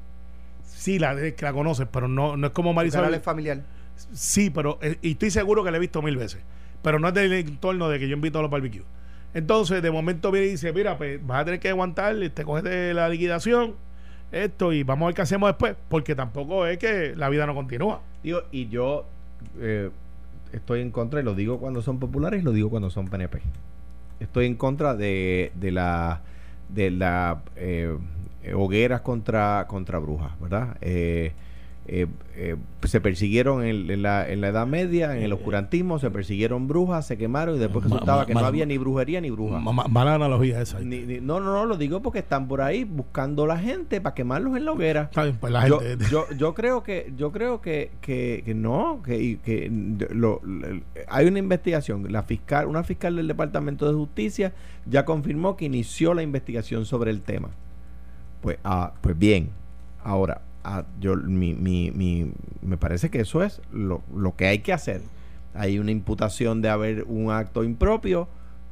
Sí, 0.65 0.99
la, 0.99 1.13
es 1.13 1.35
que 1.35 1.45
la 1.45 1.53
conoces, 1.53 1.87
pero 1.91 2.09
no, 2.09 2.37
no 2.37 2.47
es 2.47 2.53
como 2.53 2.73
Marisol. 2.73 3.13
es 3.13 3.23
familiar. 3.23 3.63
Sí, 4.13 4.51
pero 4.51 4.79
eh, 4.83 4.99
y 5.03 5.13
estoy 5.13 5.31
seguro 5.31 5.65
que 5.65 5.71
la 5.71 5.77
he 5.77 5.81
visto 5.81 6.01
mil 6.03 6.17
veces. 6.17 6.41
Pero 6.87 7.01
no 7.01 7.09
es 7.09 7.15
del 7.15 7.33
entorno 7.33 7.89
de 7.89 7.99
que 7.99 8.07
yo 8.07 8.15
invito 8.15 8.39
a 8.39 8.43
los 8.43 8.51
barbecues. 8.53 8.85
Entonces, 9.35 9.83
de 9.83 9.91
momento 9.91 10.31
viene 10.31 10.47
y 10.47 10.51
dice, 10.51 10.73
mira, 10.73 10.97
pues 10.97 11.19
vas 11.27 11.41
a 11.41 11.45
tener 11.45 11.59
que 11.59 11.69
aguantar, 11.69 12.15
te 12.33 12.45
coges 12.45 12.63
de 12.63 12.95
la 12.95 13.09
liquidación, 13.09 13.75
esto, 14.31 14.73
y 14.73 14.85
vamos 14.85 15.03
a 15.03 15.07
ver 15.07 15.17
qué 15.17 15.23
hacemos 15.23 15.49
después, 15.49 15.75
porque 15.89 16.15
tampoco 16.15 16.65
es 16.65 16.79
que 16.79 17.17
la 17.17 17.29
vida 17.29 17.45
no 17.45 17.57
continúa. 17.57 18.03
Y 18.23 18.69
yo 18.69 19.05
eh, 19.59 19.91
estoy 20.53 20.81
en 20.81 20.93
contra, 20.93 21.19
y 21.19 21.25
lo 21.25 21.35
digo 21.35 21.59
cuando 21.59 21.83
son 21.83 21.99
populares 21.99 22.45
lo 22.45 22.53
digo 22.53 22.71
cuando 22.71 22.89
son 22.89 23.09
PNP. 23.09 23.41
Estoy 24.21 24.47
en 24.47 24.55
contra 24.55 24.95
de, 24.95 25.51
de 25.57 25.73
la 25.73 26.21
de 26.69 26.93
la 26.93 27.43
eh, 27.57 27.99
hogueras 28.55 29.01
contra, 29.01 29.67
contra 29.67 29.99
brujas, 29.99 30.39
¿verdad? 30.41 30.77
Eh, 30.83 31.33
eh, 31.89 32.07
eh, 32.35 32.57
se 32.85 33.01
persiguieron 33.01 33.65
en, 33.65 33.91
en 33.91 34.03
la, 34.03 34.29
en 34.29 34.41
la 34.41 34.49
Edad 34.49 34.67
Media, 34.67 35.17
en 35.17 35.23
el 35.23 35.33
oscurantismo, 35.33 35.99
se 35.99 36.11
persiguieron 36.11 36.67
brujas, 36.69 37.07
se 37.07 37.17
quemaron 37.17 37.57
y 37.57 37.59
después 37.59 37.85
resultaba 37.85 38.19
ma- 38.23 38.27
que 38.27 38.35
ma- 38.35 38.41
no 38.41 38.47
había 38.47 38.67
ni 38.67 38.77
brujería 38.77 39.21
ni 39.21 39.31
brujas. 39.31 39.63
Ma- 39.63 39.73
ma- 39.73 39.87
mala 39.89 40.15
analogía 40.15 40.61
esa. 40.61 40.81
Ni- 40.81 41.01
ni- 41.01 41.21
no, 41.21 41.41
no, 41.41 41.53
no, 41.53 41.65
lo 41.65 41.77
digo 41.77 42.03
porque 42.03 42.19
están 42.19 42.49
por 42.49 42.61
ahí 42.61 42.85
buscando 42.85 43.47
la 43.47 43.59
gente 43.59 44.01
para 44.01 44.15
quemarlos 44.15 44.57
en 44.57 44.65
la 44.65 44.73
hoguera. 44.73 45.03
Está 45.03 45.23
bien, 45.25 45.37
pues 45.41 45.53
la 45.53 45.67
Yo, 45.69 45.81
gente. 45.81 46.05
yo, 46.11 46.27
yo 46.37 46.55
creo 46.55 46.83
que 46.83 47.13
yo 47.17 47.31
creo 47.33 47.61
que, 47.61 47.91
que, 48.01 48.43
que 48.45 48.55
no 48.55 49.01
que, 49.05 49.39
que 49.45 49.71
lo- 50.13 50.41
lo- 50.45 50.81
hay 51.09 51.27
una 51.27 51.39
investigación 51.39 52.11
la 52.13 52.23
fiscal 52.23 52.67
una 52.67 52.83
fiscal 52.85 53.17
del 53.17 53.29
departamento 53.29 53.87
de 53.89 53.95
justicia 53.95 54.53
ya 54.87 55.05
confirmó 55.05 55.57
que 55.57 55.65
inició 55.67 56.15
la 56.15 56.23
investigación 56.23 56.85
sobre 56.85 57.11
el 57.11 57.21
tema 57.23 57.51
pues 58.41 58.59
ah, 58.65 58.93
pues 59.01 59.19
bien 59.19 59.51
ahora 60.05 60.41
yo 61.01 61.17
mi, 61.17 61.55
mi, 61.55 61.91
mi- 61.93 62.33
me 62.63 62.77
parece 62.77 63.11
que 63.11 63.21
eso 63.21 63.43
es 63.43 63.61
lo, 63.73 64.03
lo 64.15 64.35
que 64.37 64.47
hay 64.47 64.59
que 64.61 64.73
hacer 64.73 65.01
hay 65.55 65.79
una 65.79 65.91
imputación 65.91 66.61
de 66.63 66.69
haber 66.69 67.05
un 67.05 67.31
acto 67.31 67.65
impropio 67.65 68.29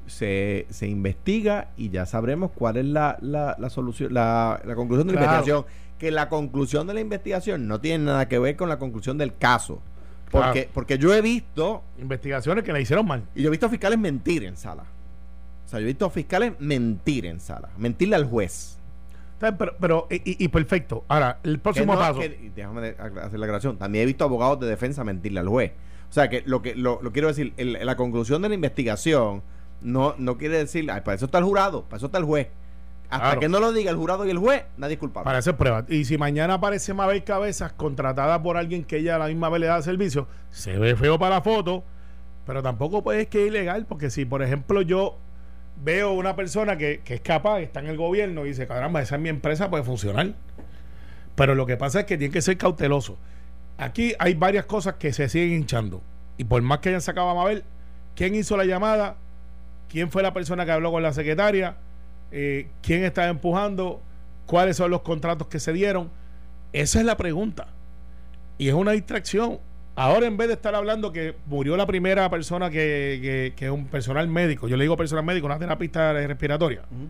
se, 0.06 0.66
se 0.70 0.86
investiga 0.86 1.68
y 1.78 1.88
ya 1.90 2.04
sabremos 2.04 2.50
cuál 2.54 2.76
es 2.76 2.84
la, 2.84 3.16
la, 3.22 3.56
la 3.58 3.70
solución 3.70 4.12
la, 4.12 4.60
la 4.64 4.74
conclusión 4.74 5.06
de 5.08 5.14
la 5.14 5.20
Claro. 5.20 5.32
investigación 5.38 5.64
que 5.98 6.10
la 6.10 6.28
conclusión 6.28 6.86
de 6.86 6.94
la 6.94 7.00
investigación 7.00 7.66
no 7.68 7.80
tiene 7.80 8.04
nada 8.04 8.28
que 8.28 8.38
ver 8.38 8.56
con 8.56 8.68
la 8.68 8.78
conclusión 8.78 9.16
del 9.16 9.34
caso 9.36 9.80
porque, 10.30 10.52
Claro. 10.62 10.70
porque 10.74 10.98
yo 10.98 11.14
he 11.14 11.22
visto 11.22 11.82
Investigaciones 12.00 12.64
que 12.64 12.72
la 12.72 12.80
hicieron 12.80 13.06
mal. 13.06 13.22
y 13.34 13.42
yo 13.42 13.48
he 13.48 13.50
visto 13.50 13.68
fiscales 13.70 13.98
mentir 13.98 14.44
en 14.44 14.56
sala 14.56 14.82
o 15.64 15.68
sea 15.68 15.78
yo 15.80 15.84
he 15.84 15.88
visto 15.88 16.10
fiscales 16.10 16.52
mentir 16.58 17.24
en 17.26 17.40
sala 17.40 17.68
mentirle 17.78 18.16
al 18.16 18.26
juez 18.26 18.78
Pero, 19.38 19.74
pero 19.78 20.06
y, 20.10 20.48
perfecto. 20.48 21.04
Ahora, 21.08 21.38
el 21.42 21.58
próximo 21.58 21.94
no- 21.94 21.98
paso. 22.00 22.20
que- 22.20 22.50
déjame 22.54 22.88
hacer 22.98 23.38
la 23.38 23.46
aclaración. 23.46 23.76
También 23.78 24.04
he 24.04 24.06
visto 24.06 24.24
abogados 24.24 24.60
de 24.60 24.66
defensa 24.68 25.04
mentirle 25.04 25.40
al 25.40 25.48
juez. 25.48 25.72
O 26.08 26.12
sea, 26.14 26.28
que 26.30 26.42
lo 26.46 26.62
que 26.62 26.74
lo, 26.74 27.00
lo 27.02 27.12
quiero 27.12 27.28
decir, 27.28 27.52
el- 27.56 27.78
la 27.84 27.96
conclusión 27.96 28.40
de 28.42 28.48
la 28.48 28.54
investigación 28.54 29.42
no, 29.82 30.14
no 30.18 30.38
quiere 30.38 30.58
decir, 30.58 30.88
"Ay, 30.90 31.00
para 31.02 31.16
eso 31.16 31.26
está 31.26 31.38
el 31.38 31.44
jurado, 31.44 31.82
para 31.84 31.96
eso 31.98 32.06
está 32.06 32.18
el 32.18 32.24
juez. 32.24 32.48
Hasta 33.10 33.24
Claro. 33.26 33.40
que 33.40 33.48
no 33.48 33.60
lo 33.60 33.72
diga 33.72 33.90
el 33.90 33.96
jurado 33.96 34.24
y 34.26 34.30
el 34.30 34.38
juez, 34.38 34.64
nadie 34.78 34.94
es 34.94 34.98
culpable. 35.00 35.24
Para 35.24 35.38
hacer 35.38 35.56
pruebas. 35.56 35.84
Y 35.90 36.04
si 36.06 36.16
mañana 36.16 36.54
aparece 36.54 36.94
Mabel 36.94 37.22
Cabezas 37.22 37.72
contratada 37.74 38.42
por 38.42 38.56
alguien 38.56 38.82
que 38.84 38.96
ella 38.96 39.16
a 39.16 39.18
la 39.18 39.26
misma 39.26 39.50
vez 39.50 39.60
le 39.60 39.66
da 39.66 39.82
servicio, 39.82 40.26
se 40.50 40.78
ve 40.78 40.96
feo 40.96 41.18
para 41.18 41.36
la 41.36 41.42
foto, 41.42 41.84
pero 42.46 42.62
tampoco 42.62 43.02
puede 43.04 43.26
que 43.26 43.42
es 43.42 43.48
ilegal, 43.48 43.84
porque 43.86 44.08
si, 44.10 44.24
por 44.24 44.42
ejemplo, 44.42 44.80
yo 44.80 45.18
veo 45.82 46.12
una 46.12 46.36
persona 46.36 46.76
que, 46.78 47.00
que 47.04 47.14
es 47.14 47.20
capaz, 47.20 47.60
está 47.60 47.80
en 47.80 47.86
el 47.86 47.96
gobierno 47.96 48.44
y 48.44 48.50
dice, 48.50 48.66
caramba, 48.66 49.02
esa 49.02 49.16
es 49.16 49.20
mi 49.20 49.28
empresa, 49.28 49.70
puede 49.70 49.84
funcionar. 49.84 50.32
Pero 51.34 51.54
lo 51.54 51.66
que 51.66 51.76
pasa 51.76 52.00
es 52.00 52.06
que 52.06 52.16
tiene 52.16 52.32
que 52.32 52.42
ser 52.42 52.56
cauteloso. 52.56 53.18
Aquí 53.76 54.14
hay 54.18 54.34
varias 54.34 54.66
cosas 54.66 54.94
que 54.94 55.12
se 55.12 55.28
siguen 55.28 55.52
hinchando. 55.52 56.00
Y 56.36 56.44
por 56.44 56.62
más 56.62 56.78
que 56.78 56.90
hayan 56.90 57.00
sacado 57.00 57.28
a 57.30 57.34
Mabel, 57.34 57.64
¿quién 58.14 58.34
hizo 58.34 58.56
la 58.56 58.64
llamada? 58.64 59.16
¿Quién 59.88 60.10
fue 60.10 60.22
la 60.22 60.32
persona 60.32 60.64
que 60.64 60.72
habló 60.72 60.90
con 60.92 61.02
la 61.02 61.12
secretaria? 61.12 61.76
Eh, 62.30 62.68
¿Quién 62.82 63.04
estaba 63.04 63.28
empujando? 63.28 64.00
¿Cuáles 64.46 64.76
son 64.76 64.90
los 64.90 65.02
contratos 65.02 65.48
que 65.48 65.60
se 65.60 65.72
dieron? 65.72 66.10
Esa 66.72 67.00
es 67.00 67.04
la 67.04 67.16
pregunta. 67.16 67.68
Y 68.58 68.68
es 68.68 68.74
una 68.74 68.92
distracción. 68.92 69.58
Ahora, 69.96 70.26
en 70.26 70.36
vez 70.36 70.48
de 70.48 70.54
estar 70.54 70.74
hablando 70.74 71.12
que 71.12 71.36
murió 71.46 71.76
la 71.76 71.86
primera 71.86 72.28
persona 72.28 72.68
que, 72.68 73.18
que- 73.22 73.52
que 73.56 73.70
un 73.70 73.86
personal 73.86 74.26
médico, 74.28 74.66
yo 74.66 74.76
le 74.76 74.84
digo 74.84 74.96
personal 74.96 75.24
médico, 75.24 75.46
una 75.46 75.58
terapista 75.58 76.12
respiratoria, 76.12 76.82
Ujú. 76.90 77.08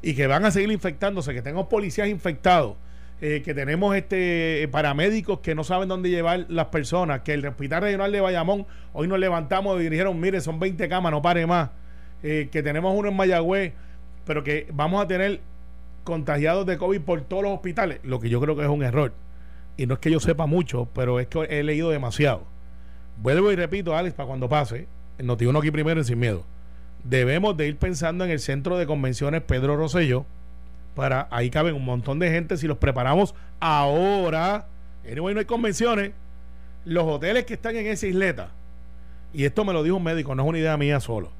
y 0.00 0.14
que 0.14 0.26
van 0.26 0.44
a 0.46 0.50
seguir 0.50 0.70
infectándose, 0.72 1.34
que 1.34 1.42
tenemos 1.42 1.66
policías 1.66 2.08
infectados, 2.08 2.76
eh, 3.20 3.42
que 3.44 3.52
tenemos 3.52 3.94
este 3.94 4.62
eh, 4.62 4.68
paramédicos 4.68 5.40
que 5.40 5.54
no 5.54 5.64
saben 5.64 5.88
dónde 5.88 6.08
llevar 6.08 6.46
las 6.48 6.66
personas, 6.68 7.20
que 7.22 7.34
el 7.34 7.44
hospital 7.46 7.82
regional 7.82 8.10
de 8.10 8.20
Bayamón, 8.22 8.66
hoy 8.94 9.06
nos 9.06 9.18
levantamos 9.18 9.78
y 9.82 9.88
dijeron, 9.90 10.18
mire, 10.18 10.40
son 10.40 10.58
20 10.60 10.88
camas, 10.88 11.12
no 11.12 11.20
pare 11.20 11.46
más, 11.46 11.70
eh, 12.22 12.48
que 12.50 12.62
tenemos 12.62 12.94
uno 12.96 13.08
en 13.10 13.16
Mayagüez, 13.16 13.74
pero 14.24 14.42
que 14.44 14.66
vamos 14.72 15.02
a 15.04 15.06
tener 15.08 15.40
contagiados 16.04 16.64
de 16.64 16.78
COVID 16.78 17.00
por 17.02 17.20
todos 17.22 17.42
los 17.42 17.52
hospitales, 17.52 17.98
lo 18.02 18.18
que 18.18 18.30
yo 18.30 18.40
creo 18.40 18.56
que 18.56 18.62
es 18.62 18.68
un 18.68 18.82
error. 18.82 19.12
Y 19.78 19.86
no 19.86 19.94
es 19.94 20.00
que 20.00 20.10
yo 20.10 20.20
sepa 20.20 20.44
mucho, 20.44 20.88
pero 20.92 21.20
es 21.20 21.28
que 21.28 21.46
he 21.48 21.62
leído 21.62 21.88
demasiado. 21.88 22.42
Vuelvo 23.16 23.50
y 23.50 23.56
repito, 23.56 23.96
Alex, 23.96 24.14
para 24.14 24.26
cuando 24.26 24.50
pase, 24.50 24.86
el 25.16 25.26
Notiuno 25.26 25.60
aquí 25.60 25.70
primero 25.70 25.98
en 25.98 26.04
Sin 26.04 26.18
Miedo. 26.18 26.44
Debemos 27.04 27.56
de 27.56 27.68
ir 27.68 27.78
pensando 27.78 28.24
en 28.24 28.30
el 28.30 28.40
centro 28.40 28.76
de 28.76 28.86
convenciones 28.86 29.40
Pedro 29.40 29.76
Rosselló. 29.76 30.26
Para 30.94 31.28
ahí 31.30 31.48
caben 31.48 31.74
un 31.74 31.86
montón 31.86 32.18
de 32.18 32.30
gente 32.30 32.58
si 32.58 32.66
los 32.66 32.76
preparamos 32.76 33.34
ahora 33.60 34.66
anyway 35.10 35.34
no 35.34 35.40
hay 35.40 35.46
convenciones, 35.46 36.12
los 36.84 37.04
hoteles 37.04 37.44
que 37.44 37.54
están 37.54 37.76
en 37.76 37.86
esa 37.86 38.06
isleta, 38.06 38.50
y 39.32 39.44
esto 39.44 39.64
me 39.64 39.72
lo 39.72 39.82
dijo 39.82 39.96
un 39.96 40.02
médico, 40.02 40.34
no 40.34 40.42
es 40.42 40.48
una 40.48 40.58
idea 40.58 40.76
mía 40.76 41.00
solo, 41.00 41.30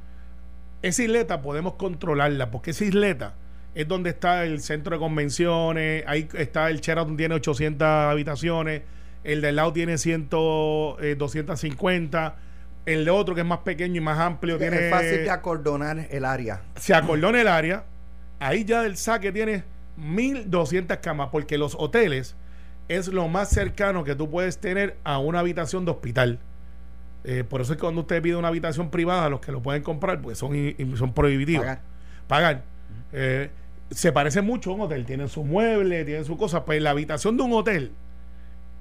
esa 0.83 1.03
isleta 1.03 1.43
podemos 1.43 1.75
controlarla, 1.75 2.51
porque 2.51 2.71
esa 2.71 2.85
isleta 2.85 3.35
es 3.79 3.87
donde 3.87 4.11
está 4.11 4.45
el 4.45 4.61
centro 4.61 4.97
de 4.97 4.99
convenciones, 4.99 6.03
ahí 6.09 6.29
está 6.35 6.69
el 6.69 6.81
Sheraton 6.81 7.17
tiene 7.17 7.37
800 7.37 7.87
habitaciones, 7.87 8.83
el 9.23 9.41
del 9.41 9.55
lado 9.55 9.73
tiene 9.73 9.99
100, 9.99 10.31
eh, 11.01 11.15
250, 11.17 12.37
el 12.87 13.05
de 13.05 13.11
otro 13.13 13.37
que 13.37 13.43
es 13.43 13.47
más 13.47 13.61
pequeño 13.61 13.99
y 13.99 14.01
más 14.01 14.19
amplio 14.19 14.59
tiene... 14.59 14.87
Es 14.87 14.91
fácil 14.91 15.23
de 15.23 15.31
acordonar 15.31 16.09
el 16.11 16.25
área. 16.25 16.63
Se 16.75 16.93
acordona 16.93 17.41
el 17.41 17.47
área, 17.47 17.85
ahí 18.41 18.65
ya 18.65 18.83
del 18.83 18.97
saque 18.97 19.31
tiene 19.31 19.63
1200 19.97 20.97
camas, 20.97 21.29
porque 21.31 21.57
los 21.57 21.77
hoteles 21.79 22.35
es 22.89 23.07
lo 23.07 23.29
más 23.29 23.49
cercano 23.49 24.03
que 24.03 24.17
tú 24.17 24.29
puedes 24.29 24.59
tener 24.59 24.97
a 25.05 25.19
una 25.19 25.39
habitación 25.39 25.85
de 25.85 25.93
hospital. 25.93 26.41
Eh, 27.23 27.45
por 27.49 27.61
eso 27.61 27.75
es 27.75 27.77
que 27.77 27.83
cuando 27.83 28.01
usted 28.01 28.21
pide 28.23 28.35
una 28.35 28.49
habitación 28.49 28.91
privada, 28.91 29.29
los 29.29 29.39
que 29.39 29.53
lo 29.53 29.63
pueden 29.63 29.85
comprar, 29.85 30.21
pues 30.21 30.37
son, 30.37 30.57
son 30.97 31.15
prohibitivos. 31.15 31.65
Pagar. 31.65 31.83
Pagar. 32.27 32.65
Eh, 33.13 33.51
se 33.91 34.13
parece 34.13 34.43
mucho 34.43 34.71
a 34.71 34.75
un 34.75 34.81
hotel. 34.83 35.05
Tienen 35.05 35.29
sus 35.29 35.45
muebles, 35.45 36.05
tienen 36.07 36.25
sus 36.25 36.37
cosas. 36.37 36.63
Pues 36.65 36.83
la 36.83 36.91
habitación 36.91 37.37
de 37.37 37.43
un 37.43 37.53
hotel 37.53 37.93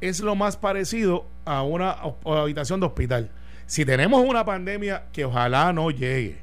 es 0.02 0.20
lo 0.20 0.36
más 0.36 0.58
parecido 0.58 1.26
a 1.46 1.64
una 1.64 1.96
habitación 2.26 2.80
de 2.80 2.86
hospital. 2.86 3.32
Si 3.66 3.86
tenemos 3.86 4.24
una 4.26 4.46
pandemia 4.46 5.06
que 5.12 5.26
ojalá 5.26 5.74
no 5.74 5.92
llegue, 5.92 6.38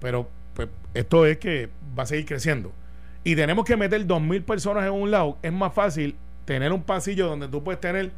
pero 0.00 0.28
pues, 0.54 0.68
esto 0.94 1.26
es 1.26 1.38
que 1.38 1.70
va 1.98 2.04
a 2.04 2.06
seguir 2.06 2.26
creciendo. 2.26 2.72
Y 3.24 3.36
tenemos 3.36 3.64
que 3.64 3.76
meter 3.76 4.06
2.000 4.06 4.44
personas 4.44 4.84
en 4.84 4.92
un 4.92 5.10
lado. 5.10 5.38
Es 5.42 5.52
más 5.52 5.72
fácil 5.72 6.16
tener 6.44 6.72
un 6.72 6.82
pasillo 6.82 7.28
donde 7.28 7.48
tú 7.48 7.62
puedes 7.62 7.80
tener 7.80 8.10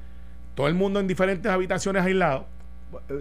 todo 0.54 0.68
el 0.68 0.74
mundo 0.74 1.00
en 1.00 1.06
diferentes 1.06 1.50
habitaciones 1.50 2.02
aislados. 2.04 2.44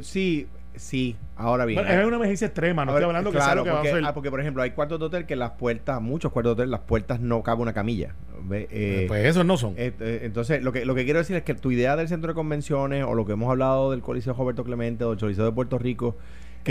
Sí, 0.01 0.47
sí. 0.75 1.15
Ahora 1.35 1.65
bien. 1.65 1.83
Bueno, 1.83 2.01
es 2.01 2.05
una 2.07 2.15
emergencia 2.17 2.47
extrema, 2.47 2.85
no 2.85 2.91
estoy 2.91 3.05
hablando 3.05 3.31
que 3.31 3.37
claro, 3.37 3.47
sea 3.47 3.55
lo 3.55 3.63
que 3.63 3.69
porque, 3.71 3.87
va 3.87 3.93
a 3.93 3.97
hacer. 3.97 4.09
ah, 4.09 4.13
porque, 4.13 4.29
por 4.29 4.39
ejemplo, 4.39 4.63
hay 4.63 4.71
cuartos 4.71 4.99
de 4.99 5.05
hotel 5.05 5.25
que 5.25 5.35
las 5.35 5.51
puertas, 5.51 6.01
muchos 6.01 6.31
cuartos 6.31 6.55
de 6.55 6.61
hotel, 6.63 6.71
las 6.71 6.81
puertas 6.81 7.19
no 7.19 7.43
cabe 7.43 7.61
una 7.61 7.73
camilla. 7.73 8.15
Eh, 8.51 9.05
pues 9.07 9.25
esos 9.25 9.45
no 9.45 9.57
son. 9.57 9.73
eh, 9.77 9.93
eh, 9.99 10.21
entonces, 10.23 10.61
lo 10.63 10.71
que, 10.71 10.85
lo 10.85 10.95
que 10.95 11.05
quiero 11.05 11.19
decir 11.19 11.35
es 11.35 11.43
que 11.43 11.53
tu 11.55 11.71
idea 11.71 11.95
del 11.95 12.07
centro 12.07 12.29
de 12.29 12.35
convenciones 12.35 13.05
o 13.05 13.13
lo 13.15 13.25
que 13.25 13.33
hemos 13.33 13.49
hablado 13.49 13.91
del 13.91 14.01
Coliseo 14.01 14.33
Roberto 14.33 14.63
Clemente 14.63 15.03
o 15.05 15.11
del 15.11 15.19
Coliseo 15.19 15.45
de 15.45 15.51
Puerto 15.51 15.77
Rico, 15.79 16.17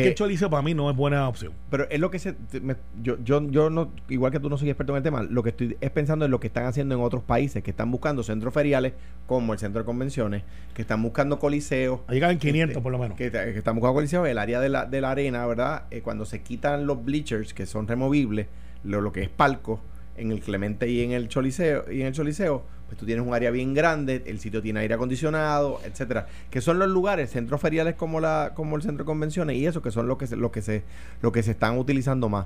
Es 0.00 0.04
que 0.04 0.08
el 0.08 0.14
chorizo 0.14 0.48
para 0.48 0.62
mí 0.62 0.72
no 0.74 0.90
es 0.90 0.96
buena 0.96 1.28
opción. 1.28 1.52
pero 1.70 1.86
es 1.90 2.00
lo 2.00 2.10
que 2.10 2.18
se. 2.18 2.34
me- 2.62 2.76
yo, 3.02 3.18
yo, 3.22 3.46
yo 3.50 3.68
no, 3.68 3.92
igual 4.08 4.32
que 4.32 4.40
tú 4.40 4.48
no 4.48 4.56
soy 4.56 4.70
experto 4.70 4.92
en 4.94 4.96
el 4.98 5.02
tema, 5.02 5.22
lo 5.22 5.42
que 5.42 5.50
estoy 5.50 5.76
es 5.80 5.90
pensando 5.90 6.24
en 6.24 6.30
lo 6.30 6.40
que 6.40 6.46
están 6.46 6.64
haciendo 6.64 6.94
en 6.94 7.02
otros 7.02 7.22
países, 7.22 7.62
que 7.62 7.70
están 7.72 7.90
buscando 7.90 8.22
centros 8.22 8.54
feriales, 8.54 8.94
como 9.26 9.52
el 9.52 9.58
centro 9.58 9.80
de 9.82 9.84
convenciones, 9.86 10.44
que 10.74 10.82
están 10.82 11.02
buscando 11.02 11.38
coliseos. 11.38 12.00
Ahí 12.06 12.14
llegan 12.16 12.38
500 12.38 12.70
Este, 12.70 12.82
por 12.82 12.90
lo 12.92 12.98
menos. 12.98 13.16
Que, 13.18 13.30
que 13.30 13.58
están 13.58 13.74
buscando 13.76 13.94
coliseos, 13.94 14.26
el 14.28 14.38
área 14.38 14.60
de 14.60 14.68
la, 14.70 14.86
de 14.86 15.00
la 15.02 15.10
arena, 15.10 15.46
¿verdad? 15.46 15.84
Eh, 15.90 16.00
cuando 16.00 16.24
se 16.24 16.40
quitan 16.42 16.86
los 16.86 17.04
bleachers, 17.04 17.52
que 17.52 17.66
son 17.66 17.86
removibles, 17.86 18.46
lo, 18.84 19.00
lo 19.02 19.12
que 19.12 19.22
es 19.22 19.28
palco, 19.28 19.80
en 20.16 20.30
el 20.32 20.40
Clemente 20.40 20.88
y 20.88 21.02
en 21.02 21.12
el 21.12 21.28
Choliseo, 21.28 21.84
y 21.92 22.00
en 22.02 22.08
el 22.08 22.12
Choliseo, 22.12 22.64
pues 22.92 22.98
tú 23.00 23.06
tienes 23.06 23.26
un 23.26 23.32
área 23.32 23.50
bien 23.50 23.72
grande, 23.72 24.22
el 24.26 24.38
sitio 24.38 24.60
tiene 24.60 24.80
aire 24.80 24.92
acondicionado, 24.92 25.80
etcétera, 25.86 26.26
que 26.50 26.60
son 26.60 26.78
los 26.78 26.90
lugares, 26.90 27.30
centros 27.30 27.58
feriales 27.58 27.94
como 27.94 28.20
la, 28.20 28.50
como 28.54 28.76
el 28.76 28.82
centro 28.82 29.04
de 29.04 29.06
convenciones, 29.06 29.56
y 29.56 29.64
eso 29.66 29.80
que 29.80 29.90
son 29.90 30.08
lo 30.08 30.18
que 30.18 30.26
se, 30.26 30.36
lo 30.36 30.52
que 30.52 30.60
se, 30.60 30.82
lo 31.22 31.32
que 31.32 31.42
se 31.42 31.52
están 31.52 31.78
utilizando 31.78 32.28
más. 32.28 32.44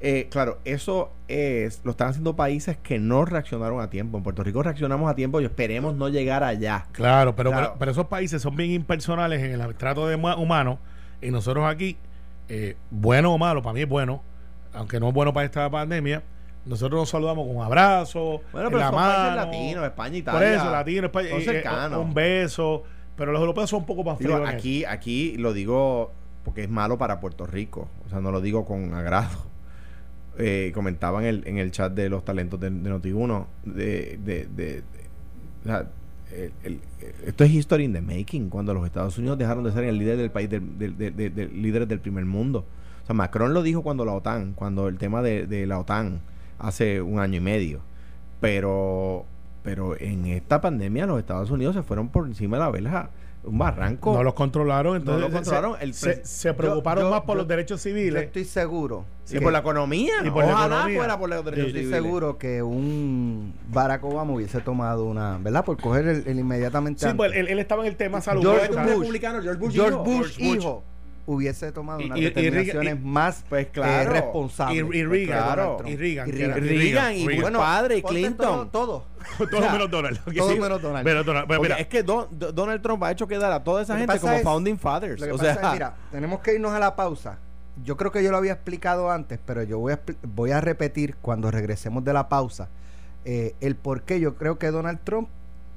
Eh, 0.00 0.28
claro, 0.30 0.58
eso 0.64 1.10
es, 1.26 1.80
lo 1.82 1.90
están 1.90 2.10
haciendo 2.10 2.36
países 2.36 2.76
que 2.76 3.00
no 3.00 3.24
reaccionaron 3.24 3.80
a 3.80 3.90
tiempo. 3.90 4.16
En 4.16 4.22
Puerto 4.22 4.44
Rico 4.44 4.62
reaccionamos 4.62 5.10
a 5.10 5.16
tiempo 5.16 5.40
y 5.40 5.44
esperemos 5.44 5.96
no 5.96 6.08
llegar 6.08 6.44
allá. 6.44 6.86
Claro, 6.92 7.34
pero, 7.34 7.50
Claro. 7.50 7.66
Pero, 7.70 7.78
pero 7.80 7.90
esos 7.90 8.06
países 8.06 8.40
son 8.40 8.54
bien 8.54 8.70
impersonales 8.70 9.42
en 9.42 9.60
el 9.60 9.74
trato 9.74 10.06
de 10.06 10.16
huma- 10.16 10.38
humano 10.38 10.78
y 11.20 11.32
nosotros 11.32 11.66
aquí, 11.66 11.96
eh, 12.48 12.76
bueno 12.90 13.34
o 13.34 13.38
malo, 13.38 13.60
para 13.60 13.74
mí 13.74 13.80
es 13.82 13.88
bueno, 13.88 14.22
aunque 14.72 15.00
no 15.00 15.08
es 15.08 15.14
bueno 15.14 15.32
para 15.34 15.46
esta 15.46 15.68
pandemia, 15.68 16.22
nosotros 16.66 17.00
nos 17.00 17.08
saludamos 17.08 17.46
con 17.46 17.56
un 17.56 17.62
abrazo, 17.64 18.42
Bueno, 18.52 18.68
en 18.68 18.72
pero 18.74 18.78
la 18.78 18.86
son 18.86 18.94
países 18.96 19.18
mano, 19.22 19.36
latinos, 19.36 19.84
España, 19.84 20.16
Italia. 20.18 20.38
Por 20.40 20.48
eso, 20.48 20.70
latino, 20.70 21.06
España, 21.06 21.28
son 21.30 21.38
eh, 21.38 21.42
eh, 21.42 21.44
cercanos. 21.44 21.98
un 22.04 22.14
beso, 22.14 22.82
pero 23.16 23.32
los 23.32 23.40
europeos 23.40 23.70
son 23.70 23.80
un 23.80 23.86
poco 23.86 24.04
más 24.04 24.18
Digo, 24.18 24.34
fríos. 24.34 24.48
en 24.50 24.54
aquí, 24.56 24.84
aquí 24.84 25.36
lo 25.38 25.52
digo 25.52 26.12
porque 26.44 26.62
es 26.64 26.70
malo 26.70 26.96
para 26.98 27.20
Puerto 27.20 27.46
Rico. 27.46 27.88
O 28.06 28.08
sea, 28.10 28.20
no 28.20 28.30
lo 28.30 28.40
digo 28.40 28.64
con 28.64 28.94
agrado. 28.94 29.30
Eh, 30.38 30.70
comentaba 30.74 31.20
en 31.20 31.26
el, 31.26 31.42
en 31.46 31.58
el 31.58 31.70
chat 31.70 31.92
de 31.92 32.08
los 32.08 32.24
talentos 32.24 32.58
de, 32.58 32.70
de 32.70 32.90
Noti1 32.90 33.44
de, 33.64 34.18
de, 34.24 34.46
de- 34.46 34.82
o 35.64 35.66
sea, 35.66 35.86
el- 36.32 36.52
el- 36.62 36.80
esto 37.26 37.44
es 37.44 37.50
history 37.50 37.84
in 37.84 37.92
the 37.92 38.00
making 38.00 38.48
cuando 38.48 38.72
los 38.72 38.86
Estados 38.86 39.18
Unidos 39.18 39.36
dejaron 39.36 39.64
de 39.64 39.72
ser 39.72 39.84
el 39.84 39.98
líder 39.98 40.16
del 40.16 40.30
país 40.30 40.48
del, 40.48 40.78
del- 40.78 40.96
del- 40.96 41.14
del- 41.16 41.34
del- 41.34 41.60
líderes 41.60 41.88
del 41.88 41.98
primer 42.00 42.24
mundo 42.24 42.64
o 43.02 43.06
sea 43.06 43.14
Macron 43.14 43.52
lo 43.52 43.62
dijo 43.62 43.82
cuando 43.82 44.04
la 44.06 44.12
OTAN 44.12 44.52
cuando 44.54 44.88
el 44.88 44.96
tema 44.96 45.20
de, 45.20 45.46
de 45.46 45.66
la 45.66 45.78
OTAN 45.80 46.20
hace 46.60 47.00
un 47.02 47.18
año 47.18 47.36
y 47.36 47.40
medio 47.40 47.80
pero 48.40 49.24
pero 49.62 49.94
en 50.00 50.26
esta 50.26 50.60
pandemia 50.60 51.06
los 51.06 51.18
Estados 51.18 51.50
Unidos 51.50 51.74
se 51.74 51.82
fueron 51.82 52.08
por 52.08 52.26
encima 52.26 52.56
de 52.56 52.62
la 52.64 52.70
verja 52.70 53.10
un 53.42 53.56
barranco 53.56 54.12
No 54.12 54.22
los 54.22 54.34
controlaron, 54.34 54.96
entonces 54.96 55.22
los 55.22 55.30
controlaron, 55.32 55.78
se, 55.78 55.84
el 55.84 55.94
se- 55.94 56.24
se 56.26 56.52
preocuparon 56.54 57.04
Yo- 57.04 57.08
yo- 57.08 57.14
más 57.14 57.22
por 57.22 57.36
yo- 57.36 57.38
los 57.38 57.48
derechos 57.48 57.82
Yo 57.82 57.90
civiles. 57.90 58.22
estoy 58.24 58.44
seguro. 58.44 59.06
Que- 59.30 59.40
por 59.40 59.50
la 59.52 59.60
economía. 59.60 60.12
Y 60.24 60.30
por 60.30 60.44
la 60.44 60.52
Ojalá 60.52 60.74
economía. 60.74 60.98
fuera 60.98 61.18
por 61.18 61.28
los 61.30 61.44
derechos 61.46 61.62
Yo 61.62 61.68
estoy 61.68 61.82
civiles. 61.84 62.02
seguro 62.02 62.36
que 62.36 62.62
un 62.62 63.54
Barack 63.72 64.04
Obama 64.04 64.34
hubiese 64.34 64.60
tomado 64.60 65.04
una, 65.06 65.38
¿verdad? 65.38 65.64
Por 65.64 65.80
coger 65.80 66.06
el, 66.08 66.22
el 66.26 66.38
inmediatamente. 66.38 67.00
Sí, 67.00 67.06
antes. 67.06 67.16
pues 67.16 67.32
él, 67.34 67.48
él 67.48 67.58
estaba 67.58 67.82
en 67.82 67.88
el 67.88 67.96
tema 67.96 68.20
salud. 68.20 68.42
George 68.42 68.68
Bush. 68.68 68.76
republicano, 68.88 69.40
George 69.42 69.58
Bush 69.60 69.72
George 69.72 69.92
hijo. 69.94 70.04
Bush, 70.04 70.36
George 70.36 70.66
Bush. 70.66 70.76
Hubiese 71.34 71.70
tomado 71.72 72.00
unas 72.04 72.18
y- 72.18 72.20
y 72.20 72.24
determinaciones 72.24 72.94
y- 72.96 72.98
más 73.04 73.44
Pues 73.48 73.66
eh, 73.66 73.70
claro. 73.72 74.12
responsables. 74.12 74.76
Y- 74.92 74.96
y 74.98 75.04
Reagan, 75.04 75.26
claro. 75.44 75.76
Y 75.86 75.96
Reagan, 75.96 76.28
Y 76.28 76.32
Reagan. 76.32 76.58
Y 76.58 76.68
Reagan, 76.68 77.14
y 77.14 77.26
Reagan. 77.28 77.52
Bush 77.52 77.60
padre, 77.60 77.96
y 77.98 78.02
Clinton. 78.02 78.70
Todo, 78.70 79.04
todo. 79.38 79.48
Todo 79.50 79.70
menos 79.72 79.90
Donald. 79.90 80.20
Todo 80.36 80.56
menos 80.56 80.82
Donald. 80.82 81.46
Pues 81.46 81.60
mira, 81.60 81.76
es 81.78 81.86
que 81.86 82.02
Don- 82.02 82.26
Do- 82.30 82.52
Donald 82.52 82.82
Trump 82.82 83.02
ha 83.04 83.10
hecho 83.12 83.26
quedar 83.28 83.52
a 83.52 83.62
toda 83.62 83.82
esa 83.82 83.96
gente 83.98 84.18
como 84.18 84.32
es- 84.32 84.42
founding 84.42 84.78
fathers. 84.78 85.20
Lo 85.20 85.26
que 85.26 85.32
O 85.32 85.36
pasa 85.36 85.54
sea, 85.54 85.66
es, 85.68 85.72
mira, 85.74 85.94
tenemos 86.10 86.40
que 86.40 86.54
irnos 86.54 86.72
a 86.72 86.78
la 86.78 86.96
pausa. 86.96 87.38
Yo 87.84 87.96
creo 87.96 88.10
que 88.12 88.22
yo 88.22 88.30
lo 88.30 88.36
había 88.36 88.52
explicado 88.52 89.10
antes, 89.10 89.38
pero 89.46 89.62
yo 89.62 89.78
voy 89.78 89.92
a, 89.94 90.00
voy 90.22 90.50
a 90.50 90.60
repetir 90.60 91.16
cuando 91.22 91.50
regresemos 91.50 92.04
de 92.04 92.12
la 92.12 92.28
pausa 92.28 92.68
eh, 93.24 93.54
el 93.60 93.76
por 93.76 94.02
qué 94.02 94.18
yo 94.20 94.34
creo 94.36 94.58
que 94.58 94.70
Donald 94.70 94.98
Trump 95.04 95.28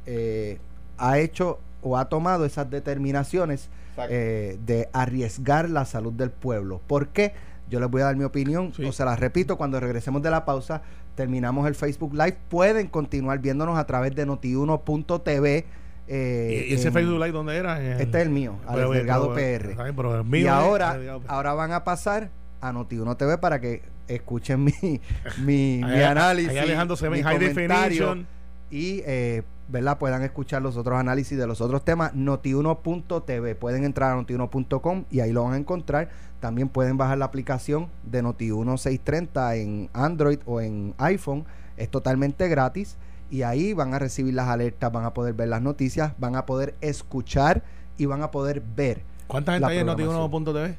eh, 0.05 0.59
ha 0.97 1.19
hecho 1.19 1.59
o 1.81 1.97
ha 1.97 2.05
tomado 2.09 2.45
esas 2.45 2.69
determinaciones. 2.69 3.69
Eh, 4.09 4.57
de 4.65 4.89
arriesgar 4.93 5.69
la 5.69 5.85
salud 5.85 6.13
del 6.13 6.31
pueblo. 6.31 6.81
¿Por 6.87 7.07
qué? 7.09 7.33
Yo 7.69 7.79
les 7.79 7.89
voy 7.89 8.01
a 8.01 8.05
dar 8.05 8.15
mi 8.15 8.23
opinión, 8.23 8.73
Sí. 8.75 8.83
o 8.85 8.91
se 8.91 9.03
las 9.05 9.19
repito, 9.19 9.57
cuando 9.57 9.79
regresemos 9.79 10.21
de 10.21 10.29
la 10.29 10.45
pausa, 10.45 10.81
terminamos 11.15 11.67
el 11.67 11.75
Facebook 11.75 12.13
Live, 12.13 12.37
pueden 12.49 12.87
continuar 12.87 13.39
viéndonos 13.39 13.77
a 13.77 13.85
través 13.85 14.15
de 14.15 14.25
notiuno.tv. 14.25 15.65
eh, 16.07 16.65
¿y 16.69 16.73
ese 16.73 16.87
en- 16.89 16.93
Facebook 16.93 17.15
Live 17.19 17.31
dónde 17.31 17.55
era? 17.55 17.79
El- 17.79 18.01
Este 18.01 18.19
es 18.19 18.23
el 18.25 18.29
mío, 18.29 18.55
Alex 18.67 18.73
Pero, 18.75 18.91
Delgado 18.91 19.33
pero, 19.33 19.69
PR. 19.75 19.93
pero 19.95 20.15
el 20.19 20.21
Y 20.27 20.29
mío 20.29 20.53
ahora, 20.53 20.97
ahora 21.27 21.53
van 21.53 21.71
a 21.71 21.83
pasar 21.85 22.29
a 22.59 22.73
Noti1 22.73 23.15
TV 23.15 23.37
para 23.37 23.61
que 23.61 23.81
escuchen 24.09 24.65
mi, 24.65 24.73
mi, 24.81 24.99
mi 25.83 26.01
análisis. 26.03 26.49
ahí 26.51 26.57
Alejandro 26.57 26.97
se 26.97 27.07
ve 27.07 27.23
high 27.23 27.39
definition. 27.39 28.27
Y 28.69 29.01
eh, 29.05 29.43
¿verdad? 29.67 29.97
puedan 29.97 30.23
escuchar 30.23 30.61
los 30.61 30.77
otros 30.77 30.99
análisis 30.99 31.37
de 31.37 31.47
los 31.47 31.61
otros 31.61 31.83
temas. 31.83 32.13
Noti1.tv. 32.13 33.55
Pueden 33.55 33.83
entrar 33.83 34.11
a 34.11 34.15
notiuno.com 34.15 35.05
y 35.09 35.19
ahí 35.19 35.31
lo 35.31 35.43
van 35.43 35.53
a 35.53 35.57
encontrar. 35.57 36.09
También 36.39 36.69
pueden 36.69 36.97
bajar 36.97 37.17
la 37.17 37.25
aplicación 37.25 37.89
de 38.03 38.23
Noti1 38.23 38.77
630 38.77 39.55
en 39.55 39.89
Android 39.93 40.39
o 40.45 40.61
en 40.61 40.93
iPhone. 40.97 41.45
Es 41.77 41.89
totalmente 41.89 42.47
gratis. 42.47 42.97
Y 43.31 43.41
ahí 43.41 43.73
van 43.73 43.93
a 43.93 43.99
recibir 43.99 44.33
las 44.33 44.47
alertas, 44.47 44.91
van 44.91 45.05
a 45.05 45.13
poder 45.13 45.33
ver 45.33 45.47
las 45.47 45.61
noticias, 45.61 46.13
van 46.19 46.35
a 46.35 46.45
poder 46.45 46.75
escuchar 46.81 47.63
y 47.97 48.05
van 48.05 48.21
a 48.21 48.29
poder 48.29 48.61
ver. 48.75 49.01
¿Cuánta 49.27 49.53
gente 49.53 49.67
hay 49.67 49.79
en. 49.79 49.87
Notiuno.tv? 49.87 50.77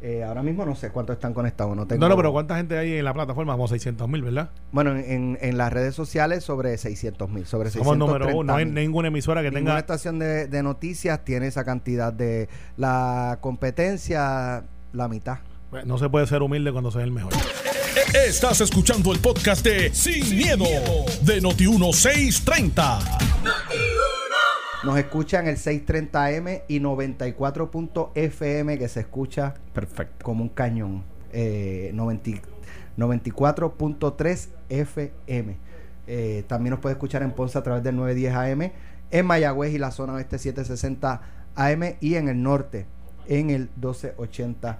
Eh, 0.00 0.22
ahora 0.22 0.44
mismo 0.44 0.64
no 0.64 0.76
sé 0.76 0.90
cuántos 0.90 1.14
están 1.16 1.34
conectados. 1.34 1.76
No, 1.76 1.84
tengo, 1.86 2.00
No, 2.00 2.08
no, 2.08 2.16
pero 2.16 2.30
¿cuánta 2.30 2.56
gente 2.56 2.78
hay 2.78 2.94
en 2.94 3.04
la 3.04 3.12
plataforma? 3.12 3.54
Como 3.54 3.66
600 3.66 4.08
mil, 4.08 4.22
¿verdad? 4.22 4.50
Bueno, 4.70 4.92
en, 4.92 4.98
en, 5.10 5.38
en 5.40 5.58
las 5.58 5.72
redes 5.72 5.94
sociales 5.96 6.44
sobre 6.44 6.78
600 6.78 7.28
mil, 7.30 7.46
sobre 7.46 7.70
Somos 7.70 7.88
630 7.96 8.24
número 8.24 8.38
uno. 8.38 8.52
No 8.52 8.58
hay 8.58 8.64
ninguna 8.64 9.08
emisora 9.08 9.42
que 9.42 9.50
Ninguna 9.50 9.72
tenga. 9.72 9.78
estación 9.80 10.20
de, 10.20 10.46
de 10.46 10.62
noticias 10.62 11.24
tiene 11.24 11.48
esa 11.48 11.64
cantidad 11.64 12.12
de 12.12 12.48
la 12.76 13.38
competencia, 13.40 14.64
la 14.92 15.08
mitad. 15.08 15.38
No 15.84 15.98
se 15.98 16.08
puede 16.08 16.26
ser 16.28 16.42
humilde 16.42 16.70
cuando 16.72 16.90
se 16.92 16.98
es 16.98 17.04
el 17.04 17.10
mejor. 17.12 17.32
Estás 18.26 18.60
escuchando 18.60 19.12
el 19.12 19.18
podcast 19.18 19.64
de 19.64 19.92
Sin, 19.92 20.36
miedo, 20.36 20.64
de 21.22 21.42
Noti1630. 21.42 23.97
Nos 24.84 24.96
escuchan 24.96 25.48
el 25.48 25.56
630M 25.56 26.62
y 26.68 26.80
94.fm 26.80 28.78
que 28.78 28.88
se 28.88 29.00
escucha 29.00 29.54
perfecto. 29.72 30.24
como 30.24 30.42
un 30.42 30.48
cañón. 30.48 31.04
Eh, 31.32 31.90
90 31.94 32.30
94.3 32.96 34.48
FM. 34.68 35.56
Eh, 36.06 36.44
también 36.46 36.70
nos 36.70 36.80
puede 36.80 36.94
escuchar 36.94 37.22
en 37.22 37.32
Ponce 37.32 37.58
a 37.58 37.62
través 37.62 37.82
del 37.82 37.96
910 37.96 38.34
AM 38.34 38.72
en 39.10 39.26
Mayagüez 39.26 39.72
y 39.74 39.78
la 39.78 39.90
zona 39.90 40.14
oeste 40.14 40.38
760 40.38 41.20
AM 41.54 41.82
y 42.00 42.14
en 42.14 42.28
el 42.28 42.42
norte 42.42 42.86
en 43.26 43.50
el 43.50 43.68
1280 43.76 44.70
AM. 44.70 44.78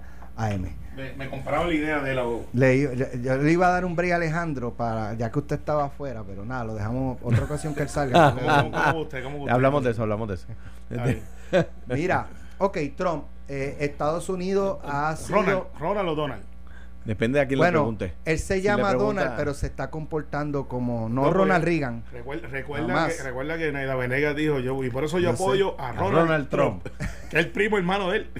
Me, 0.95 1.13
me 1.13 1.29
compraba 1.29 1.65
la 1.65 1.73
idea 1.73 1.99
de 2.01 2.13
la... 2.13 2.23
Le, 2.53 2.81
yo, 2.81 2.91
yo 2.93 3.37
le 3.37 3.51
iba 3.51 3.67
a 3.67 3.71
dar 3.71 3.85
un 3.85 3.95
break 3.95 4.11
a 4.11 4.15
Alejandro 4.15 4.73
para 4.73 5.13
ya 5.13 5.31
que 5.31 5.39
usted 5.39 5.57
estaba 5.57 5.85
afuera, 5.85 6.23
pero 6.27 6.43
nada, 6.45 6.65
lo 6.65 6.73
dejamos 6.75 7.17
otra 7.21 7.43
ocasión 7.43 7.73
que 7.73 7.83
él 7.83 7.89
salga. 7.89 8.35
¿Cómo, 8.35 8.71
cómo, 8.71 8.83
cómo 8.83 8.99
usted, 9.01 9.23
cómo 9.23 9.37
usted? 9.39 9.51
Hablamos 9.53 9.83
de 9.83 9.91
eso, 9.91 10.01
hablamos 10.03 10.27
de 10.27 10.35
eso. 10.35 10.47
Mira, 11.87 12.27
ok, 12.57 12.77
Trump, 12.95 13.25
eh, 13.47 13.77
Estados 13.79 14.29
Unidos 14.29 14.79
ha 14.83 15.15
sido 15.15 15.39
Ronald, 15.39 15.63
Ronald 15.79 16.09
o 16.09 16.15
Donald. 16.15 16.43
Depende 17.05 17.39
de 17.39 17.45
a 17.45 17.47
quién 17.47 17.59
le 17.59 17.65
bueno, 17.65 17.79
pregunte. 17.79 18.13
él 18.25 18.37
se 18.39 18.61
llama 18.61 18.91
le 18.91 18.97
pregunta- 18.97 19.21
Donald, 19.21 19.37
pero 19.39 19.53
se 19.53 19.67
está 19.67 19.89
comportando 19.89 20.67
como 20.67 21.07
no, 21.09 21.31
Ronald 21.31 21.63
Reagan. 21.65 22.03
Recuerda, 22.11 22.47
recuerda, 22.49 23.07
que, 23.07 23.23
recuerda 23.23 23.57
que 23.57 23.71
Naida 23.71 23.95
Venegas 23.95 24.35
dijo 24.35 24.59
yo, 24.59 24.83
y 24.83 24.89
por 24.89 25.03
eso 25.05 25.17
yo 25.19 25.29
apoyo 25.31 25.79
a 25.79 25.89
A 25.89 25.91
Ronald, 25.93 26.13
Ronald 26.27 26.49
Trump, 26.49 26.83
Trump. 26.83 27.01
que 27.31 27.39
es 27.39 27.45
el 27.45 27.51
primo 27.51 27.77
hermano 27.77 28.11
de 28.11 28.17
él. 28.17 28.29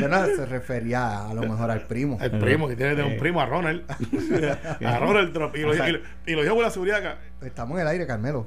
Bueno, 0.00 0.24
se 0.24 0.46
refería 0.46 1.28
a 1.28 1.34
lo 1.34 1.42
mejor 1.42 1.70
al 1.70 1.82
primo. 1.86 2.16
El 2.20 2.30
primo, 2.38 2.66
que 2.66 2.76
tiene 2.76 2.94
de 2.94 3.02
un 3.02 3.18
primo 3.18 3.40
a 3.42 3.46
Ronald. 3.46 3.82
a 4.84 4.98
Ronald 4.98 5.32
Trump. 5.34 5.54
Y 5.54 5.60
lo, 5.60 5.74
y 5.74 5.92
lo- 5.92 5.98
y 6.26 6.32
lo 6.32 6.42
dijo 6.42 6.54
con 6.54 6.64
la 6.64 6.70
seguridad 6.70 6.98
acá. 6.98 7.18
Estamos 7.42 7.76
en 7.76 7.82
el 7.82 7.88
aire, 7.88 8.06
Carmelo. 8.06 8.46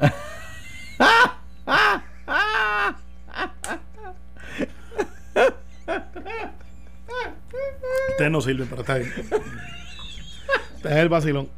Ustedes 8.10 8.30
no 8.30 8.40
sirven, 8.40 8.66
pero 8.68 8.80
está 8.82 8.94
bien. 8.96 9.12
Ustedes 10.76 10.96
el 10.96 11.08
vacilón. 11.08 11.48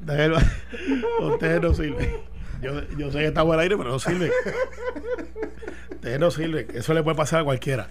Ustedes, 0.00 0.20
el 0.20 0.34
va- 0.34 1.26
Ustedes 1.26 1.60
no 1.62 1.74
sirven. 1.74 2.16
Yo, 2.60 2.88
yo 2.96 3.10
sé 3.10 3.18
que 3.18 3.26
estamos 3.26 3.54
al 3.54 3.60
aire, 3.60 3.76
pero 3.76 3.90
no 3.90 3.98
sirven. 3.98 4.30
Ustedes 5.90 6.18
no 6.20 6.30
sirven. 6.30 6.66
Eso 6.74 6.94
le 6.94 7.02
puede 7.02 7.16
pasar 7.16 7.40
a 7.40 7.44
cualquiera. 7.44 7.88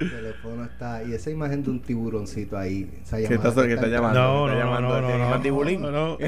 El 0.00 0.10
teléfono 0.10 0.64
está. 0.64 1.02
Y 1.04 1.12
esa 1.12 1.30
imagen 1.30 1.62
de 1.62 1.70
un 1.70 1.80
tiburoncito 1.82 2.56
ahí. 2.58 2.90
Esa 3.02 3.18
¿Qué 3.18 3.24
llamada 3.24 3.48
está- 3.50 3.62
que 3.62 3.68
qué 3.68 3.74
está 3.74 3.86
llamando? 3.86 4.18
No, 4.20 4.46
no, 4.46 4.52
está 4.52 4.54
no, 4.54 4.64
llamando 4.64 5.00
no, 5.02 5.08
no, 5.10 5.18
no, 5.18 5.30
mandibulín. 5.30 5.82
no, 5.82 5.90
no. 5.90 6.18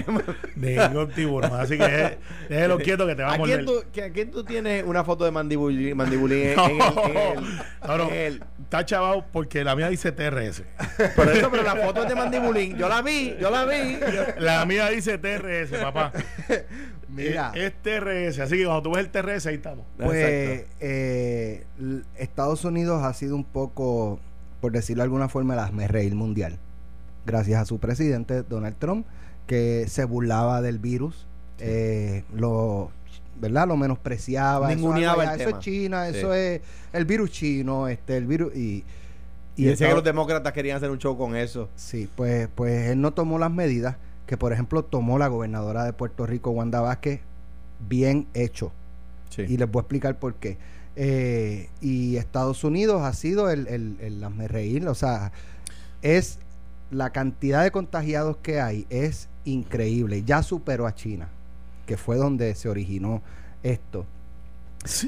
Ningún 0.56 1.10
tiburón. 1.10 1.52
Así 1.54 1.78
que 1.78 2.18
déjelo 2.48 2.78
quieto 2.78 3.06
que 3.06 3.14
te 3.14 3.22
va 3.22 3.30
a 3.30 3.34
¿A 3.34 3.38
morder. 3.38 3.64
quién, 3.64 3.66
tú, 3.66 3.84
que- 3.92 4.02
a 4.04 4.10
quién 4.12 4.30
tú 4.30 4.44
tienes 4.44 4.84
una 4.84 5.04
foto 5.04 5.24
de 5.24 5.30
mandibulín, 5.30 5.96
mandibulín 5.96 6.48
en, 6.50 6.56
No, 6.56 7.96
no, 7.98 8.08
en 8.10 8.14
el- 8.14 8.44
está 8.62 8.84
chavado 8.84 9.24
porque 9.32 9.64
la 9.64 9.74
mía 9.74 9.88
dice 9.88 10.12
TRS. 10.12 10.62
Por 11.16 11.28
eso, 11.28 11.50
pero 11.50 11.62
la 11.62 11.76
foto 11.76 12.02
es 12.02 12.08
de 12.08 12.14
mandibulín. 12.14 12.76
Yo 12.76 12.88
la 12.88 13.02
vi, 13.02 13.34
yo 13.40 13.50
la 13.50 13.64
vi. 13.64 13.98
La 14.38 14.64
mía 14.66 14.88
dice 14.90 15.18
TRS, 15.18 15.70
papá. 15.80 16.12
Mira, 17.14 17.52
Es, 17.54 17.72
es 17.72 17.82
TRS. 17.82 18.38
Así 18.40 18.56
que 18.56 18.64
cuando 18.64 18.82
tú 18.82 18.90
ves 18.92 19.04
el 19.06 19.10
TRS, 19.10 19.46
ahí 19.46 19.54
estamos. 19.56 19.84
pues 19.96 20.66
eh, 20.80 21.64
Estados 22.16 22.64
Unidos 22.64 23.02
ha 23.04 23.12
sido 23.14 23.36
un 23.36 23.44
poco, 23.44 24.18
por 24.60 24.72
decirlo 24.72 25.02
de 25.02 25.04
alguna 25.04 25.28
forma, 25.28 25.54
el 25.68 25.88
reír 25.88 26.14
mundial. 26.14 26.58
Gracias 27.26 27.60
a 27.60 27.64
su 27.64 27.78
presidente, 27.78 28.42
Donald 28.42 28.76
Trump, 28.78 29.06
que 29.46 29.86
se 29.88 30.04
burlaba 30.04 30.62
del 30.62 30.78
virus. 30.78 31.26
eh, 31.58 32.24
lo 32.34 32.90
¿verdad? 33.40 33.66
Lo 33.68 33.76
menospreciaba. 33.76 34.66
eso 34.66 34.72
es 34.72 34.76
Ninguneaba 34.80 35.22
el 35.24 35.28
allá, 35.30 35.36
Eso 35.36 35.44
tema. 35.46 35.58
es 35.58 35.64
China, 35.64 36.10
Sí. 36.10 36.18
eso 36.18 36.34
es 36.34 36.60
el 36.92 37.04
virus 37.04 37.30
chino, 37.30 37.88
este, 37.88 38.16
el 38.16 38.26
virus 38.26 38.54
y, 38.54 38.84
Y 39.56 39.64
decía 39.64 39.88
que 39.88 39.94
los 39.94 40.04
demócratas 40.04 40.52
querían 40.52 40.76
hacer 40.76 40.90
un 40.90 40.98
show 40.98 41.16
con 41.16 41.34
eso. 41.36 41.68
Sí, 41.76 42.08
pues, 42.14 42.48
pues 42.54 42.90
él 42.90 43.00
no 43.00 43.12
tomó 43.12 43.38
las 43.38 43.50
medidas 43.50 43.96
que, 44.32 44.38
por 44.38 44.54
ejemplo, 44.54 44.82
tomó 44.82 45.18
la 45.18 45.28
gobernadora 45.28 45.84
de 45.84 45.92
Puerto 45.92 46.24
Rico, 46.24 46.52
Wanda 46.52 46.80
Vázquez, 46.80 47.20
bien 47.86 48.26
hecho. 48.32 48.72
Sí. 49.28 49.42
Y 49.42 49.58
les 49.58 49.70
voy 49.70 49.80
a 49.80 49.82
explicar 49.82 50.18
por 50.18 50.36
qué. 50.36 50.56
Eh, 50.96 51.68
y 51.82 52.16
Estados 52.16 52.64
Unidos 52.64 53.02
ha 53.02 53.12
sido 53.12 53.50
el, 53.50 53.66
el, 53.66 53.98
el 54.00 54.48
reír, 54.48 54.88
o 54.88 54.94
sea, 54.94 55.32
es 56.00 56.38
la 56.90 57.10
cantidad 57.10 57.62
de 57.62 57.70
contagiados 57.70 58.38
que 58.38 58.58
hay 58.58 58.86
es 58.88 59.28
increíble. 59.44 60.22
Ya 60.22 60.42
superó 60.42 60.86
a 60.86 60.94
China, 60.94 61.28
que 61.84 61.98
fue 61.98 62.16
donde 62.16 62.54
se 62.54 62.70
originó 62.70 63.20
esto. 63.62 64.06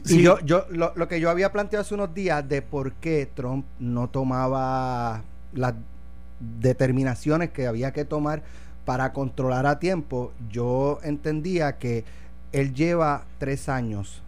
Y 0.04 0.20
yo, 0.20 0.38
yo 0.40 0.66
lo, 0.68 0.92
lo 0.96 1.08
que 1.08 1.18
yo 1.18 1.30
había 1.30 1.50
planteado 1.50 1.80
hace 1.80 1.94
unos 1.94 2.12
días 2.12 2.46
de 2.46 2.60
por 2.60 2.92
qué 2.92 3.26
Trump 3.34 3.64
no 3.78 4.10
tomaba 4.10 5.22
las 5.54 5.72
determinaciones 6.60 7.48
que 7.52 7.66
había 7.66 7.94
que 7.94 8.04
tomar 8.04 8.42
para 8.84 9.12
controlar 9.12 9.66
a 9.66 9.78
tiempo, 9.78 10.32
yo 10.50 10.98
entendía 11.02 11.78
que 11.78 12.04
él 12.52 12.74
lleva 12.74 13.24
tres 13.38 13.68
años 13.68 14.22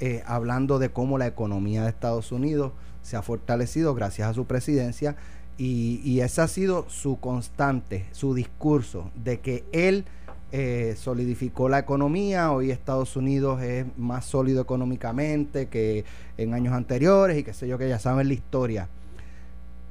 eh, 0.00 0.22
hablando 0.26 0.78
de 0.78 0.90
cómo 0.90 1.18
la 1.18 1.26
economía 1.26 1.82
de 1.82 1.90
Estados 1.90 2.32
Unidos 2.32 2.72
se 3.02 3.16
ha 3.16 3.22
fortalecido 3.22 3.94
gracias 3.94 4.28
a 4.28 4.34
su 4.34 4.46
presidencia 4.46 5.16
y, 5.56 6.00
y 6.04 6.20
ese 6.20 6.40
ha 6.40 6.48
sido 6.48 6.88
su 6.88 7.18
constante, 7.18 8.06
su 8.12 8.34
discurso 8.34 9.10
de 9.16 9.40
que 9.40 9.64
él 9.72 10.04
eh, 10.50 10.94
solidificó 10.96 11.68
la 11.68 11.78
economía, 11.78 12.52
hoy 12.52 12.70
Estados 12.70 13.16
Unidos 13.16 13.60
es 13.62 13.84
más 13.98 14.24
sólido 14.24 14.62
económicamente 14.62 15.68
que 15.68 16.06
en 16.38 16.54
años 16.54 16.72
anteriores 16.72 17.36
y 17.36 17.42
qué 17.42 17.52
sé 17.52 17.68
yo 17.68 17.76
que 17.76 17.88
ya 17.88 17.98
saben 17.98 18.28
la 18.28 18.34
historia. 18.34 18.88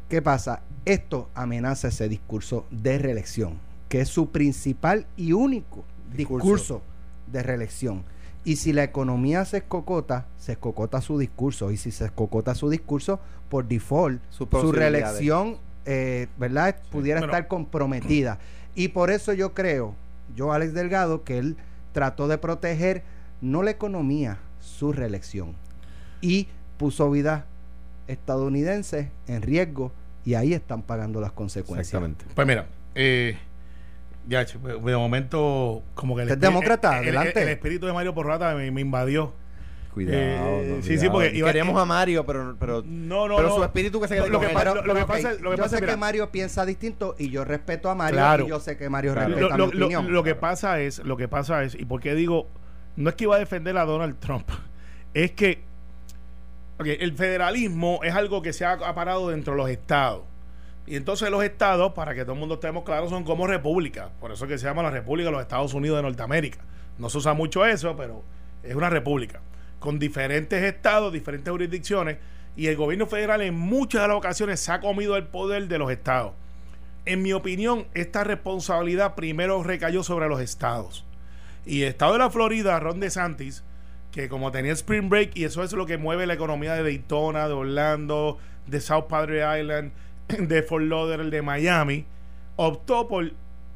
¿Qué 0.10 0.22
pasa? 0.24 0.64
Esto 0.86 1.30
amenaza 1.36 1.90
ese 1.90 2.10
discurso 2.10 2.66
de 2.72 2.98
reelección, 2.98 3.60
que 3.90 4.02
es 4.02 4.10
su 4.10 4.32
principal 4.32 5.06
y 5.16 5.34
único 5.34 5.84
Discurso. 6.16 6.44
discurso, 6.46 6.82
de 7.32 7.44
reelección. 7.44 8.04
Y 8.46 8.56
si 8.58 8.72
la 8.74 8.84
economía 8.84 9.44
se 9.46 9.58
escocota, 9.58 10.26
se 10.38 10.54
escocota 10.54 11.02
su 11.02 11.18
discurso. 11.18 11.72
Y 11.72 11.78
si 11.78 11.92
se 11.92 12.06
escocota 12.06 12.56
su 12.56 12.70
discurso, 12.70 13.20
por 13.50 13.68
default, 13.68 14.22
su 14.30 14.48
posibilidades. 14.48 14.92
reelección, 15.04 15.58
eh, 15.86 16.28
¿verdad? 16.38 16.78
Pudiera 16.92 17.20
Bueno. 17.20 17.34
estar 17.34 17.48
comprometida. 17.50 18.40
Y 18.76 18.90
por 18.90 19.10
eso 19.12 19.34
yo 19.34 19.54
creo, 19.54 19.96
yo 20.36 20.54
Alex 20.54 20.74
Delgado, 20.74 21.24
que 21.24 21.38
él 21.40 21.58
trató 21.92 22.28
de 22.30 22.38
proteger 22.38 23.04
no 23.42 23.64
la 23.64 23.72
economía, 23.72 24.40
su 24.62 24.94
reelección. 24.94 25.56
Y 26.22 26.48
puso 26.78 27.10
vidas 27.12 27.44
estadounidenses 28.08 29.08
en 29.28 29.42
riesgo 29.42 29.92
y 30.26 30.36
ahí 30.36 30.54
están 30.54 30.82
pagando 30.82 31.22
las 31.22 31.32
consecuencias. 31.32 31.88
Exactamente. 31.88 32.26
Pues 32.34 32.48
mira, 32.48 32.68
eh, 32.96 33.38
ya, 34.28 34.46
pues, 34.62 34.84
de 34.84 34.96
momento, 34.98 35.84
como 35.96 36.16
que 36.16 36.24
el, 36.24 36.28
¿Usted 36.30 36.38
es 36.38 36.44
espi- 36.44 36.54
demócrata? 36.54 37.00
el- 37.00 37.08
el- 37.10 37.18
Adelante. 37.18 37.44
el 37.44 37.50
espíritu 37.50 37.86
de 37.88 37.94
Mario 37.94 38.14
Porrata 38.14 38.54
me, 38.56 38.70
me 38.72 38.82
invadió. 38.82 39.34
Cuidado. 39.94 40.16
Eh, 40.22 40.76
no, 40.78 40.84
sí, 40.84 41.00
sí, 41.00 41.10
porque 41.10 41.32
iba- 41.36 41.48
Queríamos 41.48 41.82
a 41.82 41.84
Mario, 41.86 42.24
pero, 42.24 42.56
pero, 42.60 42.84
No, 42.86 43.28
no, 43.28 43.36
pero 43.38 43.50
no. 43.50 43.56
su 43.56 43.64
espíritu 43.64 44.00
que 44.00 44.08
se 44.08 44.16
quede 44.16 44.30
Lo 44.30 44.40
que 44.40 44.50
Pero, 44.50 44.76
lo 44.84 44.94
que 44.94 45.02
ok, 45.02 45.08
pasa 45.08 45.32
lo 45.34 45.50
que 45.52 45.58
yo 45.58 45.64
pasa 45.64 45.70
sé 45.78 45.82
mira. 45.82 45.94
que 45.94 45.98
Mario 45.98 46.30
piensa 46.32 46.66
distinto 46.68 47.16
y 47.18 47.32
yo 47.32 47.44
respeto 47.44 47.90
a 47.90 47.96
Mario 47.96 48.18
Claro. 48.18 48.46
y 48.46 48.50
yo 48.50 48.60
sé 48.60 48.78
que 48.78 48.90
Mario 48.92 49.14
Claro. 49.14 49.30
respeta 49.30 49.58
lo, 49.58 49.66
mi 49.68 49.72
lo- 49.74 49.80
lo- 49.80 49.86
opinión. 49.88 50.14
lo 50.14 50.24
que 50.24 50.36
pasa 50.36 50.80
es, 50.82 51.00
lo 51.00 51.18
que 51.18 51.28
pasa 51.28 51.64
es, 51.64 51.74
y 51.74 51.86
por 51.86 52.00
qué 52.00 52.14
digo, 52.14 52.48
no 52.96 53.10
es 53.10 53.16
que 53.16 53.24
iba 53.24 53.38
a 53.38 53.40
defender 53.40 53.76
a 53.76 53.86
Donald 53.86 54.20
Trump, 54.20 54.48
es 55.16 55.32
que 55.32 55.64
el 56.80 57.14
federalismo 57.14 58.00
es 58.04 58.14
algo 58.14 58.44
que 58.44 58.54
se 58.54 58.66
ha 58.66 58.74
aparado 58.74 59.30
dentro 59.30 59.54
de 59.54 59.58
los 59.58 59.70
estados. 59.70 60.22
Y 60.88 60.96
entonces 60.96 61.30
los 61.30 61.44
estados, 61.44 61.92
para 61.92 62.16
que 62.16 62.22
todo 62.22 62.34
el 62.34 62.40
mundo 62.40 62.56
estemos 62.56 62.86
claros, 62.86 63.10
son 63.10 63.26
como 63.26 63.46
repúblicas. 63.46 64.10
Por 64.22 64.32
eso 64.32 64.46
es 64.46 64.52
que 64.52 64.58
se 64.58 64.66
llama 64.66 64.84
la 64.84 64.90
República 64.90 65.28
de 65.28 65.34
los 65.34 65.42
Estados 65.42 65.74
Unidos 65.74 65.98
de 65.98 66.04
Norteamérica. 66.04 66.60
No 66.98 67.10
se 67.10 67.18
usa 67.18 67.34
mucho 67.34 67.66
eso, 67.66 67.96
pero 67.98 68.24
es 68.64 68.74
una 68.74 68.90
república. 68.90 69.42
Con 69.80 70.00
diferentes 70.00 70.64
estados, 70.64 71.12
diferentes 71.12 71.52
jurisdicciones. 71.52 72.18
Y 72.56 72.68
el 72.68 72.78
gobierno 72.78 73.06
federal 73.06 73.42
en 73.42 73.54
muchas 73.54 74.02
de 74.02 74.08
las 74.08 74.18
ocasiones 74.18 74.62
se 74.62 74.72
ha 74.72 74.80
comido 74.80 75.18
el 75.18 75.26
poder 75.26 75.68
de 75.68 75.78
los 75.78 75.92
estados. 75.92 76.32
En 77.06 77.22
mi 77.22 77.34
opinión, 77.34 77.86
esta 77.94 78.24
responsabilidad 78.24 79.16
primero 79.16 79.62
recayó 79.64 80.04
sobre 80.04 80.30
los 80.30 80.40
estados. 80.40 81.06
Y 81.66 81.82
el 81.82 81.90
estado 81.90 82.14
de 82.14 82.20
la 82.20 82.30
Florida, 82.30 82.80
Ron 82.80 83.02
DeSantis, 83.02 83.64
que 84.12 84.30
como 84.30 84.52
tenía 84.52 84.72
Spring 84.72 85.10
Break, 85.10 85.36
y 85.36 85.44
eso 85.44 85.64
es 85.64 85.74
lo 85.74 85.86
que 85.86 85.98
mueve 85.98 86.26
la 86.26 86.34
economía 86.34 86.74
de 86.74 86.84
Daytona, 86.84 87.48
de 87.48 87.54
Orlando, 87.54 88.38
de 88.66 88.80
South 88.80 89.06
Padre 89.10 89.60
Island, 89.60 89.92
de 90.40 90.64
Fort 90.64 90.84
Lauderdale, 90.84 91.30
de 91.30 91.42
Miami, 91.42 92.06
optó 92.56 93.08
por, 93.08 93.32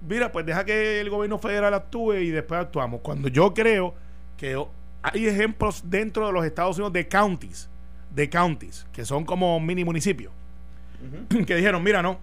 mira, 0.08 0.32
pues 0.32 0.46
deja 0.46 0.66
que 0.66 1.00
el 1.00 1.10
gobierno 1.10 1.40
federal 1.40 1.74
actúe 1.74 2.16
y 2.16 2.30
después 2.30 2.60
actuamos. 2.62 3.02
Cuando 3.02 3.28
yo 3.28 3.54
creo 3.54 3.94
que 4.38 4.62
hay 5.02 5.28
ejemplos 5.28 5.84
dentro 5.86 6.28
de 6.28 6.34
los 6.34 6.46
Estados 6.46 6.78
Unidos 6.78 6.94
de 6.94 7.08
counties, 7.08 7.70
de 8.14 8.30
counties, 8.30 8.86
que 8.92 9.06
son 9.06 9.26
como 9.26 9.60
mini 9.60 9.84
municipios, 9.84 10.34
que 11.48 11.56
dijeron, 11.56 11.84
mira, 11.84 12.02
no, 12.02 12.20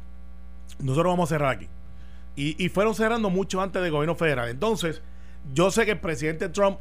nosotros 0.79 1.13
vamos 1.13 1.31
a 1.31 1.35
cerrar 1.35 1.51
aquí. 1.57 1.69
Y, 2.37 2.63
y 2.65 2.69
fueron 2.69 2.95
cerrando 2.95 3.31
mucho 3.31 3.61
antes 3.61 3.83
del 3.83 3.91
gobierno 3.91 4.15
federal. 4.15 4.49
Entonces, 4.49 5.03
yo 5.55 5.71
sé 5.71 5.85
que 5.85 5.93
el 5.93 6.01
presidente 6.01 6.49
Trump 6.49 6.79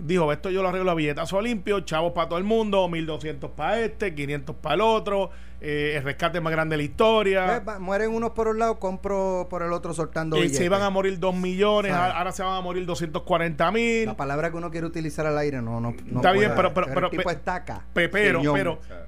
dijo, 0.00 0.32
esto 0.32 0.50
yo 0.50 0.62
lo 0.62 0.68
arreglo 0.68 0.90
a 0.90 0.94
billetazo 0.94 1.40
limpio, 1.40 1.80
chavos 1.80 2.12
para 2.12 2.28
todo 2.28 2.38
el 2.38 2.44
mundo, 2.44 2.88
1200 2.88 3.50
para 3.52 3.80
este, 3.80 4.14
500 4.14 4.56
para 4.56 4.74
el 4.76 4.80
otro, 4.80 5.30
eh, 5.60 5.94
el 5.96 6.02
rescate 6.02 6.40
más 6.40 6.50
grande 6.52 6.74
de 6.74 6.76
la 6.78 6.82
historia. 6.84 7.56
Eh, 7.56 7.60
va- 7.60 7.78
mueren 7.78 8.10
unos 8.14 8.30
por 8.30 8.48
un 8.48 8.58
lado, 8.58 8.78
compro 8.78 9.46
por 9.50 9.62
el 9.62 9.72
otro 9.72 9.92
soltando 9.94 10.36
Eh, 10.36 10.40
billetes. 10.40 10.58
se 10.58 10.64
iban 10.64 10.82
a 10.82 10.90
morir 10.90 11.18
2 11.18 11.34
millones, 11.36 11.92
ahora 11.92 12.32
se 12.32 12.42
van 12.42 12.54
a 12.56 12.60
morir 12.60 12.86
240 12.86 13.70
mil. 13.70 14.06
La 14.06 14.16
palabra 14.16 14.50
que 14.50 14.56
uno 14.56 14.70
quiere 14.70 14.86
utilizar 14.86 15.26
al 15.26 15.36
aire 15.38 15.60
no, 15.62 15.80
no, 15.80 15.94
no 16.06 16.16
Está 16.20 16.32
bien, 16.32 16.52
pero- 16.56 16.72
pero- 16.74 16.86
pero- 16.92 17.06
el 17.06 17.10
tipo 17.10 17.24
pe- 17.28 17.32
estaca. 17.34 17.84
Pe- 17.92 18.08
Pero, 18.08 18.40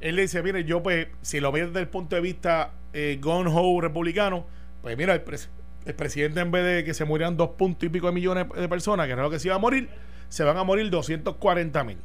él 0.00 0.16
le 0.16 0.22
dice, 0.22 0.42
mire, 0.42 0.64
yo 0.64 0.82
pues, 0.82 1.08
si 1.22 1.40
lo 1.40 1.52
ves 1.52 1.68
desde 1.68 1.80
el 1.80 1.88
punto 1.88 2.16
de 2.16 2.22
vista 2.22 2.72
eh, 2.92 3.18
gun 3.22 3.46
ho 3.50 3.80
republicano, 3.80 4.44
pues 4.82 4.96
mira, 4.98 5.14
el, 5.14 5.24
pres- 5.24 5.48
el 5.86 5.94
presidente 5.94 6.40
en 6.40 6.50
vez 6.50 6.64
de 6.64 6.84
que 6.84 6.92
se 6.92 7.04
murieran 7.06 7.36
dos 7.38 7.50
puntos 7.56 7.84
y 7.84 7.88
pico 7.88 8.06
de 8.08 8.12
millones 8.12 8.46
de 8.54 8.68
personas, 8.68 9.06
que 9.06 9.12
era 9.14 9.22
lo 9.22 9.30
que 9.30 9.38
se 9.38 9.48
iba 9.48 9.54
a 9.56 9.58
morir, 9.58 9.88
se 10.32 10.44
van 10.44 10.56
a 10.56 10.64
morir 10.64 10.88
240 10.88 11.84
mil. 11.84 11.98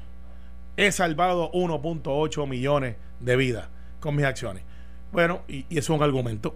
He 0.76 0.92
salvado 0.92 1.50
1.8 1.54 2.46
millones 2.48 2.98
de 3.22 3.36
vidas 3.38 3.70
con 4.02 4.16
mis 4.16 4.26
acciones. 4.26 4.64
Bueno, 5.14 5.42
y, 5.48 5.60
y 5.70 5.78
eso 5.78 5.94
es 5.94 5.98
un 6.00 6.04
argumento. 6.04 6.54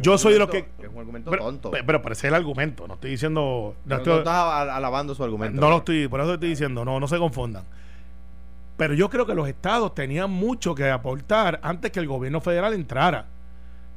Yo 0.00 0.16
soy 0.16 0.34
de 0.34 0.38
los 0.38 0.48
que... 0.48 0.58
Es 0.78 0.88
un 0.92 0.98
argumento 0.98 1.30
Pero, 1.30 1.44
tonto. 1.44 1.70
pero, 1.72 1.84
pero 2.02 2.12
ese 2.12 2.26
es 2.26 2.30
el 2.30 2.34
argumento, 2.34 2.86
no 2.86 2.94
estoy 2.94 3.10
diciendo... 3.10 3.74
no 3.84 3.96
estoy- 3.96 4.12
no 4.12 4.18
estás 4.18 4.34
al- 4.52 4.70
alabando 4.70 5.14
su 5.14 5.22
argumento. 5.24 5.60
no 5.60 5.70
lo 5.70 5.78
estoy, 5.78 6.06
por 6.08 6.20
eso 6.20 6.34
estoy 6.34 6.50
diciendo, 6.50 6.84
no, 6.84 6.98
no 7.00 7.08
se 7.08 7.18
confundan. 7.18 7.64
Pero 8.76 8.94
yo 8.94 9.08
creo 9.10 9.26
que 9.26 9.34
los 9.34 9.48
estados 9.48 9.94
tenían 9.94 10.30
mucho 10.30 10.74
que 10.74 10.88
aportar 10.90 11.58
antes 11.62 11.90
que 11.90 11.98
el 12.00 12.06
gobierno 12.06 12.40
federal 12.40 12.74
entrara. 12.74 13.26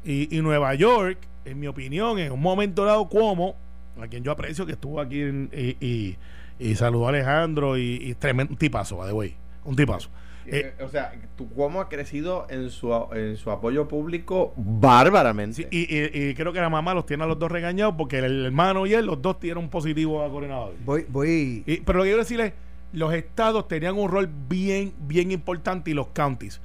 Y, 0.06 0.36
y 0.36 0.42
Nueva 0.42 0.74
York, 0.76 1.20
en 1.46 1.60
mi 1.60 1.68
opinión, 1.68 2.18
en 2.20 2.32
un 2.32 2.42
momento 2.42 2.86
dado, 2.86 3.10
como, 3.10 3.56
a 4.02 4.08
quien 4.08 4.24
yo 4.24 4.32
aprecio 4.32 4.66
que 4.66 4.72
estuvo 4.74 5.00
aquí 5.02 5.22
en- 5.22 5.50
y, 5.54 5.86
y, 5.86 6.18
y 6.60 6.76
saludó 6.76 7.06
a 7.08 7.10
Alejandro 7.10 7.78
y, 7.78 7.96
y 8.02 8.14
tremendo 8.16 8.52
un 8.54 8.58
tipazo, 8.58 8.98
by 8.98 9.08
the 9.08 9.14
way, 9.14 9.36
un 9.66 9.76
tipazo. 9.76 10.10
Eh, 10.46 10.74
Eh, 10.80 10.84
o 10.84 10.90
sea, 10.90 11.14
tu 11.38 11.48
cómo 11.54 11.80
ha 11.80 11.90
crecido 11.90 12.48
en 12.50 12.70
su, 12.72 12.92
en 13.14 13.38
su 13.38 13.52
apoyo 13.52 13.88
público 13.88 14.54
bárbaramente. 14.58 15.54
sí, 15.54 15.68
y, 15.70 15.96
y- 15.96 16.30
y 16.30 16.34
creo 16.34 16.52
que 16.54 16.60
la 16.60 16.70
mamá 16.70 16.94
los 16.94 17.06
tiene 17.06 17.24
a 17.24 17.28
los 17.28 17.38
dos 17.38 17.52
regañados 17.52 17.94
porque 17.98 18.18
el 18.20 18.46
hermano 18.46 18.86
y 18.88 18.94
él, 18.94 19.06
los 19.06 19.22
dos 19.22 19.40
tienen 19.40 19.64
un 19.64 19.70
positivo 19.70 20.24
a 20.24 20.30
coordinador. 20.30 20.74
Voy, 20.86 21.06
voy. 21.08 21.64
Y- 21.68 21.78
pero 21.82 22.00
lo 22.00 22.04
que 22.04 22.10
quiero 22.10 22.24
decir 22.24 22.42
es, 22.42 22.54
los 22.94 23.14
estados 23.14 23.68
tenían 23.68 23.96
un 23.98 24.10
rol 24.10 24.28
bien, 24.50 24.94
bien 25.02 25.32
importante 25.32 25.92
y 25.92 25.94
los 25.94 26.08
counties. 26.08 26.60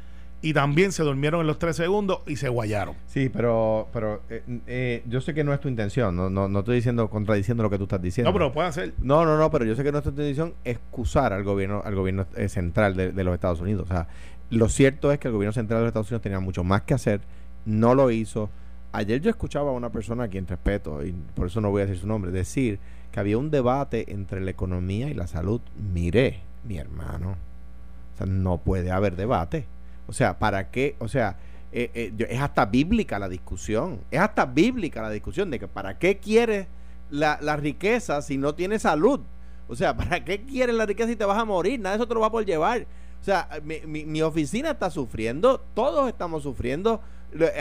Y 0.44 0.52
también 0.52 0.92
se 0.92 1.02
durmieron 1.02 1.40
en 1.40 1.46
los 1.46 1.58
tres 1.58 1.74
segundos 1.74 2.18
y 2.26 2.36
se 2.36 2.50
guayaron. 2.50 2.96
Sí, 3.06 3.30
pero, 3.30 3.88
pero 3.94 4.20
eh, 4.28 4.42
eh, 4.66 5.02
yo 5.06 5.22
sé 5.22 5.32
que 5.32 5.42
no 5.42 5.54
es 5.54 5.60
tu 5.60 5.68
intención. 5.68 6.14
No, 6.14 6.28
no, 6.28 6.50
no 6.50 6.58
estoy 6.58 6.76
diciendo, 6.76 7.08
contradiciendo 7.08 7.62
lo 7.62 7.70
que 7.70 7.78
tú 7.78 7.84
estás 7.84 8.02
diciendo. 8.02 8.28
No, 8.28 8.34
pero 8.34 8.48
lo 8.48 8.52
pueden 8.52 8.68
hacer. 8.68 8.92
No, 8.98 9.24
no, 9.24 9.38
no, 9.38 9.50
pero 9.50 9.64
yo 9.64 9.74
sé 9.74 9.82
que 9.82 9.90
no 9.90 9.96
es 9.96 10.04
tu 10.04 10.10
intención 10.10 10.52
excusar 10.62 11.32
al 11.32 11.44
gobierno, 11.44 11.80
al 11.82 11.94
gobierno 11.94 12.26
eh, 12.36 12.50
central 12.50 12.94
de, 12.94 13.12
de 13.12 13.24
los 13.24 13.32
Estados 13.32 13.62
Unidos. 13.62 13.84
O 13.84 13.86
sea, 13.86 14.06
lo 14.50 14.68
cierto 14.68 15.10
es 15.12 15.18
que 15.18 15.28
el 15.28 15.32
gobierno 15.32 15.54
central 15.54 15.78
de 15.78 15.84
los 15.84 15.88
Estados 15.88 16.10
Unidos 16.10 16.22
tenía 16.22 16.40
mucho 16.40 16.62
más 16.62 16.82
que 16.82 16.92
hacer, 16.92 17.22
no 17.64 17.94
lo 17.94 18.10
hizo. 18.10 18.50
Ayer 18.92 19.22
yo 19.22 19.30
escuchaba 19.30 19.70
a 19.70 19.72
una 19.72 19.90
persona 19.90 20.24
a 20.24 20.28
quien 20.28 20.46
respeto, 20.46 21.02
y 21.06 21.14
por 21.34 21.46
eso 21.46 21.62
no 21.62 21.70
voy 21.70 21.80
a 21.80 21.86
decir 21.86 22.02
su 22.02 22.06
nombre, 22.06 22.30
decir 22.30 22.78
que 23.12 23.18
había 23.18 23.38
un 23.38 23.50
debate 23.50 24.12
entre 24.12 24.42
la 24.42 24.50
economía 24.50 25.08
y 25.08 25.14
la 25.14 25.26
salud. 25.26 25.62
Mire, 25.94 26.40
mi 26.64 26.76
hermano, 26.76 27.30
o 28.14 28.18
sea, 28.18 28.26
no 28.26 28.58
puede 28.58 28.90
haber 28.90 29.16
debate. 29.16 29.72
O 30.06 30.12
sea, 30.12 30.38
¿para 30.38 30.70
qué? 30.70 30.96
O 30.98 31.08
sea, 31.08 31.36
eh, 31.72 31.90
eh, 31.94 32.26
es 32.28 32.40
hasta 32.40 32.66
bíblica 32.66 33.18
la 33.18 33.28
discusión. 33.28 34.00
Es 34.10 34.20
hasta 34.20 34.46
bíblica 34.46 35.02
la 35.02 35.10
discusión 35.10 35.50
de 35.50 35.58
que 35.58 35.68
¿para 35.68 35.98
qué 35.98 36.18
quiere 36.18 36.66
la, 37.10 37.38
la 37.40 37.56
riqueza 37.56 38.22
si 38.22 38.36
no 38.38 38.54
tiene 38.54 38.78
salud? 38.78 39.20
O 39.68 39.74
sea, 39.76 39.96
¿para 39.96 40.24
qué 40.24 40.42
quieres 40.42 40.74
la 40.74 40.86
riqueza 40.86 41.08
si 41.08 41.16
te 41.16 41.24
vas 41.24 41.38
a 41.38 41.44
morir? 41.44 41.80
Nada 41.80 41.96
eso 41.96 42.06
te 42.06 42.14
lo 42.14 42.20
va 42.20 42.26
a 42.28 42.32
poder 42.32 42.46
llevar. 42.46 42.86
O 43.20 43.24
sea, 43.24 43.48
mi, 43.64 43.80
mi- 43.86 44.04
mi 44.04 44.20
oficina 44.22 44.70
está 44.72 44.90
sufriendo, 44.90 45.58
todos 45.74 46.08
estamos 46.08 46.42
sufriendo. 46.42 47.00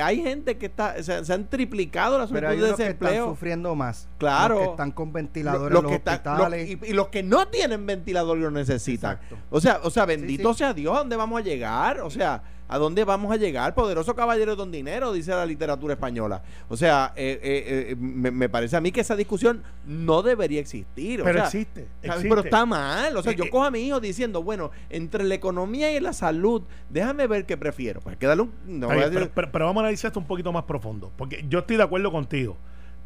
Hay 0.03 0.21
gente 0.21 0.57
que 0.57 0.67
está, 0.67 1.01
se, 1.01 1.25
se 1.25 1.33
han 1.33 1.49
triplicado 1.49 2.17
las 2.17 2.29
unos 2.31 2.41
de 2.41 2.47
que 2.57 2.63
están 2.65 2.77
desempleo. 2.77 3.27
sufriendo 3.29 3.75
más. 3.75 4.07
Claro. 4.17 4.55
Los 4.55 4.63
que 4.65 4.69
están 4.71 4.91
con 4.91 5.11
ventiladores 5.13 5.71
Lo- 5.73 5.79
en 5.79 5.83
los 5.83 5.91
que 5.91 5.97
están- 5.97 6.53
y, 6.53 6.89
y 6.89 6.93
los 6.93 7.07
que 7.09 7.23
no 7.23 7.47
tienen 7.47 7.85
ventilador 7.85 8.37
lo 8.37 8.51
necesitan. 8.51 9.13
Exacto. 9.13 9.37
O 9.49 9.59
sea, 9.59 9.79
o 9.83 9.89
sea, 9.89 10.05
bendito 10.05 10.53
sí. 10.53 10.59
sea 10.59 10.73
Dios, 10.73 10.95
¿a 10.95 10.99
dónde 10.99 11.15
vamos 11.15 11.39
a 11.39 11.43
llegar? 11.43 12.01
O 12.01 12.09
sea, 12.09 12.43
¿a 12.67 12.77
dónde 12.77 13.03
vamos 13.03 13.31
a 13.31 13.35
llegar? 13.37 13.75
Poderoso 13.75 14.15
caballero 14.15 14.55
don 14.55 14.71
dinero, 14.71 15.11
dice 15.11 15.31
la 15.31 15.45
literatura 15.45 15.93
española. 15.95 16.41
O 16.69 16.77
sea, 16.77 17.11
eh, 17.15 17.39
eh, 17.43 17.85
eh, 17.91 17.95
me, 17.99 18.31
me 18.31 18.49
parece 18.49 18.75
a 18.77 18.81
mí 18.81 18.91
que 18.91 19.01
esa 19.01 19.15
discusión 19.15 19.63
no 19.85 20.21
debería 20.23 20.59
existir. 20.59 21.21
o 21.21 21.23
Pero 21.23 21.39
sea, 21.39 21.45
existe. 21.45 21.87
Pero 22.01 22.41
está 22.41 22.65
mal. 22.65 23.15
O 23.17 23.21
sea, 23.23 23.33
yo 23.33 23.49
cojo 23.49 23.65
a 23.65 23.71
mi 23.71 23.79
hijo 23.87 23.99
diciendo, 23.99 24.41
bueno, 24.43 24.71
entre 24.89 25.23
la 25.23 25.35
economía 25.35 25.91
y 25.95 25.99
la 25.99 26.13
salud, 26.13 26.63
déjame 26.89 27.27
ver 27.27 27.45
qué 27.45 27.57
prefiero. 27.57 27.99
Pues 28.01 28.13
hay 28.13 28.19
que 28.19 28.27
darle 28.27 28.43
un. 28.43 28.53
no 28.65 28.87
voy 28.87 28.95
a 28.97 28.99
pero, 29.09 29.09
decir- 29.19 29.31
pero- 29.35 29.51
pero 29.63 29.69
vamos 29.69 29.83
a 29.83 29.85
analizar 29.85 30.09
esto 30.09 30.19
un 30.19 30.27
poquito 30.27 30.51
más 30.51 30.63
profundo. 30.63 31.09
Porque 31.15 31.45
yo 31.47 31.59
estoy 31.59 31.77
de 31.77 31.83
acuerdo 31.83 32.11
contigo. 32.11 32.57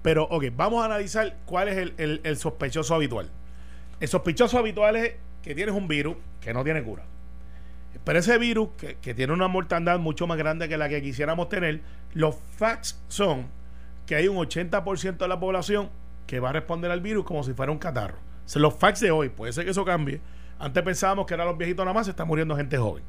Pero, 0.02 0.24
ok, 0.24 0.46
vamos 0.56 0.82
a 0.82 0.86
analizar 0.86 1.38
cuál 1.46 1.68
es 1.68 1.92
el, 2.00 2.38
sospechoso 2.38 2.96
habitual. 2.96 3.30
El 4.00 4.08
sospechoso 4.08 4.58
habitual 4.58 4.96
es 4.96 5.14
que 5.44 5.54
tienes 5.54 5.76
un 5.76 5.88
virus 5.88 6.18
que 6.42 6.56
no 6.56 6.64
tiene 6.64 6.82
cura. 6.82 7.04
Pero 8.04 8.18
ese 8.18 8.40
virus, 8.40 8.70
que, 8.76 9.14
tiene 9.14 9.34
una 9.34 9.48
mortandad 9.48 10.00
mucho 10.00 10.26
más 10.26 10.40
grande 10.40 10.68
que 10.68 10.78
la 10.78 10.90
que 10.90 11.00
quisiéramos 11.00 11.48
tener, 11.48 11.82
los 12.16 12.36
facts 12.56 13.00
son 13.08 13.46
que 14.08 14.16
hay 14.16 14.28
un 14.28 14.38
80% 14.38 15.18
de 15.18 15.28
la 15.28 15.40
población 15.40 15.92
que 16.26 16.40
va 16.40 16.50
a 16.50 16.54
responder 16.54 16.90
al 16.90 17.02
virus 17.02 17.24
como 17.24 17.44
si 17.44 17.54
fuera 17.54 17.72
un 17.72 17.78
catarro. 17.78 18.18
Son 18.46 18.64
los 18.64 18.74
facts 18.74 19.02
de 19.02 19.12
hoy, 19.12 19.30
puede 19.30 19.54
ser 19.54 19.66
que 19.66 19.70
eso 19.70 19.86
cambie. 19.86 20.22
Antes 20.58 20.82
pensábamos 20.82 21.28
que 21.28 21.36
eran 21.36 21.46
los 21.46 21.56
viejitos 21.56 21.86
nada 21.86 21.94
más, 21.94 22.08
se 22.08 22.10
está 22.10 22.26
muriendo 22.26 22.56
gente 22.56 22.80
joven. 22.80 23.04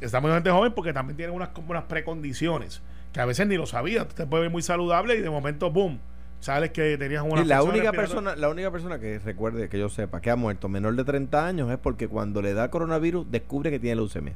Está 0.00 0.20
muriendo 0.20 0.36
gente 0.36 0.50
joven 0.50 0.72
porque 0.74 0.92
también 0.92 1.16
tienen 1.16 1.34
unas, 1.34 1.50
unas 1.66 1.84
precondiciones 1.84 2.82
que 3.12 3.20
a 3.20 3.24
veces 3.24 3.46
ni 3.46 3.56
lo 3.56 3.66
sabías. 3.66 4.06
Tú 4.08 4.14
te 4.14 4.26
puedes 4.26 4.44
ver 4.44 4.50
muy 4.50 4.62
saludable 4.62 5.16
y 5.16 5.20
de 5.20 5.30
momento, 5.30 5.70
boom, 5.70 5.98
sabes 6.40 6.70
que 6.70 6.96
tenías 6.96 7.22
una 7.22 7.42
Y 7.42 7.44
la 7.44 7.62
única 7.62 7.92
persona, 7.92 8.36
la 8.36 8.48
única 8.48 8.70
persona 8.70 8.98
que 8.98 9.18
recuerde, 9.18 9.68
que 9.68 9.78
yo 9.78 9.88
sepa, 9.88 10.20
que 10.20 10.30
ha 10.30 10.36
muerto 10.36 10.68
menor 10.68 10.94
de 10.96 11.04
30 11.04 11.46
años 11.46 11.70
es 11.70 11.78
porque 11.78 12.08
cuando 12.08 12.40
le 12.40 12.54
da 12.54 12.70
coronavirus 12.70 13.30
descubre 13.30 13.70
que 13.70 13.78
tiene 13.78 13.96
leucemia. 13.96 14.34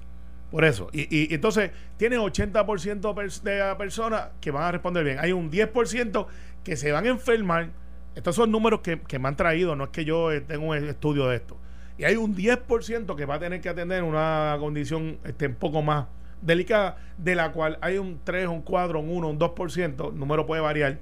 Por 0.50 0.64
eso. 0.64 0.88
Y, 0.92 1.02
y- 1.02 1.28
y 1.30 1.34
entonces, 1.34 1.70
tienes 1.96 2.18
80% 2.18 3.00
pers- 3.14 3.42
de 3.42 3.74
personas 3.76 4.28
que 4.40 4.50
van 4.50 4.64
a 4.64 4.72
responder 4.72 5.02
bien. 5.04 5.18
Hay 5.18 5.32
un 5.32 5.50
10% 5.50 6.26
que 6.62 6.76
se 6.76 6.92
van 6.92 7.06
a 7.06 7.08
enfermar. 7.08 7.70
Estos 8.14 8.36
son 8.36 8.50
números 8.52 8.80
que, 8.80 9.00
que 9.00 9.18
me 9.18 9.26
han 9.28 9.36
traído, 9.36 9.74
no 9.74 9.84
es 9.84 9.90
que 9.90 10.04
yo 10.04 10.30
eh, 10.30 10.40
tengo 10.40 10.66
un 10.66 10.76
estudio 10.76 11.26
de 11.28 11.36
esto. 11.36 11.56
Y 11.98 12.04
hay 12.04 12.16
un 12.16 12.34
10% 12.36 13.14
que 13.14 13.24
va 13.24 13.34
a 13.36 13.38
tener 13.38 13.60
que 13.60 13.68
atender 13.68 14.02
una 14.02 14.56
condición 14.58 15.18
este, 15.24 15.46
un 15.46 15.54
poco 15.54 15.80
más 15.82 16.06
delicada, 16.42 16.96
de 17.16 17.34
la 17.34 17.52
cual 17.52 17.78
hay 17.80 17.98
un 17.98 18.20
3, 18.24 18.48
un 18.48 18.62
4, 18.62 18.98
un 19.00 19.08
1, 19.10 19.28
un 19.28 19.38
2%, 19.38 20.12
el 20.12 20.18
número 20.18 20.44
puede 20.46 20.60
variar, 20.60 20.98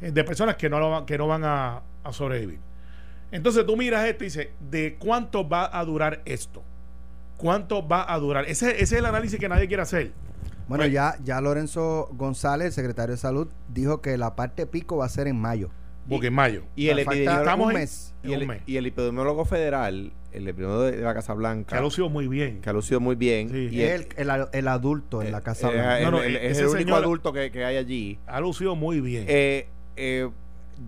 eh, 0.00 0.10
de 0.12 0.24
personas 0.24 0.56
que 0.56 0.68
no, 0.68 0.78
lo 0.78 0.90
van- 0.90 1.06
que 1.06 1.16
no 1.18 1.26
van 1.26 1.44
a, 1.44 1.82
a 2.04 2.12
sobrevivir. 2.12 2.58
Entonces 3.32 3.64
tú 3.66 3.76
miras 3.76 4.06
esto 4.06 4.22
y 4.24 4.26
dices, 4.28 4.48
¿de 4.70 4.96
cuánto 4.98 5.48
va 5.48 5.76
a 5.76 5.84
durar 5.84 6.20
esto? 6.26 6.62
¿Cuánto 7.36 7.86
va 7.86 8.12
a 8.12 8.18
durar? 8.18 8.44
Ese, 8.44 8.70
ese 8.72 8.82
es 8.82 8.92
el 8.92 9.06
análisis 9.06 9.40
que 9.40 9.48
nadie 9.48 9.66
quiere 9.66 9.82
hacer. 9.82 10.12
Bueno, 10.68 10.82
Pues- 10.84 10.92
ya, 10.92 11.16
ya 11.24 11.40
Lorenzo 11.40 12.08
González, 12.12 12.74
secretario 12.74 13.14
de 13.14 13.20
Salud, 13.20 13.48
dijo 13.68 14.00
que 14.00 14.16
la 14.16 14.36
parte 14.36 14.66
pico 14.66 14.98
va 14.98 15.06
a 15.06 15.08
ser 15.08 15.26
en 15.26 15.40
mayo. 15.40 15.70
Porque 16.08 16.26
en 16.28 16.34
mayo. 16.34 16.62
Y 16.76 16.88
el, 16.88 16.98
epidemiólogo, 16.98 17.64
un 17.66 17.72
mes. 17.74 18.14
y, 18.22 18.32
el, 18.32 18.60
y 18.66 18.76
epidemiólogo 18.76 19.44
federal, 19.44 20.12
el 20.32 20.48
epidemiólogo 20.48 20.82
de 20.84 20.98
la 20.98 21.14
Casa 21.14 21.32
Blanca, 21.34 21.70
Que 21.70 21.76
ha 21.76 21.80
lucido 21.80 22.08
muy 22.10 22.28
bien. 22.28 22.60
que 22.60 22.68
ha 22.70 22.72
lucido 22.72 23.00
muy 23.00 23.14
bien, 23.16 23.48
Sí. 23.50 23.68
y 23.72 23.80
es 23.82 24.06
el, 24.16 24.28
el- 24.30 24.46
el 24.52 24.68
adulto 24.68 25.22
en 25.22 25.32
la 25.32 25.40
Casa 25.40 25.68
eh, 25.70 25.72
Blanca. 25.74 26.00
No, 26.02 26.10
no, 26.12 26.22
el- 26.22 26.36
e- 26.36 26.50
es 26.50 26.58
el 26.58 26.66
único 26.66 26.78
señor- 26.90 27.02
adulto 27.04 27.32
que, 27.32 27.50
que 27.50 27.64
hay 27.64 27.76
allí. 27.76 28.18
Ha 28.26 28.40
lucido 28.40 28.76
muy 28.76 29.00
bien. 29.00 29.24
Eh, 29.28 29.68
eh, 29.96 30.28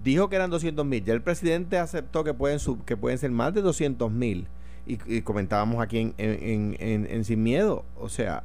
dijo 0.04 0.28
que 0.28 0.36
eran 0.36 0.50
200 0.50 0.84
mil. 0.84 1.02
Ya 1.04 1.14
el 1.14 1.22
presidente 1.22 1.78
aceptó 1.78 2.22
que 2.24 2.34
pueden 2.34 2.58
sub- 2.58 2.84
que 2.84 2.96
pueden 2.96 3.18
ser 3.18 3.30
más 3.30 3.54
de 3.54 3.62
200 3.62 4.10
mil. 4.12 4.48
Y, 4.86 4.98
y 5.06 5.22
comentábamos 5.22 5.80
aquí 5.82 5.98
en, 5.98 6.14
en- 6.18 6.42
en- 6.42 6.76
en- 6.78 7.06
en 7.10 7.24
Sin 7.24 7.42
Miedo. 7.42 7.84
O 7.98 8.08
sea, 8.08 8.44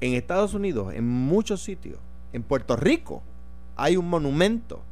en 0.00 0.14
Estados 0.14 0.54
Unidos, 0.54 0.94
en 0.94 1.04
muchos 1.06 1.62
sitios, 1.62 1.98
en 2.32 2.42
Puerto 2.42 2.76
Rico, 2.76 3.22
hay 3.76 3.96
un 3.96 4.08
monumento 4.08 4.82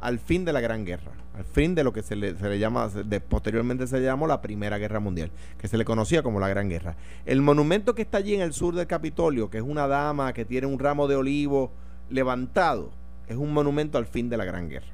al 0.00 0.18
fin 0.18 0.44
de 0.44 0.52
la 0.52 0.60
Gran 0.60 0.84
Guerra. 0.84 1.12
Al 1.36 1.44
fin 1.44 1.74
de 1.74 1.84
lo 1.84 1.92
que 1.92 2.02
se 2.02 2.16
le, 2.16 2.36
se 2.36 2.48
le 2.48 2.58
llama, 2.58 2.90
posteriormente 3.28 3.86
se 3.86 3.98
le 3.98 4.04
llamó 4.04 4.26
la 4.26 4.42
Primera 4.42 4.78
Guerra 4.78 5.00
Mundial, 5.00 5.30
que 5.58 5.68
se 5.68 5.78
le 5.78 5.84
conocía 5.84 6.22
como 6.22 6.40
la 6.40 6.48
Gran 6.48 6.68
Guerra. 6.68 6.96
El 7.24 7.40
monumento 7.40 7.94
que 7.94 8.02
está 8.02 8.18
allí 8.18 8.34
en 8.34 8.40
el 8.40 8.52
sur 8.52 8.74
del 8.74 8.86
Capitolio, 8.86 9.48
que 9.48 9.58
es 9.58 9.64
una 9.64 9.86
dama 9.86 10.32
que 10.32 10.44
tiene 10.44 10.66
un 10.66 10.78
ramo 10.78 11.08
de 11.08 11.16
olivo 11.16 11.70
levantado, 12.10 12.90
es 13.28 13.36
un 13.36 13.52
monumento 13.52 13.96
al 13.96 14.06
fin 14.06 14.28
de 14.28 14.36
la 14.36 14.44
Gran 14.44 14.68
Guerra. 14.68 14.92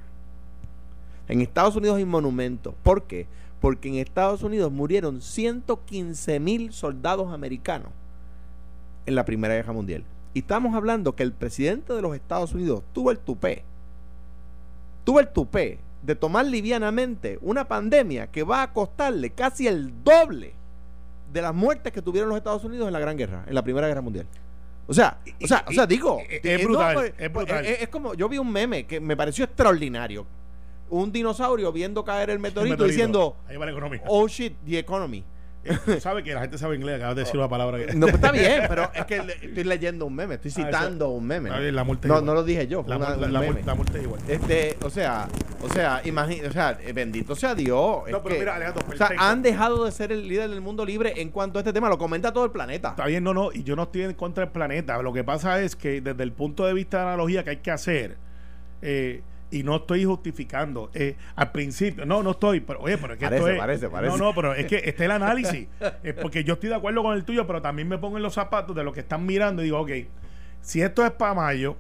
En 1.28 1.40
Estados 1.40 1.74
Unidos 1.74 1.96
hay 1.96 2.04
monumentos. 2.04 2.74
¿Por 2.82 3.04
qué? 3.04 3.26
Porque 3.61 3.88
en 3.88 3.96
Estados 3.96 4.42
Unidos 4.42 4.70
murieron 4.70 5.20
115 5.22 6.38
mil 6.38 6.72
soldados 6.72 7.32
americanos 7.32 7.88
en 9.07 9.14
la 9.14 9.24
Primera 9.24 9.54
Guerra 9.54 9.72
Mundial. 9.72 10.04
Y 10.34 10.40
estamos 10.40 10.74
hablando 10.74 11.16
que 11.16 11.22
el 11.22 11.32
presidente 11.32 11.94
de 11.94 12.02
los 12.02 12.14
Estados 12.14 12.52
Unidos 12.52 12.82
tuvo 12.92 13.11
el 13.11 13.18
tupé, 13.18 13.64
tuvo 15.07 15.20
el 15.20 15.28
tupé 15.28 15.78
de 16.02 16.16
tomar 16.16 16.44
livianamente 16.46 17.38
una 17.40 17.68
pandemia 17.68 18.26
que 18.26 18.42
va 18.42 18.62
a 18.62 18.72
costarle 18.72 19.30
casi 19.30 19.68
el 19.68 20.02
doble 20.02 20.52
de 21.32 21.42
las 21.42 21.54
muertes 21.54 21.92
que 21.92 22.02
tuvieron 22.02 22.28
los 22.28 22.36
Estados 22.36 22.64
Unidos 22.64 22.88
en 22.88 22.92
la 22.92 22.98
Gran 22.98 23.16
Guerra, 23.16 23.44
en 23.46 23.54
la 23.54 23.62
Primera 23.62 23.86
Guerra 23.86 24.00
Mundial. 24.00 24.26
O 24.88 24.92
sea, 24.92 25.18
o 25.42 25.46
sea, 25.46 25.64
o 25.68 25.72
sea 25.72 25.86
digo, 25.86 26.18
es 26.28 26.64
brutal, 26.64 26.94
pues, 26.94 27.12
es 27.18 27.30
pues, 27.30 27.46
brutal. 27.46 27.66
eh, 27.66 27.78
es 27.82 27.88
como, 27.88 28.14
yo 28.14 28.28
vi 28.28 28.38
un 28.38 28.50
meme 28.50 28.84
que 28.84 28.98
me 28.98 29.16
pareció 29.16 29.44
extraordinario. 29.44 30.26
Un 30.90 31.12
dinosaurio 31.12 31.70
viendo 31.72 32.04
caer 32.04 32.30
el 32.30 32.40
meteorito, 32.40 32.72
Meteorito. 32.74 32.92
diciendo, 32.92 33.36
Ahí 33.48 33.57
va 33.57 33.64
la 33.66 33.72
economía. 33.72 34.02
oh 34.09 34.26
shit, 34.26 34.54
the 34.64 34.78
economy. 34.78 35.24
Tú 35.84 36.00
sabes 36.00 36.24
que 36.24 36.34
la 36.34 36.40
gente 36.40 36.58
sabe 36.58 36.76
inglés, 36.76 36.96
acabas 36.96 37.16
de 37.16 37.22
decir 37.22 37.36
una 37.38 37.48
palabra 37.48 37.78
que. 37.78 37.94
No, 37.94 38.06
pues 38.06 38.14
está 38.14 38.32
bien, 38.32 38.62
pero 38.68 38.90
es 38.94 39.04
que 39.06 39.22
le- 39.22 39.32
estoy 39.34 39.64
leyendo 39.64 40.06
un 40.06 40.14
meme, 40.14 40.34
estoy 40.36 40.50
Ah, 40.52 40.66
citando 40.66 41.08
un 41.10 41.26
meme. 41.26 41.48
Está 41.50 41.60
bien, 41.60 41.74
la 41.76 41.84
multa 41.84 42.06
es 42.06 42.08
No, 42.08 42.14
igual. 42.16 42.26
no 42.26 42.34
lo 42.34 42.44
dije 42.44 42.66
yo, 42.66 42.82
fue 42.82 42.90
La, 42.90 42.96
una- 42.96 43.06
multa- 43.08 43.26
un 43.26 43.32
la 43.32 43.40
meme. 43.40 43.52
multa- 43.52 43.66
la 43.66 43.74
multa 43.74 43.98
es 43.98 44.04
igual. 44.04 44.20
Este, 44.28 44.76
o 44.82 44.90
sea, 44.90 45.28
o 45.62 45.68
sea, 45.72 46.00
imagina, 46.04 46.48
o 46.48 46.52
sea, 46.52 46.78
eh, 46.82 46.92
bendito 46.92 47.34
sea 47.36 47.54
Dios. 47.54 48.02
es 48.06 48.12
No, 48.12 48.22
pero 48.22 48.34
que- 48.34 48.40
mira, 48.40 48.54
Alejandro, 48.56 48.82
o 48.86 48.88
sea, 48.90 48.98
perfecto. 49.08 49.22
han 49.24 49.42
dejado 49.42 49.84
de 49.84 49.92
ser 49.92 50.12
el 50.12 50.28
líder 50.28 50.50
del 50.50 50.60
mundo 50.60 50.84
libre 50.84 51.14
en 51.20 51.30
cuanto 51.30 51.58
a 51.58 51.62
este 51.62 51.72
tema, 51.72 51.88
lo 51.88 51.98
comenta 51.98 52.32
todo 52.32 52.44
el 52.44 52.50
planeta. 52.50 52.90
Está 52.90 53.06
bien, 53.06 53.24
no, 53.24 53.34
no, 53.34 53.52
y 53.52 53.62
yo 53.62 53.76
no 53.76 53.84
estoy 53.84 54.02
en 54.02 54.14
contra 54.14 54.44
del 54.44 54.52
planeta. 54.52 55.00
Lo 55.02 55.12
que 55.12 55.24
pasa 55.24 55.60
es 55.60 55.76
que 55.76 56.00
desde 56.00 56.22
el 56.22 56.32
punto 56.32 56.64
de 56.66 56.72
vista 56.74 56.98
de 56.98 57.02
analogía 57.04 57.44
que 57.44 57.50
hay 57.50 57.56
que 57.58 57.70
hacer, 57.70 58.16
eh, 58.82 59.22
y 59.57 59.62
no 59.62 59.76
estoy 59.76 60.04
justificando, 60.04 60.90
eh, 60.92 61.16
al 61.34 61.50
principio, 61.50 62.04
no, 62.04 62.22
no 62.22 62.32
estoy, 62.32 62.61
pero 62.61 62.80
oye, 62.80 62.98
pero 62.98 63.14
es 63.14 63.18
que 63.18 63.24
esto 63.24 63.36
Parece, 63.38 63.52
es. 63.54 63.59
parece, 63.59 63.88
parece. 63.88 64.18
No, 64.18 64.24
no, 64.24 64.34
pero 64.34 64.54
es 64.54 64.66
que 64.66 64.76
este 64.84 64.90
es 64.90 65.00
el 65.00 65.11
análisis. 65.11 65.66
es 66.02 66.14
porque 66.14 66.44
yo 66.44 66.54
estoy 66.54 66.68
de 66.68 66.74
acuerdo 66.74 67.02
con 67.02 67.16
el 67.16 67.24
tuyo, 67.24 67.46
pero 67.46 67.62
también 67.62 67.88
me 67.88 67.96
pongo 67.98 68.18
en 68.18 68.22
los 68.22 68.34
zapatos 68.34 68.76
de 68.76 68.84
lo 68.84 68.92
que 68.92 69.00
están 69.00 69.24
mirando 69.24 69.62
y 69.62 69.66
digo, 69.66 69.80
ok, 69.80 69.90
si 70.61 70.82
esto 70.82 71.04
es 71.04 71.11
para 71.12 71.32
mayo, 71.34 71.76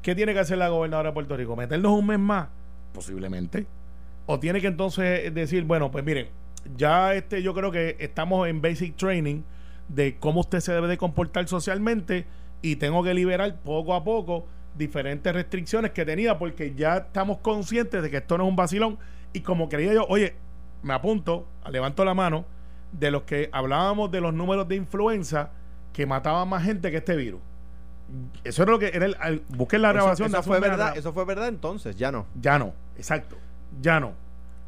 ¿qué 0.00 0.14
tiene 0.14 0.32
que 0.32 0.38
hacer 0.40 0.58
la 0.58 0.68
gobernadora 0.68 1.10
de 1.10 1.14
Puerto 1.14 1.36
Rico? 1.36 1.54
¿Meternos 1.54 1.92
un 1.92 2.06
mes 2.06 2.18
más? 2.18 2.48
Posiblemente. 2.92 3.66
O 4.26 4.38
tiene 4.38 4.60
que 4.60 4.68
entonces 4.68 5.34
decir, 5.34 5.64
bueno, 5.64 5.90
pues 5.90 6.04
miren, 6.04 6.28
ya 6.76 7.14
este 7.14 7.42
yo 7.42 7.52
creo 7.54 7.70
que 7.70 7.96
estamos 7.98 8.48
en 8.48 8.62
basic 8.62 8.96
training 8.96 9.42
de 9.88 10.16
cómo 10.18 10.40
usted 10.40 10.60
se 10.60 10.72
debe 10.72 10.88
de 10.88 10.96
comportar 10.96 11.46
socialmente 11.48 12.26
y 12.62 12.76
tengo 12.76 13.02
que 13.02 13.14
liberar 13.14 13.56
poco 13.60 13.94
a 13.94 14.04
poco 14.04 14.46
diferentes 14.78 15.32
restricciones 15.34 15.90
que 15.90 16.04
tenía 16.06 16.38
porque 16.38 16.74
ya 16.74 16.98
estamos 16.98 17.38
conscientes 17.38 18.02
de 18.02 18.10
que 18.10 18.18
esto 18.18 18.38
no 18.38 18.44
es 18.44 18.48
un 18.50 18.56
vacilón 18.56 18.98
y 19.32 19.40
como 19.40 19.68
creía 19.68 19.92
yo, 19.92 20.06
oye, 20.08 20.34
me 20.82 20.94
apunto, 20.94 21.46
levanto 21.70 22.04
la 22.04 22.14
mano 22.14 22.44
de 22.92 23.10
los 23.10 23.22
que 23.24 23.50
hablábamos 23.52 24.10
de 24.10 24.20
los 24.20 24.32
números 24.32 24.66
de 24.68 24.76
influenza 24.76 25.50
que 25.92 26.06
mataban 26.06 26.48
más 26.48 26.62
gente 26.64 26.90
que 26.90 26.98
este 26.98 27.16
virus. 27.16 27.40
Eso 28.44 28.62
era 28.62 28.72
lo 28.72 28.78
que 28.78 28.86
era 28.94 29.04
el, 29.04 29.42
busquen 29.48 29.82
la 29.82 29.92
grabación 29.92 30.28
eso, 30.28 30.42
fue 30.42 30.60
verdad, 30.60 30.96
eso 30.96 31.12
fue 31.12 31.24
verdad 31.26 31.48
entonces, 31.48 31.96
ya 31.96 32.10
no. 32.10 32.24
Ya 32.40 32.58
no, 32.58 32.72
exacto. 32.96 33.36
Ya 33.82 34.00
no. 34.00 34.12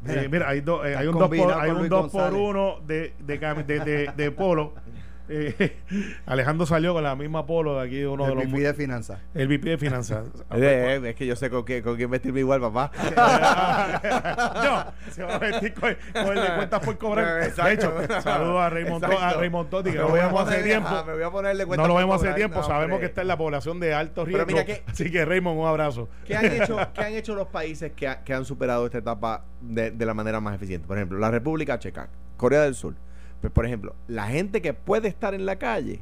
Mira, 0.03 0.21
Eh, 0.23 0.29
mira, 0.29 0.49
hay, 0.49 0.61
do- 0.61 0.85
eh, 0.85 0.95
hay 0.95 1.07
un 1.07 1.13
2 1.13 1.21
combinado 1.23 1.53
por, 1.53 1.61
hay 1.61 1.71
un 1.71 1.89
dos 1.89 2.11
por. 2.11 2.33
1 2.33 2.75
de, 2.85 3.13
de, 3.19 3.37
de- 3.63 4.11
de 4.15 4.31
polo. 4.31 4.73
Eh, 5.33 5.77
Alejandro 6.25 6.65
salió 6.65 6.93
con 6.93 7.03
la 7.03 7.15
misma 7.15 7.45
polo 7.45 7.79
de 7.79 7.87
aquí 7.87 7.95
de 7.97 8.07
uno 8.07 8.25
de 8.25 8.31
el 8.33 8.37
los 8.39 8.47
VP 8.47 8.59
de 8.63 8.73
finanzas. 8.73 9.19
el 9.33 9.47
VP 9.47 9.69
de 9.69 9.77
finanzas. 9.77 10.25
Eh, 10.53 10.99
eh, 11.03 11.09
es 11.09 11.15
que 11.15 11.25
yo 11.25 11.35
sé 11.35 11.49
con 11.49 11.63
quién, 11.63 11.81
con 11.81 11.95
quién 11.95 12.09
vestirme 12.11 12.41
igual, 12.41 12.59
papá. 12.59 12.91
Yo 14.63 15.11
se 15.11 15.23
va 15.23 15.35
a 15.35 15.39
vestir 15.39 15.73
con, 15.73 15.95
con 16.13 16.37
el 16.37 16.43
de 16.43 16.55
cuentas 16.55 16.79
por 16.81 16.97
cobrar. 16.97 17.43
Exacto. 17.43 17.91
De 17.91 18.05
hecho, 18.05 18.21
saludos 18.21 18.61
a 18.61 18.69
Raymond, 18.69 19.03
a. 19.05 19.33
Raymond 19.33 19.69
Totti, 19.69 19.91
que 19.91 19.97
no 19.97 20.03
lo 20.03 20.09
voy 20.09 20.19
a 20.19 20.25
vemos 20.27 20.41
hace 20.41 20.51
poner- 20.57 20.63
tiempo. 20.65 20.89
ah, 20.91 21.03
me 21.07 21.13
voy 21.13 21.23
a 21.23 21.29
ponerle 21.31 21.65
cuenta 21.65 21.81
No 21.83 21.87
lo 21.87 21.95
vemos 21.95 22.15
hace 22.15 22.23
cobrar. 22.25 22.35
tiempo. 22.35 22.57
No, 22.59 22.63
Sabemos 22.63 22.99
que 22.99 23.05
está 23.05 23.21
en 23.21 23.27
la 23.27 23.37
población 23.37 23.79
de 23.79 23.93
alto 23.93 24.25
riesgo. 24.25 24.45
Pero 24.45 24.57
mira 24.57 24.65
que- 24.65 24.83
Así 24.91 25.11
que 25.11 25.23
Raymond, 25.25 25.59
un 25.59 25.67
abrazo. 25.67 26.09
¿Qué 26.25 26.35
han 26.35 26.45
hecho, 26.45 26.77
qué 26.93 27.01
han 27.01 27.13
hecho 27.13 27.35
los 27.35 27.47
países 27.47 27.91
que, 27.93 28.07
ha- 28.07 28.23
que 28.23 28.33
han 28.33 28.45
superado 28.45 28.85
esta 28.85 28.97
etapa 28.97 29.45
de, 29.61 29.91
de 29.91 30.05
la 30.05 30.13
manera 30.13 30.39
más 30.39 30.55
eficiente? 30.55 30.87
Por 30.87 30.97
ejemplo, 30.97 31.17
la 31.19 31.31
República 31.31 31.79
Checa, 31.79 32.09
Corea 32.37 32.61
del 32.61 32.75
Sur. 32.75 32.95
Pues, 33.41 33.51
por 33.51 33.65
ejemplo, 33.65 33.95
la 34.07 34.27
gente 34.27 34.61
que 34.61 34.73
puede 34.73 35.07
estar 35.07 35.33
en 35.33 35.45
la 35.45 35.57
calle, 35.57 35.99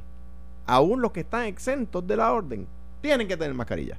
aún 0.67 1.01
los 1.01 1.11
que 1.11 1.21
están 1.21 1.45
exentos 1.45 2.05
de 2.05 2.17
la 2.17 2.31
orden, 2.33 2.67
tienen 3.01 3.27
que 3.27 3.37
tener 3.37 3.53
mascarilla. 3.53 3.97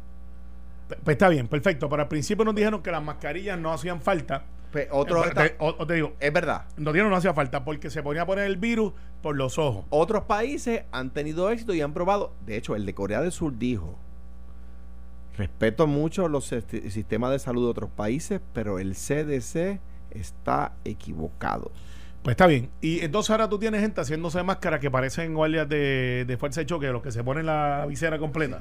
Pues 0.88 1.14
está 1.14 1.28
bien, 1.28 1.48
perfecto. 1.48 1.88
Pero 1.88 2.02
al 2.02 2.08
principio 2.08 2.44
nos 2.44 2.54
dijeron 2.54 2.82
que 2.82 2.90
las 2.90 3.02
mascarillas 3.02 3.58
no 3.58 3.72
hacían 3.72 4.00
falta. 4.00 4.44
Pues, 4.72 4.86
otro 4.92 5.24
Eh, 5.24 5.30
te, 5.34 5.56
o- 5.58 5.74
o 5.78 5.86
te 5.86 5.94
digo, 5.94 6.12
es 6.20 6.32
verdad. 6.32 6.66
nos 6.76 6.92
dijeron 6.94 7.10
no 7.10 7.16
hacía 7.16 7.32
falta 7.34 7.64
porque 7.64 7.90
se 7.90 8.02
ponía 8.02 8.22
a 8.22 8.26
poner 8.26 8.44
el 8.44 8.56
virus 8.56 8.92
por 9.22 9.36
los 9.36 9.58
ojos. 9.58 9.84
Otros 9.90 10.24
países 10.24 10.82
han 10.92 11.10
tenido 11.10 11.48
éxito 11.50 11.74
y 11.74 11.80
han 11.80 11.92
probado. 11.94 12.32
De 12.46 12.56
hecho, 12.56 12.76
el 12.76 12.86
de 12.86 12.94
Corea 12.94 13.20
del 13.20 13.32
Sur 13.32 13.56
dijo: 13.58 13.96
Respeto 15.36 15.86
mucho 15.86 16.28
los 16.28 16.44
sistemas 16.46 17.30
de 17.30 17.38
salud 17.38 17.64
de 17.64 17.70
otros 17.70 17.90
países, 17.90 18.40
pero 18.52 18.78
el 18.78 18.94
CDC 18.94 19.80
está 20.10 20.72
equivocado. 20.84 21.70
Pues 22.22 22.34
está 22.34 22.46
bien. 22.46 22.68
Y 22.82 23.00
entonces 23.00 23.30
ahora 23.30 23.48
tú 23.48 23.58
tienes 23.58 23.80
gente 23.80 24.00
haciéndose 24.00 24.42
máscaras 24.42 24.78
que 24.80 24.90
parecen 24.90 25.32
guardias 25.34 25.66
de, 25.68 26.24
de 26.26 26.36
fuerza 26.36 26.60
de 26.60 26.66
choque, 26.66 26.86
los 26.88 27.02
que 27.02 27.12
se 27.12 27.24
ponen 27.24 27.46
la 27.46 27.86
visera 27.88 28.18
completa. 28.18 28.58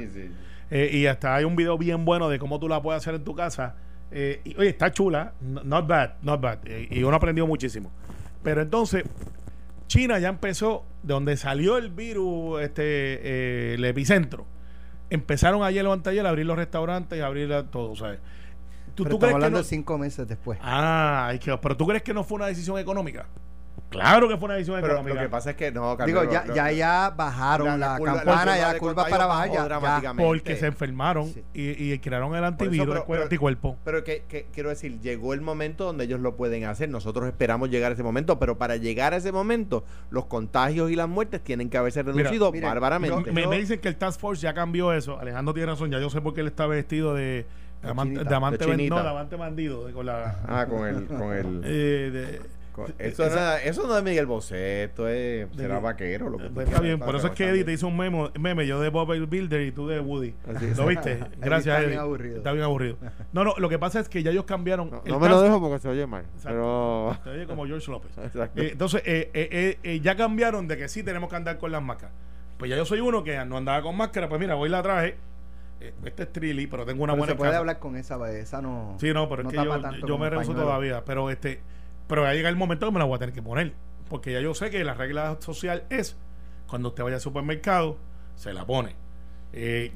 Eh, 0.71 0.89
y 0.93 1.07
hasta 1.07 1.35
hay 1.35 1.43
un 1.43 1.55
video 1.55 1.77
bien 1.77 2.05
bueno 2.05 2.29
de 2.29 2.39
cómo 2.39 2.59
tú 2.59 2.69
la 2.69 2.81
puedes 2.81 3.01
hacer 3.01 3.15
en 3.15 3.23
tu 3.23 3.35
casa. 3.35 3.75
Eh, 4.11 4.41
y, 4.45 4.55
oye, 4.57 4.69
está 4.69 4.91
chula. 4.91 5.33
No- 5.41 5.63
Not 5.63 5.87
bad, 5.87 6.11
not 6.21 6.39
bad. 6.39 6.59
Eh, 6.65 6.87
y 6.89 7.03
uno 7.03 7.17
aprendió 7.17 7.45
muchísimo. 7.47 7.91
Pero 8.43 8.61
entonces, 8.61 9.03
China 9.87 10.19
ya 10.19 10.29
empezó, 10.29 10.85
de 11.03 11.13
donde 11.13 11.35
salió 11.35 11.77
el 11.77 11.89
virus, 11.89 12.61
este, 12.61 13.73
el 13.73 13.83
epicentro. 13.83 14.45
Empezaron 15.09 15.63
ayer 15.63 15.85
o 15.85 15.91
anteayer 15.91 16.25
a 16.25 16.29
abrir 16.29 16.45
los 16.45 16.55
restaurantes 16.55 17.17
y 17.17 17.21
a 17.21 17.25
abrir 17.25 17.49
la- 17.49 17.63
todo, 17.65 17.95
¿sabes? 17.97 18.19
¿Tú, 18.95 19.03
Pero 19.03 19.15
tú 19.15 19.19
crees 19.19 19.29
estamos 19.29 19.29
que 19.31 19.35
hablando 19.35 19.57
no- 19.57 19.63
de 19.63 19.69
cinco 19.69 19.97
meses 19.97 20.27
después. 20.27 20.59
Ah, 20.61 21.33
que- 21.41 21.57
pero 21.57 21.75
tú 21.75 21.87
crees 21.87 22.03
que 22.03 22.13
no 22.13 22.23
fue 22.23 22.35
una 22.37 22.45
decisión 22.47 22.77
económica? 22.77 23.25
Claro 23.89 24.27
que 24.29 24.37
fue 24.37 24.45
una 24.45 24.53
decisión 24.53 24.79
Pero 24.81 24.93
económica. 24.93 25.15
lo 25.15 25.21
que 25.27 25.29
pasa 25.29 25.49
es 25.49 25.55
que 25.55 25.71
no, 25.71 25.81
Digo, 25.81 25.97
Carmelo, 25.97 26.31
ya, 26.31 26.45
lo- 26.45 26.71
ya, 26.71 27.09
bajaron 27.09 27.67
la- 27.67 27.77
la, 27.77 27.87
la 27.93 27.97
curva- 27.97 28.13
la 28.13 28.23
campana, 28.23 28.57
ya 28.57 28.73
la 28.73 28.79
curva 28.79 29.05
para 29.07 29.25
bajar, 29.25 29.51
ya- 29.51 30.13
porque 30.15 30.55
se 30.57 30.67
enfermaron 30.67 31.27
Sí. 31.33 31.43
y, 31.55 31.93
y 31.93 31.99
crearon 31.99 32.31
el 32.35 32.37
eso, 32.43 32.45
antivirus, 32.45 32.87
pero- 32.87 32.99
el 33.01 33.05
pero- 33.07 33.23
anticuerpo. 33.23 33.77
Pero 33.83 34.03
que, 34.03 34.23
que- 34.27 34.45
quiero 34.53 34.69
decir, 34.69 34.99
llegó 35.01 35.33
el 35.33 35.41
momento 35.41 35.85
donde 35.85 36.03
ellos 36.05 36.19
lo 36.19 36.35
pueden 36.35 36.65
hacer. 36.65 36.87
Nosotros 36.89 37.27
esperamos 37.27 37.69
llegar 37.71 37.91
a 37.91 37.93
ese 37.95 38.03
momento, 38.03 38.37
pero 38.37 38.57
para 38.59 38.75
llegar 38.75 39.13
a 39.13 39.17
ese 39.17 39.31
momento, 39.31 39.83
los 40.11 40.25
contagios 40.25 40.91
y 40.91 40.95
las 40.95 41.09
muertes 41.09 41.41
tienen 41.43 41.69
que 41.71 41.77
haberse 41.79 42.03
reducido 42.03 42.51
mira, 42.51 42.67
bárbaramente. 42.69 43.31
Me, 43.31 43.41
yo- 43.41 43.49
me 43.49 43.57
dicen 43.57 43.79
que 43.79 43.87
el 43.87 43.95
Task 43.95 44.19
Force 44.19 44.41
ya 44.43 44.53
cambió 44.53 44.93
eso. 44.93 45.19
Alejandro 45.19 45.53
tiene 45.55 45.71
razón, 45.71 45.89
ya 45.89 45.99
yo 45.99 46.11
sé 46.11 46.21
por 46.21 46.35
qué 46.35 46.41
él 46.41 46.47
está 46.47 46.67
vestido 46.67 47.15
de, 47.15 47.47
de 47.81 47.89
amante, 47.89 48.13
chinita. 48.13 48.29
de 48.29 48.35
amante 48.35 48.57
De 48.59 48.65
ben- 48.67 48.77
chinita. 48.77 48.95
no, 48.97 49.03
de 49.03 49.09
amante 49.09 49.35
bandido. 49.35 49.87
de- 49.87 49.93
con 49.93 50.05
la, 50.05 50.35
Ah, 50.47 50.67
con 50.69 50.87
el. 50.87 51.05
Con 51.07 51.33
el 51.33 51.61
eh, 51.65 52.11
de- 52.11 52.58
eso, 52.99 53.25
esa- 53.25 53.35
no, 53.51 53.55
es- 53.57 53.65
eso 53.67 53.87
no 53.87 53.97
es 53.97 54.03
Miguel 54.03 54.25
Bosé, 54.25 54.83
esto 54.85 55.07
es. 55.07 55.49
De- 55.51 55.63
Será 55.63 55.79
vaquero. 55.79 56.29
Lo 56.29 56.37
que 56.37 56.45
pues 56.49 56.67
está 56.67 56.79
quieras, 56.79 56.81
bien, 56.81 56.99
por 56.99 57.15
eso 57.15 57.27
es 57.27 57.33
que 57.33 57.49
Eddie 57.49 57.63
te 57.63 57.73
hizo 57.73 57.87
un 57.87 57.97
memo, 57.97 58.29
meme, 58.39 58.65
yo 58.67 58.79
de 58.79 58.89
Bob 58.89 59.11
el 59.13 59.25
Builder 59.25 59.61
y 59.61 59.71
tú 59.71 59.87
de 59.87 59.99
Woody. 59.99 60.33
Así. 60.53 60.71
¿Lo 60.75 60.85
viste? 60.87 61.19
Gracias, 61.39 61.67
está 61.67 61.77
Eddie. 61.79 61.87
bien 61.87 61.99
aburrido. 61.99 62.37
Está 62.37 62.51
bien 62.51 62.63
aburrido. 62.63 62.97
No, 63.33 63.43
no, 63.43 63.53
lo 63.57 63.69
que 63.69 63.79
pasa 63.79 63.99
es 63.99 64.09
que 64.09 64.23
ya 64.23 64.31
ellos 64.31 64.45
cambiaron. 64.45 64.89
No, 64.89 65.01
el 65.05 65.11
no 65.11 65.19
me 65.19 65.29
lo 65.29 65.41
dejo 65.41 65.59
porque 65.59 65.79
se 65.79 65.89
oye 65.89 66.05
mal. 66.07 66.23
Exacto. 66.35 66.49
Pero. 66.49 67.17
Te 67.23 67.29
oye 67.31 67.45
como 67.47 67.65
George 67.65 67.89
López. 67.91 68.11
Eh, 68.55 68.69
entonces, 68.71 69.01
eh, 69.05 69.29
eh, 69.33 69.49
eh, 69.51 69.79
eh, 69.83 69.99
ya 69.99 70.15
cambiaron 70.15 70.67
de 70.67 70.77
que 70.77 70.87
sí 70.89 71.03
tenemos 71.03 71.29
que 71.29 71.35
andar 71.35 71.57
con 71.57 71.71
las 71.71 71.81
máscaras. 71.81 72.13
Pues 72.57 72.69
ya 72.69 72.75
yo 72.77 72.85
soy 72.85 72.99
uno 72.99 73.23
que 73.23 73.37
no 73.45 73.57
andaba 73.57 73.81
con 73.81 73.95
máscara, 73.95 74.27
pues 74.27 74.39
mira, 74.41 74.55
voy 74.55 74.69
la 74.69 74.81
traje. 74.83 75.15
Eh, 75.81 75.93
este 76.03 76.23
es 76.23 76.33
Trilly, 76.33 76.67
pero 76.67 76.85
tengo 76.85 77.03
una 77.05 77.13
Pero 77.13 77.19
buena 77.19 77.31
se 77.33 77.37
puede 77.37 77.51
casa. 77.51 77.59
hablar 77.59 77.79
con 77.79 77.95
esa, 77.95 78.31
esa 78.33 78.61
no. 78.61 78.97
Sí, 78.99 79.13
no, 79.13 79.29
pero 79.29 79.43
no 79.43 79.49
es 79.49 79.55
que 79.55 80.05
yo, 80.05 80.17
me 80.17 80.29
rehuso 80.29 80.53
todavía. 80.53 81.03
Pero 81.05 81.29
este 81.29 81.61
pero 82.09 82.23
ya 82.25 82.33
llega 82.33 82.49
el 82.49 82.57
momento 82.57 82.85
que 82.87 82.91
me 82.91 82.99
la 82.99 83.05
voy 83.05 83.15
a 83.15 83.19
tener 83.19 83.33
que 83.33 83.41
poner. 83.41 83.71
Porque 84.09 84.33
ya 84.33 84.41
yo 84.41 84.53
sé 84.53 84.69
que 84.69 84.83
la 84.83 84.93
regla 84.95 85.37
social 85.39 85.83
es 85.89 86.17
cuando 86.67 86.89
usted 86.89 87.03
vaya 87.03 87.15
al 87.15 87.21
supermercado, 87.21 87.97
se 88.35 88.51
la 88.51 88.65
pone. 88.65 88.95
Eh, 89.53 89.91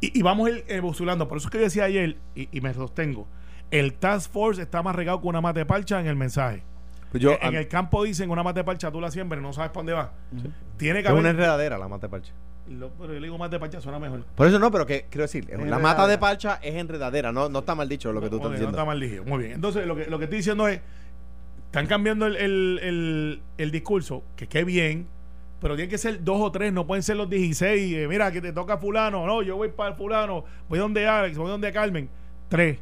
y, 0.00 0.18
y 0.18 0.22
vamos 0.22 0.46
a 0.48 0.50
ir 0.52 0.64
evolucionando. 0.68 1.28
Por 1.28 1.36
eso 1.38 1.48
es 1.48 1.52
que 1.52 1.58
yo 1.58 1.64
decía 1.64 1.84
ayer, 1.84 2.16
y, 2.34 2.48
y 2.56 2.60
me 2.62 2.72
sostengo, 2.72 3.26
el 3.70 3.94
Task 3.94 4.32
Force 4.32 4.62
está 4.62 4.82
más 4.82 4.94
regado 4.96 5.20
que 5.20 5.26
una 5.28 5.40
mate 5.40 5.66
parcha 5.66 6.00
en 6.00 6.06
el 6.06 6.16
mensaje. 6.16 6.62
Pues 7.10 7.22
yo, 7.22 7.32
en 7.42 7.56
a- 7.56 7.58
el 7.58 7.66
campo 7.68 8.04
dicen 8.04 8.30
una 8.30 8.42
mate 8.44 8.62
parcha, 8.64 8.90
tú 8.92 9.00
la 9.00 9.10
siembres, 9.10 9.42
no 9.42 9.52
sabes 9.52 9.70
para 9.70 9.80
dónde 9.80 9.92
va. 9.94 10.12
Tiene 10.76 11.00
que 11.02 11.08
es 11.08 11.12
una 11.12 11.20
haber. 11.20 11.30
enredadera 11.32 11.76
la 11.76 11.88
mata 11.88 12.06
de 12.06 12.10
parcha. 12.12 12.32
Lo- 12.68 12.90
pero 12.90 13.12
yo 13.12 13.18
le 13.18 13.26
digo 13.26 13.36
mate 13.36 13.58
parcha, 13.58 13.80
suena 13.80 13.98
mejor. 13.98 14.24
Por 14.36 14.46
eso 14.46 14.60
no, 14.60 14.70
pero 14.70 14.86
que 14.86 15.06
quiero 15.10 15.22
decir, 15.22 15.48
la 15.50 15.78
mata 15.80 16.06
de 16.06 16.18
parcha 16.18 16.60
es 16.62 16.76
enredadera, 16.76 17.32
no, 17.32 17.48
no 17.48 17.58
está 17.60 17.74
mal 17.74 17.88
dicho 17.88 18.12
lo 18.12 18.20
que 18.20 18.28
tú 18.30 18.36
Muy 18.36 18.46
estás 18.46 18.50
bien, 18.52 18.62
no 18.62 18.68
diciendo. 18.68 18.78
está 18.78 18.84
mal 18.84 19.00
dicho. 19.00 19.24
Muy 19.24 19.38
bien. 19.42 19.52
Entonces, 19.54 19.86
lo 19.86 19.96
que, 19.96 20.06
lo 20.06 20.18
que 20.18 20.24
estoy 20.24 20.36
diciendo 20.38 20.68
es, 20.68 20.80
están 21.70 21.86
cambiando 21.86 22.26
el, 22.26 22.36
el, 22.36 22.80
el, 22.82 23.42
el 23.58 23.70
discurso, 23.70 24.24
que 24.36 24.48
qué 24.48 24.64
bien, 24.64 25.06
pero 25.60 25.76
tienen 25.76 25.88
que 25.90 25.98
ser 25.98 26.24
dos 26.24 26.40
o 26.40 26.50
tres, 26.50 26.72
no 26.72 26.86
pueden 26.86 27.02
ser 27.02 27.16
los 27.16 27.30
16. 27.30 27.96
eh, 27.96 28.08
mira, 28.08 28.32
que 28.32 28.40
te 28.40 28.52
toca 28.52 28.76
fulano, 28.78 29.24
no, 29.26 29.40
yo 29.42 29.56
voy 29.56 29.68
para 29.68 29.90
el 29.90 29.96
fulano, 29.96 30.44
voy 30.68 30.78
donde 30.78 31.06
Alex, 31.06 31.36
voy 31.38 31.48
donde 31.48 31.72
Carmen. 31.72 32.08
Tres. 32.48 32.78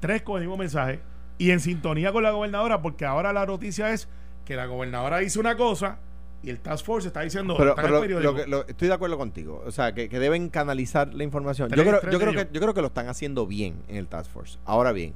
Tres 0.00 0.22
con 0.22 0.36
el 0.36 0.42
mismo 0.42 0.56
mensaje. 0.56 1.00
Y 1.38 1.52
en 1.52 1.60
sintonía 1.60 2.12
con 2.12 2.22
la 2.22 2.30
gobernadora, 2.32 2.82
porque 2.82 3.04
ahora 3.06 3.32
la 3.32 3.46
noticia 3.46 3.92
es 3.92 4.08
que 4.44 4.56
la 4.56 4.66
gobernadora 4.66 5.18
dice 5.18 5.38
una 5.38 5.56
cosa 5.56 5.98
y 6.42 6.50
el 6.50 6.60
Task 6.60 6.84
Force 6.84 7.08
está 7.08 7.20
diciendo, 7.22 7.54
Pero, 7.56 7.74
pero 7.76 8.04
lo- 8.04 8.20
lo 8.20 8.34
que- 8.34 8.46
lo- 8.46 8.66
estoy 8.66 8.88
de 8.88 8.94
acuerdo 8.94 9.16
contigo. 9.16 9.62
O 9.64 9.70
sea, 9.70 9.92
que, 9.94 10.08
que 10.08 10.18
deben 10.18 10.50
canalizar 10.50 11.14
la 11.14 11.24
información. 11.24 11.68
Tres- 11.70 11.82
yo, 11.84 11.90
creo, 11.90 12.12
yo, 12.12 12.18
creo 12.18 12.32
que, 12.32 12.48
yo 12.52 12.60
creo 12.60 12.74
que 12.74 12.80
lo 12.82 12.88
están 12.88 13.08
haciendo 13.08 13.46
bien 13.46 13.76
en 13.88 13.96
el 13.96 14.06
Task 14.08 14.30
Force. 14.30 14.58
Ahora 14.64 14.92
bien, 14.92 15.14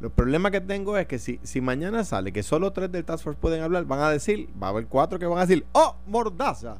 El 0.00 0.10
problema 0.10 0.50
que 0.50 0.60
tengo 0.60 0.96
es 0.96 1.06
que 1.06 1.18
si, 1.18 1.38
si 1.42 1.60
mañana 1.60 2.04
sale 2.04 2.32
que 2.32 2.42
solo 2.42 2.72
tres 2.72 2.90
del 2.90 3.04
Task 3.04 3.22
Force 3.24 3.38
pueden 3.40 3.62
hablar, 3.62 3.84
van 3.84 4.00
a 4.00 4.10
decir, 4.10 4.48
va 4.60 4.68
a 4.68 4.70
haber 4.70 4.86
cuatro 4.86 5.18
que 5.18 5.26
van 5.26 5.38
a 5.38 5.42
decir, 5.46 5.66
¡oh, 5.72 5.96
mordaza! 6.06 6.78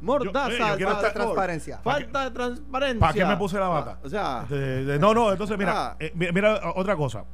Mordaza, 0.00 0.48
Yo- 0.48 0.74
eh, 0.74 0.78
yo 0.80 0.88
Falta 0.88 1.08
de 1.08 1.12
transparencia. 1.14 1.78
Falta 1.78 2.24
de 2.24 2.30
transparencia. 2.32 3.00
¿Para 3.00 3.12
qué 3.12 3.24
me 3.24 3.36
puse 3.36 3.58
la 3.58 3.68
bata? 3.68 3.98
O 4.02 4.08
sea, 4.08 4.46
De- 4.48 4.84
de- 4.84 4.98
no, 4.98 5.14
no, 5.14 5.30
entonces 5.30 5.56
mira, 5.58 5.72
Ah. 5.92 5.96
eh, 6.00 6.12
mi- 6.14 6.32
mira 6.32 6.60
otra 6.74 6.96
cosa. 6.96 7.24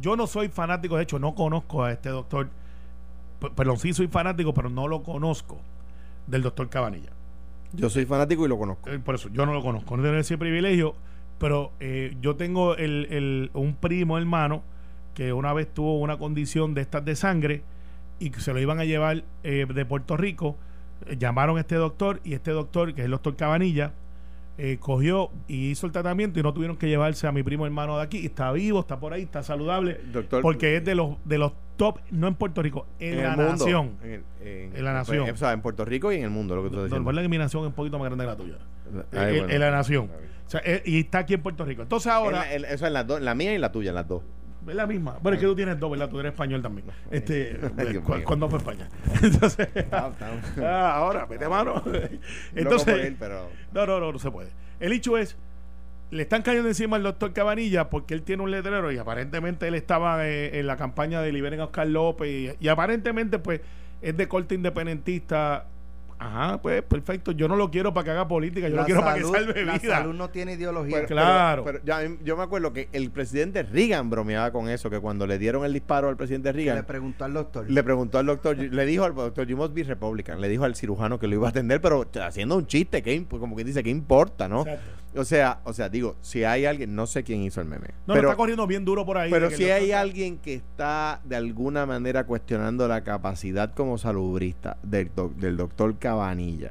Yo 0.00 0.16
no 0.16 0.26
soy 0.26 0.48
fanático, 0.48 0.96
de 0.96 1.04
hecho, 1.04 1.18
no 1.18 1.34
conozco 1.34 1.82
a 1.84 1.92
este 1.92 2.08
doctor. 2.10 2.48
Perdón, 3.56 3.78
sí 3.78 3.92
soy 3.94 4.08
fanático, 4.08 4.52
pero 4.52 4.68
no 4.68 4.86
lo 4.86 5.02
conozco 5.02 5.58
del 6.26 6.42
doctor 6.42 6.68
Cabanilla. 6.68 7.10
yo 7.72 7.88
soy 7.88 8.04
fanático 8.04 8.44
y 8.44 8.48
lo 8.48 8.58
conozco. 8.58 8.90
Eh, 8.90 8.98
Por 8.98 9.14
eso, 9.14 9.28
yo 9.30 9.46
no 9.46 9.52
lo 9.54 9.62
conozco, 9.62 9.96
no 9.96 10.02
tengo 10.02 10.16
ese 10.16 10.36
privilegio, 10.36 10.94
pero 11.38 11.70
eh, 11.80 12.16
yo 12.20 12.34
tengo 12.36 12.74
el, 12.76 13.06
el- 13.10 13.50
un 13.54 13.76
primo 13.76 14.18
hermano 14.18 14.62
que 15.14 15.32
una 15.32 15.52
vez 15.52 15.68
tuvo 15.72 15.98
una 16.00 16.18
condición 16.18 16.74
de 16.74 16.80
estas 16.82 17.04
de 17.04 17.16
sangre 17.16 17.62
y 18.18 18.30
que 18.30 18.40
se 18.40 18.52
lo 18.52 18.60
iban 18.60 18.80
a 18.80 18.84
llevar 18.84 19.24
eh, 19.42 19.66
de 19.72 19.84
Puerto 19.86 20.16
Rico. 20.16 20.56
Eh, 21.06 21.16
llamaron 21.18 21.56
a 21.56 21.60
este 21.60 21.74
doctor 21.76 22.20
y 22.24 22.34
este 22.34 22.50
doctor, 22.50 22.94
que 22.94 23.00
es 23.02 23.04
el 23.06 23.10
doctor 23.10 23.34
Cabanilla, 23.36 23.92
eh, 24.58 24.76
cogió 24.78 25.30
y 25.48 25.70
hizo 25.70 25.86
el 25.86 25.92
tratamiento 25.92 26.38
y 26.38 26.42
no 26.42 26.52
tuvieron 26.52 26.76
que 26.76 26.86
llevarse 26.86 27.26
a 27.26 27.32
mi 27.32 27.42
primo 27.42 27.64
hermano 27.64 27.96
de 27.96 28.02
aquí. 28.02 28.26
Está 28.26 28.52
vivo, 28.52 28.80
está 28.80 29.00
por 29.00 29.14
ahí, 29.14 29.22
está 29.22 29.42
saludable. 29.42 30.00
Doctor- 30.12 30.42
porque 30.42 30.76
es 30.76 30.84
de 30.84 30.94
los, 30.94 31.16
de 31.24 31.38
los 31.38 31.52
top, 31.76 31.98
no 32.10 32.28
en 32.28 32.34
Puerto 32.34 32.60
Rico, 32.62 32.86
en, 32.98 33.22
la 33.22 33.30
mundo. 33.36 33.52
nación. 33.52 33.96
En, 34.02 34.10
el- 34.10 34.24
en- 34.46 34.76
En 34.76 34.84
la 34.84 34.92
nación. 34.92 35.30
O 35.30 35.36
sea, 35.36 35.52
en 35.52 35.62
Puerto 35.62 35.84
Rico 35.86 36.12
y 36.12 36.16
en 36.16 36.24
el 36.24 36.30
mundo, 36.30 36.54
lo 36.56 36.62
que 36.62 36.68
tú 36.68 36.74
estás 36.74 36.90
diciendo. 36.90 37.22
que 37.22 37.28
mi 37.28 37.38
nación 37.38 37.62
es 37.62 37.68
un 37.68 37.72
poquito 37.72 37.98
más 37.98 38.06
grande 38.06 38.24
que 38.24 38.30
la 38.30 38.36
tuya. 38.36 38.58
Ay, 39.12 39.36
en, 39.36 39.38
bueno. 39.40 39.54
en 39.54 39.60
la 39.60 39.70
nación. 39.70 40.10
O 40.46 40.50
sea, 40.50 40.60
y 40.84 40.98
está 41.00 41.20
aquí 41.20 41.34
en 41.34 41.42
Puerto 41.42 41.64
Rico. 41.64 41.80
Entonces 41.80 42.12
ahora 42.12 42.44
la- 42.58 42.68
eso 42.68 42.86
en 42.86 42.92
las 42.92 43.06
dos, 43.06 43.18
en 43.18 43.24
la 43.24 43.34
mía 43.34 43.54
y 43.54 43.58
la 43.58 43.72
tuya, 43.72 43.92
las 43.92 44.06
dos. 44.08 44.22
Es 44.68 44.74
la 44.74 44.86
misma. 44.86 45.18
Bueno, 45.22 45.34
es 45.36 45.40
que 45.40 45.46
tú 45.46 45.54
tienes 45.56 45.78
dos, 45.80 45.90
¿verdad? 45.90 46.08
Tú 46.08 46.20
eres 46.20 46.32
español 46.32 46.60
también. 46.62 46.86
Este, 47.10 47.58
Ay, 47.78 47.86
Dios 47.88 48.04
cu- 48.04 48.14
mío. 48.14 48.24
¿Cuándo 48.24 48.48
fue 48.48 48.58
España? 48.58 48.88
Entonces, 49.22 49.68
Ah, 49.90 50.10
ah, 50.62 50.92
ahora, 50.96 51.26
mete 51.26 51.48
mano. 51.48 51.82
Entonces, 52.54 53.14
no, 53.72 53.86
no, 53.86 54.00
no, 54.00 54.12
no 54.12 54.18
se 54.18 54.30
puede. 54.30 54.50
El 54.80 54.92
hecho 54.92 55.16
es, 55.18 55.36
le 56.10 56.22
están 56.22 56.42
cayendo 56.42 56.68
encima 56.68 56.96
al 56.96 57.02
doctor 57.04 57.32
Cabanilla 57.32 57.88
porque 57.90 58.14
él 58.14 58.22
tiene 58.22 58.42
un 58.42 58.50
letrero 58.50 58.90
y 58.92 58.98
aparentemente 58.98 59.68
él 59.68 59.74
estaba 59.74 60.26
eh, 60.26 60.58
en 60.58 60.66
la 60.66 60.76
campaña 60.76 61.20
de 61.22 61.32
Liberen 61.32 61.60
a 61.60 61.64
Oscar 61.64 61.86
López 61.86 62.28
y, 62.60 62.64
y 62.64 62.68
aparentemente 62.68 63.38
pues 63.38 63.60
es 64.02 64.16
de 64.16 64.28
corte 64.28 64.54
independentista. 64.56 65.66
Ajá, 66.22 66.60
pues 66.60 66.82
perfecto. 66.82 67.32
Yo 67.32 67.48
no 67.48 67.56
lo 67.56 67.70
quiero 67.70 67.94
para 67.94 68.04
que 68.04 68.10
haga 68.10 68.28
política, 68.28 68.68
yo 68.68 68.76
La 68.76 68.82
lo 68.82 68.86
quiero 68.86 69.00
salud- 69.00 69.30
para 69.32 69.38
que 69.38 69.44
salve 69.54 69.64
La 69.64 69.78
vida. 69.78 69.96
salud 69.96 70.14
no 70.14 70.28
tiene 70.28 70.52
ideología. 70.52 70.96
Pero- 70.96 71.08
Claro. 71.08 71.64
Pero, 71.64 71.80
pero 71.82 71.84
ya, 72.06 72.16
yo 72.22 72.36
me 72.36 72.42
acuerdo 72.42 72.74
que 72.74 72.90
el 72.92 73.10
presidente 73.10 73.62
Reagan 73.62 74.10
bromeaba 74.10 74.50
con 74.52 74.68
eso, 74.68 74.90
que 74.90 75.00
cuando 75.00 75.26
le 75.26 75.38
dieron 75.38 75.64
el 75.64 75.72
disparo 75.72 76.08
al 76.10 76.18
presidente 76.18 76.50
Que 76.50 76.56
Reagan, 76.58 76.76
le 76.76 76.82
preguntó 76.82 77.24
al 77.24 77.32
doctor. 77.32 77.70
le 77.70 77.82
preguntó 77.82 78.18
al 78.18 78.26
doctor, 78.26 78.56
le 78.58 78.84
dijo 78.86 79.04
al 79.04 79.14
doctor, 79.14 79.46
you 79.46 79.56
must 79.56 79.72
be 79.72 79.82
Republican, 79.82 80.40
le 80.42 80.48
dijo 80.50 80.64
al 80.64 80.74
cirujano 80.74 81.18
que 81.18 81.26
lo 81.26 81.36
iba 81.36 81.46
a 81.46 81.50
atender, 81.50 81.80
pero 81.80 82.06
haciendo 82.22 82.56
un 82.58 82.66
chiste, 82.66 83.02
que 83.02 83.16
imp- 83.18 83.38
como 83.40 83.56
que 83.56 83.64
dice, 83.64 83.82
¿qué 83.82 83.88
importa, 83.90 84.46
no? 84.46 84.60
Exacto. 84.60 84.99
O 85.16 85.24
sea, 85.24 85.60
o 85.64 85.72
sea, 85.72 85.88
digo, 85.88 86.14
si 86.20 86.44
hay 86.44 86.66
alguien, 86.66 86.94
no 86.94 87.06
sé 87.06 87.24
quién 87.24 87.42
hizo 87.42 87.60
el 87.60 87.66
meme, 87.66 87.88
No, 88.06 88.14
pero, 88.14 88.22
no, 88.22 88.28
está 88.28 88.36
corriendo 88.36 88.66
bien 88.66 88.84
duro 88.84 89.04
por 89.04 89.18
ahí. 89.18 89.30
pero 89.30 89.50
si 89.50 89.64
hay 89.64 89.90
alguien 89.90 90.38
que 90.38 90.54
está 90.54 91.20
de 91.24 91.34
alguna 91.36 91.84
manera 91.84 92.24
cuestionando 92.24 92.86
la 92.86 93.02
capacidad 93.02 93.74
como 93.74 93.98
salubrista 93.98 94.76
del, 94.84 95.10
doc- 95.14 95.34
del 95.34 95.56
doctor 95.56 95.98
Cabanilla, 95.98 96.70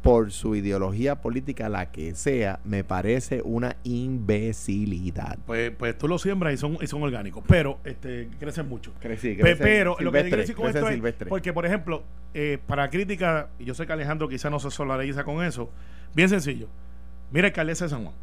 por 0.00 0.30
su 0.32 0.54
ideología 0.54 1.16
política, 1.20 1.68
la 1.68 1.90
que 1.90 2.14
sea, 2.14 2.60
me 2.64 2.84
parece 2.84 3.42
una 3.44 3.76
imbecilidad. 3.84 5.38
Pues, 5.46 5.70
pues 5.72 5.96
tú 5.98 6.08
lo 6.08 6.18
siembras 6.18 6.54
y 6.54 6.56
son, 6.56 6.78
y 6.80 6.86
son 6.86 7.02
orgánicos, 7.02 7.42
pero 7.46 7.78
este, 7.84 8.28
crecen 8.38 8.68
mucho. 8.68 8.92
Crecí, 9.00 9.34
Pe- 9.34 9.56
pero 9.56 9.96
lo 10.00 10.12
que 10.12 10.22
quiero 10.22 10.36
decir 10.38 10.54
con 10.54 10.64
crecen 10.64 10.78
esto 10.78 10.88
es, 10.88 10.94
silvestre. 10.94 11.28
porque 11.28 11.52
por 11.52 11.66
ejemplo, 11.66 12.02
eh, 12.34 12.58
para 12.66 12.88
crítica, 12.90 13.48
y 13.58 13.64
yo 13.64 13.74
sé 13.74 13.86
que 13.86 13.92
Alejandro 13.92 14.28
quizá 14.28 14.50
no 14.50 14.58
se 14.60 14.70
solidariza 14.70 15.24
con 15.24 15.44
eso, 15.44 15.70
bien 16.14 16.28
sencillo. 16.28 16.68
Mira, 17.30 17.48
alcaldesa 17.48 17.84
de 17.86 17.88
San 17.90 18.02
Juan. 18.04 18.14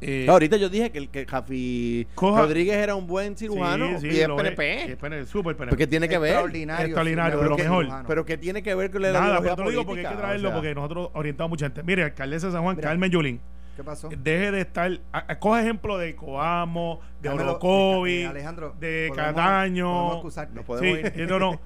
Eh, 0.00 0.26
Ahorita 0.28 0.56
yo 0.58 0.68
dije 0.68 0.90
que 0.90 0.98
el 0.98 1.08
que 1.08 1.24
Jafi 1.24 2.06
Coja- 2.14 2.42
Rodríguez 2.42 2.76
era 2.76 2.94
un 2.94 3.06
buen 3.06 3.36
cirujano 3.38 3.98
sí, 4.00 4.08
y 4.08 4.20
es 4.20 4.28
PNP. 4.28 4.82
es 4.92 4.96
PNP, 4.96 5.26
súper 5.26 5.56
PNP. 5.56 5.70
porque 5.70 5.86
tiene 5.86 6.08
que 6.08 6.18
ver. 6.18 6.32
Extraordinario. 6.32 6.86
Extraordinario, 6.86 7.38
sí, 7.38 7.44
lo 7.48 7.56
mejor. 7.56 7.84
cirujano. 7.84 8.08
Pero 8.08 8.24
que 8.26 8.36
tiene 8.36 8.62
que 8.62 8.74
ver 8.74 8.90
con 8.90 9.00
la 9.02 9.12
Nada, 9.12 9.40
pero 9.40 9.56
te 9.56 9.62
lo 9.64 9.70
digo 9.70 9.86
porque 9.86 10.06
hay 10.06 10.12
que 10.14 10.20
traerlo 10.20 10.48
o 10.48 10.50
sea, 10.50 10.56
porque 10.60 10.74
nosotros 10.74 11.10
orientamos 11.14 11.50
mucha 11.50 11.66
gente. 11.66 11.82
Mire, 11.84 12.02
alcaldesa 12.04 12.48
de 12.48 12.52
San 12.52 12.62
Juan, 12.64 12.76
Mira. 12.76 12.88
Carmen 12.90 13.10
Yulín, 13.10 13.40
¿Qué 13.76 13.84
pasó? 13.84 14.10
deje 14.10 14.50
de 14.50 14.60
estar, 14.60 14.90
a- 15.12 15.24
a- 15.32 15.38
coge 15.38 15.62
ejemplo 15.62 15.96
de 15.96 16.14
Coamo, 16.16 17.00
de 17.22 17.28
Orocovi, 17.30 18.12
eh, 18.22 18.26
Alejandro, 18.26 18.74
de 18.78 19.06
podemos- 19.08 19.34
Cataño, 19.34 19.86
podemos 19.90 20.14
excusarte. 20.16 20.54
No 20.54 20.62
podemos 20.64 20.98
Sí, 21.00 21.06
ir. 21.18 21.20
eh, 21.22 21.26
no, 21.26 21.38
no. 21.38 21.60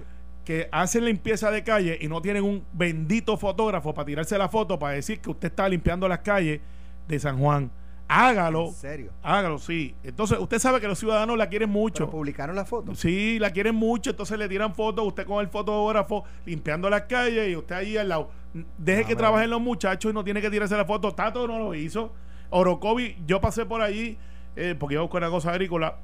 Que 0.48 0.66
hacen 0.72 1.04
limpieza 1.04 1.50
de 1.50 1.62
calle 1.62 1.98
y 2.00 2.08
no 2.08 2.22
tienen 2.22 2.42
un 2.42 2.64
bendito 2.72 3.36
fotógrafo 3.36 3.92
para 3.92 4.06
tirarse 4.06 4.38
la 4.38 4.48
foto 4.48 4.78
para 4.78 4.94
decir 4.94 5.20
que 5.20 5.28
usted 5.28 5.48
está 5.48 5.68
limpiando 5.68 6.08
las 6.08 6.20
calles 6.20 6.62
de 7.06 7.18
San 7.18 7.38
Juan. 7.38 7.70
Hágalo. 8.08 8.68
¿En 8.68 8.72
serio? 8.72 9.12
Hágalo, 9.22 9.58
sí. 9.58 9.94
Entonces, 10.02 10.38
usted 10.38 10.58
sabe 10.58 10.80
que 10.80 10.88
los 10.88 10.98
ciudadanos 10.98 11.36
la 11.36 11.50
quieren 11.50 11.68
¿Pero 11.68 11.78
mucho. 11.80 12.10
publicaron 12.10 12.56
la 12.56 12.64
foto? 12.64 12.94
Sí, 12.94 13.38
la 13.38 13.50
quieren 13.50 13.74
mucho, 13.74 14.08
entonces 14.08 14.38
le 14.38 14.48
tiran 14.48 14.74
fotos, 14.74 15.06
usted 15.06 15.26
con 15.26 15.40
el 15.40 15.48
fotógrafo 15.48 16.24
limpiando 16.46 16.88
las 16.88 17.02
calles 17.02 17.50
y 17.50 17.54
usted 17.54 17.74
allí 17.74 17.98
al 17.98 18.08
lado. 18.08 18.30
Deje 18.78 19.02
Ah, 19.02 19.06
que 19.06 19.16
trabajen 19.16 19.50
los 19.50 19.60
muchachos 19.60 20.10
y 20.10 20.14
no 20.14 20.24
tiene 20.24 20.40
que 20.40 20.48
tirarse 20.48 20.74
la 20.78 20.86
foto. 20.86 21.12
Tato 21.12 21.46
no 21.46 21.58
lo 21.58 21.74
hizo. 21.74 22.14
Orocovi, 22.48 23.18
yo 23.26 23.38
pasé 23.42 23.66
por 23.66 23.82
allí 23.82 24.16
eh, 24.56 24.74
porque 24.78 24.94
iba 24.94 25.02
a 25.02 25.04
buscar 25.04 25.20
una 25.20 25.30
cosa 25.30 25.50
agrícola, 25.50 25.98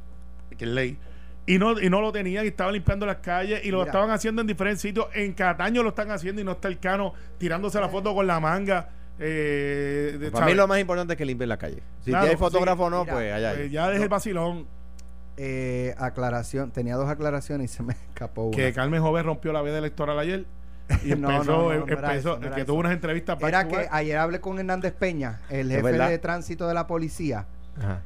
que 0.59 0.67
es 0.67 0.71
ley. 0.71 0.99
Y 1.47 1.59
no, 1.59 1.79
y 1.79 1.91
no 1.91 2.01
lo 2.01 2.11
tenían 2.11 2.45
y 2.45 2.49
estaba 2.49 2.73
limpiando 2.73 3.05
las 3.05 3.17
calles 3.17 3.65
y 3.65 3.71
lo 3.71 3.79
Mira. 3.81 3.91
estaban 3.91 4.11
haciendo 4.11 4.41
en 4.41 4.47
diferentes 4.47 4.81
sitios. 4.81 5.07
En 5.15 5.33
Cataño 5.35 5.83
lo 5.83 5.91
están 5.91 6.11
haciendo 6.11 6.41
y 6.41 6.45
no 6.45 6.53
está 6.53 6.69
el 6.69 6.79
cano 6.79 7.13
tirándose 7.39 7.79
la 7.81 7.89
foto 7.91 8.15
con 8.15 8.27
la 8.27 8.41
manga. 8.41 8.89
Eh, 9.19 10.17
de- 10.19 10.31
Para 10.31 10.47
mí 10.47 10.55
lo 10.55 10.67
más 10.67 10.79
importante 10.81 11.13
es 11.13 11.19
que 11.19 11.25
limpien 11.27 11.49
la 11.49 11.57
calle. 11.59 11.83
Si 12.05 12.11
Claro, 12.11 12.29
hay 12.31 12.37
fotógrafo 12.37 12.85
o 12.85 12.87
sí, 12.87 12.91
no, 12.95 13.01
mira, 13.03 13.15
pues 13.15 13.33
allá. 13.33 13.51
Pues 13.51 13.61
hay. 13.65 13.71
ya 13.71 13.89
deje 13.91 14.03
el 14.05 14.09
vacilón. 14.09 14.67
Eh, 15.37 15.95
aclaración. 15.99 16.71
Tenía 16.71 16.97
dos 16.97 17.09
aclaraciones 17.09 17.71
y 17.73 17.75
se 17.77 17.83
me 17.83 17.93
escapó 18.11 18.45
una. 18.45 18.57
Que 18.57 18.73
Carmen 18.73 19.03
Joven 19.03 19.25
rompió 19.25 19.53
la 19.53 19.63
veda 19.63 19.79
electoral 19.79 20.19
ayer. 20.19 20.47
Y 21.05 21.09
No, 21.17 21.31
empezó, 21.31 21.45
no, 21.53 21.57
no, 21.59 21.63
no 21.63 21.73
era 21.73 21.81
empezó- 21.83 22.13
eso, 22.13 22.39
no 22.39 22.47
era 22.47 22.55
que 22.55 22.61
eso. 22.63 22.67
tuvo 22.73 22.81
unas 22.81 22.93
entrevistas 22.93 23.39
back 23.39 23.49
Era 23.49 23.69
que 23.69 23.87
ayer 23.91 24.17
hablé 24.19 24.41
con 24.41 24.59
Hernández 24.59 24.93
Peña, 24.95 25.41
el 25.51 25.71
Es 25.71 25.83
jefe 25.83 25.93
de 25.99 26.19
tránsito 26.19 26.69
de 26.69 26.75
la 26.75 26.87
policía, 26.87 27.47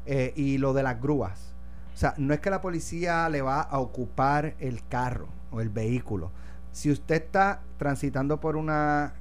eh, 0.06 0.32
y 0.36 0.58
lo 0.58 0.72
de 0.72 0.82
las 0.82 1.00
grúas. 1.00 1.54
O 1.98 2.00
sea, 2.00 2.14
no 2.16 2.32
es 2.32 2.38
que 2.38 2.48
la 2.48 2.60
policía 2.60 3.28
le 3.28 3.42
va 3.42 3.60
a 3.60 3.80
ocupar 3.80 4.54
el 4.60 4.86
carro 4.86 5.26
o 5.50 5.60
el 5.60 5.68
vehículo. 5.68 6.30
Si 6.70 6.92
usted 6.92 7.16
está 7.16 7.62
transitando 7.76 8.38
por 8.38 8.54
una 8.54 9.14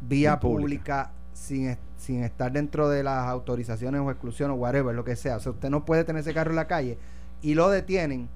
vía 0.00 0.40
pública. 0.40 0.60
pública 0.62 1.10
sin, 1.34 1.76
sin 1.98 2.24
estar 2.24 2.50
dentro 2.50 2.88
de 2.88 3.02
las 3.02 3.28
autorizaciones 3.28 4.00
o 4.00 4.10
exclusiones 4.10 4.56
o 4.56 4.58
whatever, 4.58 4.94
lo 4.94 5.04
que 5.04 5.16
sea, 5.16 5.36
o 5.36 5.40
sea, 5.40 5.52
usted 5.52 5.68
no 5.68 5.84
puede 5.84 6.04
tener 6.04 6.20
ese 6.20 6.32
carro 6.32 6.48
en 6.48 6.56
la 6.56 6.66
calle 6.66 6.96
y 7.42 7.52
lo 7.52 7.68
detienen, 7.68 8.30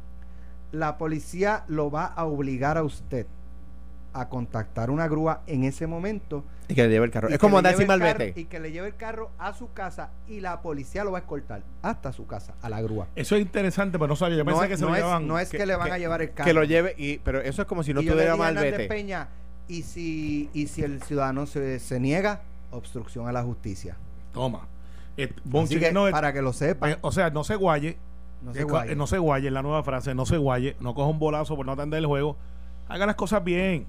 la 0.70 0.98
policía 0.98 1.64
lo 1.66 1.90
va 1.90 2.04
a 2.04 2.26
obligar 2.26 2.76
a 2.76 2.82
usted 2.82 3.26
a 4.12 4.28
contactar 4.28 4.90
una 4.90 5.08
grúa 5.08 5.40
en 5.46 5.64
ese 5.64 5.86
momento 5.86 6.44
Y 6.68 6.74
que 6.74 6.82
le 6.82 6.88
lleve 6.90 7.04
el 7.06 7.10
carro. 7.12 7.30
y 7.30 7.34
Es 7.34 7.38
como 7.38 7.58
andar 7.58 7.76
sin 7.76 7.86
malvete. 7.86 8.32
Y 8.34 8.44
que 8.46 8.58
le 8.60 8.72
lleve 8.72 8.88
el 8.88 8.96
carro 8.96 9.30
a 9.38 9.54
su 9.54 9.72
casa 9.72 10.10
y 10.26 10.40
la 10.40 10.60
policía 10.62 11.04
lo 11.04 11.12
va 11.12 11.18
a 11.18 11.20
escoltar 11.20 11.62
hasta 11.82 12.12
su 12.12 12.26
casa, 12.26 12.54
a 12.62 12.68
la 12.68 12.80
grúa. 12.82 13.06
Eso 13.14 13.36
es 13.36 13.42
interesante, 13.42 13.98
pero 13.98 14.08
no 14.08 14.16
sabía. 14.16 14.38
Yo 14.38 14.44
No, 14.44 14.50
pensé 14.52 14.64
es, 14.64 14.70
que 14.70 14.76
se 14.76 14.82
no 14.82 14.88
lo 14.88 14.94
es- 14.96 15.00
llevaban. 15.02 15.26
no 15.28 15.38
es 15.38 15.48
que, 15.50 15.58
que- 15.58 15.66
le 15.66 15.76
van 15.76 15.86
que- 15.88 15.92
a 15.94 15.98
llevar 15.98 16.22
el 16.22 16.32
carro. 16.32 16.46
Que 16.46 16.52
lo 16.54 16.64
lleve, 16.64 16.94
y, 16.98 17.18
pero 17.18 17.40
eso 17.40 17.62
es 17.62 17.68
como 17.68 17.82
si 17.82 17.94
no 17.94 18.00
Y 18.02 18.06
tuviera 18.06 18.34
malvete. 18.36 18.86
Peña, 18.88 19.28
y 19.68 19.82
si, 19.82 20.50
y 20.54 20.66
si 20.66 20.82
el 20.82 21.02
ciudadano 21.02 21.46
se, 21.46 21.78
se 21.78 22.00
niega, 22.00 22.40
obstrucción 22.72 23.28
a 23.28 23.32
la 23.32 23.42
justicia. 23.42 23.96
Toma. 24.32 24.66
Eh, 25.16 25.32
Así 25.62 25.78
que, 25.78 25.92
no, 25.92 26.10
para 26.10 26.32
que 26.32 26.42
lo 26.42 26.52
sepa, 26.52 26.90
eh, 26.90 26.98
o 27.00 27.10
sea, 27.12 27.30
no 27.30 27.42
se 27.44 27.54
guaye. 27.54 27.96
no 28.42 28.50
Eh, 28.50 28.54
se 28.54 28.64
guaye. 28.64 28.92
eh, 28.92 28.96
no 28.96 29.06
se 29.06 29.18
guaye, 29.18 29.50
la 29.50 29.62
nueva 29.62 29.82
frase. 29.82 30.14
No 30.14 30.26
se 30.26 30.36
guaye. 30.36 30.76
No 30.80 30.94
coja 30.94 31.08
un 31.08 31.18
bolazo 31.18 31.56
por 31.56 31.64
no 31.64 31.72
atender 31.72 31.98
el 31.98 32.06
juego. 32.06 32.36
Haga 32.88 33.06
las 33.06 33.14
cosas 33.16 33.42
bien. 33.42 33.86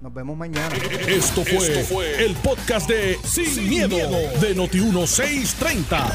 Nos 0.00 0.14
vemos 0.14 0.34
mañana. 0.34 0.74
Esto 1.06 1.44
fue, 1.44 2.24
el 2.24 2.34
podcast 2.36 2.88
de 2.88 3.18
Sin, 3.22 3.68
miedo, 3.68 3.98
de 4.40 4.56
Noti1630. 4.56 6.12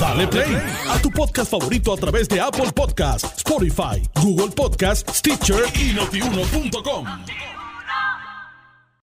Dale 0.00 0.28
play 0.28 0.56
a 0.88 0.98
tu 1.02 1.10
podcast 1.10 1.50
favorito 1.50 1.92
a 1.92 1.96
través 1.96 2.28
de 2.28 2.40
Apple 2.40 2.70
Podcasts, 2.72 3.28
Spotify, 3.38 4.00
Google 4.22 4.52
Podcasts, 4.54 5.18
Stitcher 5.18 5.64
y 5.74 5.94
notiuno.com. 5.94 7.06